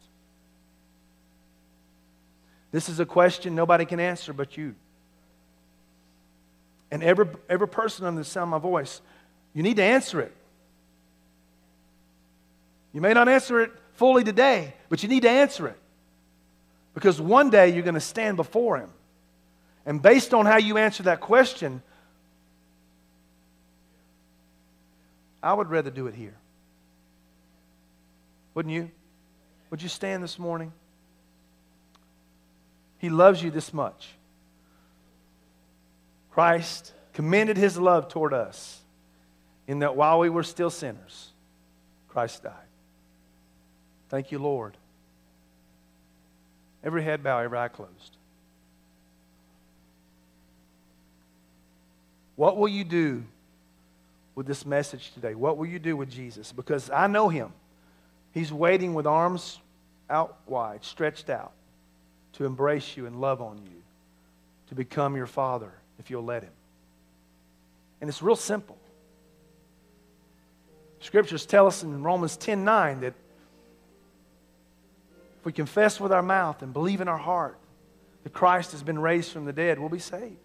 This 2.72 2.90
is 2.90 3.00
a 3.00 3.06
question 3.06 3.56
nobody 3.56 3.86
can 3.86 4.00
answer 4.00 4.34
but 4.34 4.58
you. 4.58 4.76
And 6.92 7.04
every, 7.04 7.28
every 7.50 7.68
person 7.68 8.06
under 8.06 8.22
the 8.22 8.26
sound 8.26 8.54
of 8.54 8.62
my 8.62 8.70
voice, 8.70 9.02
you 9.54 9.64
need 9.64 9.78
to 9.78 9.84
answer 9.84 10.22
it. 10.22 10.34
You 12.94 13.02
may 13.02 13.14
not 13.14 13.30
answer 13.30 13.62
it 13.62 13.72
fully 13.94 14.24
today, 14.24 14.74
but 14.90 15.04
you 15.04 15.10
need 15.10 15.22
to 15.22 15.30
answer 15.30 15.68
it. 15.68 15.78
Because 16.94 17.22
one 17.22 17.50
day 17.50 17.70
you're 17.70 17.84
going 17.84 17.94
to 17.94 18.00
stand 18.00 18.38
before 18.38 18.78
Him. 18.78 18.90
And 19.86 20.02
based 20.02 20.34
on 20.34 20.46
how 20.46 20.58
you 20.58 20.78
answer 20.78 21.04
that 21.04 21.22
question, 21.22 21.82
I 25.42 25.54
would 25.54 25.70
rather 25.70 25.90
do 25.90 26.08
it 26.08 26.16
here. 26.16 26.36
Wouldn't 28.56 28.74
you? 28.74 28.92
Would 29.70 29.82
you 29.82 29.90
stand 29.90 30.24
this 30.24 30.38
morning? 30.40 30.74
He 33.00 33.10
loves 33.10 33.42
you 33.42 33.50
this 33.50 33.74
much. 33.74 34.10
Christ 36.32 36.94
commended 37.14 37.58
his 37.58 37.78
love 37.78 38.10
toward 38.10 38.34
us 38.34 38.82
in 39.68 39.80
that 39.80 39.96
while 39.96 40.20
we 40.20 40.30
were 40.30 40.44
still 40.44 40.70
sinners, 40.70 41.32
Christ 42.10 42.44
died. 42.44 42.54
Thank 44.10 44.32
you, 44.32 44.40
Lord. 44.40 44.76
Every 46.84 47.04
head 47.04 47.24
bow, 47.24 47.40
every 47.40 47.58
eye 47.58 47.68
closed. 47.68 48.18
What 52.36 52.58
will 52.58 52.70
you 52.70 52.84
do 52.84 53.24
with 54.36 54.48
this 54.48 54.66
message 54.66 55.12
today? 55.14 55.36
What 55.36 55.58
will 55.58 55.66
you 55.66 55.80
do 55.80 55.98
with 55.98 56.10
Jesus? 56.10 56.52
Because 56.52 56.90
I 56.90 57.08
know 57.08 57.30
him. 57.30 57.52
He's 58.34 58.52
waiting 58.52 58.94
with 58.94 59.06
arms 59.06 59.60
out 60.10 60.38
wide, 60.48 60.84
stretched 60.84 61.30
out 61.30 61.52
to 62.34 62.46
embrace 62.46 62.96
you 62.96 63.06
and 63.06 63.20
love 63.20 63.42
on 63.42 63.58
you, 63.58 63.84
to 64.68 64.76
become 64.76 65.16
your 65.16 65.28
father 65.28 65.72
if 66.00 66.10
you'll 66.10 66.24
let 66.24 66.44
him. 66.44 66.52
And 68.02 68.10
it's 68.10 68.22
real 68.22 68.36
simple. 68.36 68.78
Scriptures 71.02 71.46
tell 71.46 71.68
us 71.68 71.84
in 71.84 72.04
Romans 72.04 72.38
10 72.38 72.64
9 72.64 73.02
that 73.02 73.14
if 75.40 75.46
we 75.46 75.54
confess 75.54 76.00
with 76.00 76.12
our 76.12 76.22
mouth 76.22 76.62
and 76.62 76.74
believe 76.74 77.02
in 77.02 77.08
our 77.08 77.18
heart 77.18 77.58
that 78.24 78.34
Christ 78.34 78.72
has 78.74 78.84
been 78.84 79.00
raised 79.00 79.32
from 79.32 79.46
the 79.46 79.54
dead, 79.54 79.80
we'll 79.80 79.90
be 79.90 80.00
saved. 80.00 80.36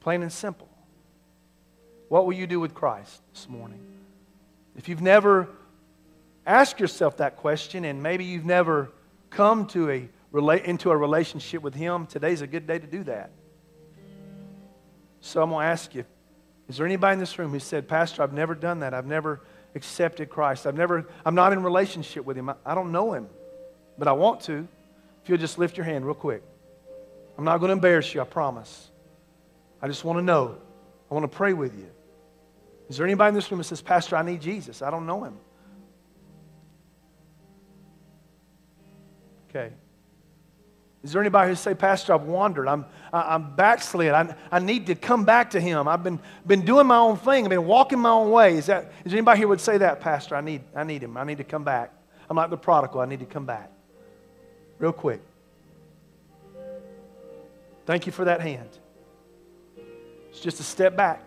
Plain 0.00 0.22
and 0.22 0.32
simple. 0.32 0.68
What 2.08 2.26
will 2.26 2.32
you 2.32 2.46
do 2.46 2.58
with 2.58 2.74
Christ 2.74 3.22
this 3.32 3.48
morning? 3.48 3.80
If 4.76 4.88
you've 4.88 5.02
never 5.02 5.48
Ask 6.50 6.80
yourself 6.80 7.18
that 7.18 7.36
question, 7.36 7.84
and 7.84 8.02
maybe 8.02 8.24
you've 8.24 8.44
never 8.44 8.90
come 9.30 9.68
to 9.68 9.88
a, 9.88 10.08
relate 10.32 10.64
into 10.64 10.90
a 10.90 10.96
relationship 10.96 11.62
with 11.62 11.76
Him. 11.76 12.06
Today's 12.06 12.40
a 12.40 12.46
good 12.48 12.66
day 12.66 12.76
to 12.76 12.86
do 12.88 13.04
that. 13.04 13.30
So 15.20 15.44
I'm 15.44 15.50
going 15.50 15.62
to 15.62 15.70
ask 15.70 15.94
you 15.94 16.04
is 16.68 16.76
there 16.76 16.86
anybody 16.86 17.12
in 17.12 17.18
this 17.20 17.38
room 17.38 17.52
who 17.52 17.60
said, 17.60 17.86
Pastor, 17.86 18.24
I've 18.24 18.32
never 18.32 18.56
done 18.56 18.80
that? 18.80 18.94
I've 18.94 19.06
never 19.06 19.42
accepted 19.76 20.28
Christ. 20.28 20.66
I've 20.66 20.74
never, 20.74 21.06
I'm 21.24 21.36
not 21.36 21.52
in 21.52 21.62
relationship 21.62 22.24
with 22.24 22.36
Him. 22.36 22.48
I, 22.48 22.56
I 22.66 22.74
don't 22.74 22.90
know 22.90 23.12
Him, 23.12 23.28
but 23.96 24.08
I 24.08 24.12
want 24.12 24.40
to. 24.42 24.66
If 25.22 25.28
you'll 25.28 25.38
just 25.38 25.56
lift 25.56 25.76
your 25.76 25.86
hand 25.86 26.04
real 26.04 26.14
quick. 26.14 26.42
I'm 27.38 27.44
not 27.44 27.58
going 27.58 27.68
to 27.68 27.74
embarrass 27.74 28.12
you, 28.12 28.22
I 28.22 28.24
promise. 28.24 28.90
I 29.80 29.86
just 29.86 30.02
want 30.02 30.18
to 30.18 30.24
know. 30.24 30.58
I 31.12 31.14
want 31.14 31.30
to 31.30 31.36
pray 31.36 31.52
with 31.52 31.78
you. 31.78 31.90
Is 32.88 32.96
there 32.96 33.06
anybody 33.06 33.28
in 33.28 33.34
this 33.36 33.48
room 33.52 33.58
that 33.58 33.64
says, 33.64 33.80
Pastor, 33.80 34.16
I 34.16 34.22
need 34.22 34.40
Jesus? 34.40 34.82
I 34.82 34.90
don't 34.90 35.06
know 35.06 35.22
Him. 35.22 35.38
Okay. 39.50 39.72
Is 41.02 41.12
there 41.12 41.20
anybody 41.20 41.50
who 41.50 41.54
say, 41.56 41.74
Pastor, 41.74 42.12
I've 42.12 42.22
wandered. 42.24 42.68
I'm, 42.68 42.84
I'm 43.12 43.56
backslid. 43.56 44.12
I, 44.12 44.34
I 44.52 44.58
need 44.58 44.86
to 44.86 44.94
come 44.94 45.24
back 45.24 45.50
to 45.50 45.60
him. 45.60 45.88
I've 45.88 46.04
been, 46.04 46.20
been 46.46 46.64
doing 46.64 46.86
my 46.86 46.98
own 46.98 47.16
thing. 47.16 47.44
I've 47.44 47.50
been 47.50 47.64
walking 47.64 47.98
my 47.98 48.10
own 48.10 48.30
way. 48.30 48.56
Is, 48.56 48.66
that, 48.66 48.92
is 49.04 49.12
anybody 49.12 49.38
here 49.38 49.48
would 49.48 49.62
say 49.62 49.78
that, 49.78 50.00
Pastor? 50.00 50.36
I 50.36 50.42
need, 50.42 50.62
I 50.74 50.84
need 50.84 51.02
him. 51.02 51.16
I 51.16 51.24
need 51.24 51.38
to 51.38 51.44
come 51.44 51.64
back. 51.64 51.92
I'm 52.28 52.36
like 52.36 52.50
the 52.50 52.58
prodigal. 52.58 53.00
I 53.00 53.06
need 53.06 53.20
to 53.20 53.26
come 53.26 53.46
back. 53.46 53.70
Real 54.78 54.92
quick. 54.92 55.22
Thank 57.86 58.04
you 58.04 58.12
for 58.12 58.26
that 58.26 58.42
hand. 58.42 58.68
It's 60.28 60.40
just 60.40 60.60
a 60.60 60.62
step 60.62 60.96
back. 60.96 61.24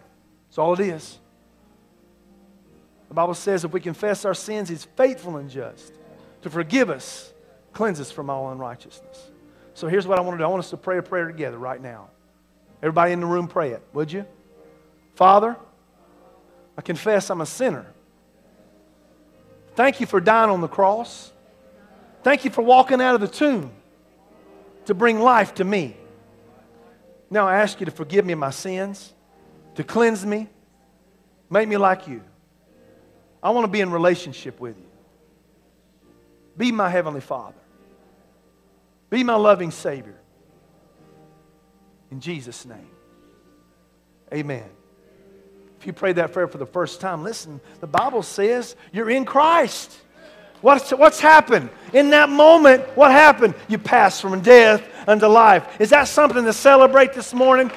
That's 0.49 0.59
all 0.59 0.74
it 0.74 0.80
is. 0.82 1.17
The 3.07 3.15
Bible 3.15 3.34
says 3.34 3.65
if 3.65 3.71
we 3.71 3.80
confess 3.80 4.24
our 4.24 4.36
sins, 4.36 4.69
He's 4.69 4.86
faithful 4.86 5.38
and 5.38 5.49
just 5.49 5.93
to 6.43 6.49
forgive 6.49 6.91
us 6.91 7.32
Cleanse 7.74 7.99
us 7.99 8.11
from 8.11 8.30
all 8.30 8.51
unrighteousness. 8.51 9.32
So 9.74 9.88
here's 9.88 10.05
what 10.05 10.19
I 10.19 10.21
want 10.21 10.36
to 10.36 10.38
do 10.39 10.43
I 10.45 10.47
want 10.47 10.59
us 10.59 10.69
to 10.69 10.78
pray 10.78 10.97
a 10.97 11.01
prayer 11.01 11.28
together 11.28 11.57
right 11.57 11.82
now. 11.82 12.09
Everybody 12.82 13.13
in 13.13 13.19
the 13.19 13.26
room, 13.26 13.47
pray 13.47 13.71
it, 13.71 13.82
would 13.93 14.11
you? 14.11 14.26
Father, 15.15 15.55
I 16.78 16.82
confess 16.82 17.30
I'm 17.30 17.41
a 17.41 17.45
sinner. 17.45 17.86
Thank 19.76 19.99
you 19.99 20.05
for 20.05 20.19
dying 20.19 20.49
on 20.49 20.61
the 20.61 20.67
cross. 20.67 21.32
Thank 22.24 22.45
you 22.45 22.51
for 22.51 22.61
walking 22.61 23.01
out 23.01 23.15
of 23.15 23.21
the 23.21 23.28
tomb 23.28 23.71
to 24.86 24.93
bring 24.93 25.19
life 25.19 25.55
to 25.55 25.63
me. 25.63 25.97
Now 27.30 27.47
I 27.47 27.57
ask 27.57 27.80
you 27.80 27.86
to 27.86 27.91
forgive 27.91 28.26
me 28.26 28.36
my 28.36 28.51
sins, 28.51 29.13
to 29.76 29.84
cleanse 29.84 30.26
me, 30.26 30.47
make 31.49 31.67
me 31.67 31.78
like 31.78 32.07
you. 32.07 32.21
I 33.41 33.49
want 33.49 33.65
to 33.65 33.71
be 33.71 33.82
in 33.82 33.91
relationship 33.91 34.59
with 34.59 34.78
you. 34.78 34.86
Be 36.55 36.71
my 36.71 36.89
heavenly 36.89 37.21
Father. 37.21 37.55
Be 39.14 39.24
my 39.24 39.36
loving 39.36 39.70
Savior. 39.70 40.20
In 42.09 42.20
Jesus' 42.20 42.66
name. 42.66 42.89
Amen. 44.34 44.68
If 45.80 45.86
you 45.86 45.93
prayed 45.93 46.16
that 46.16 46.34
prayer 46.34 46.47
for 46.47 46.57
the 46.57 46.66
first 46.66 46.99
time, 46.99 47.24
listen, 47.24 47.61
the 47.80 47.86
Bible 47.86 48.24
says 48.24 48.76
you're 48.91 49.11
in 49.11 49.24
Christ. 49.24 49.95
What's, 50.61 50.89
what's 50.89 51.20
happened? 51.20 51.70
In 51.93 52.09
that 52.09 52.30
moment, 52.30 52.86
what 52.97 53.11
happened? 53.11 53.53
You 53.68 53.78
passed 53.78 54.20
from 54.20 54.41
death 54.41 54.84
unto 55.07 55.28
life. 55.28 55.80
Is 55.80 55.91
that 55.91 56.05
something 56.05 56.43
to 56.45 56.53
celebrate 56.53 57.14
this 57.14 57.36
morning? 57.36 57.70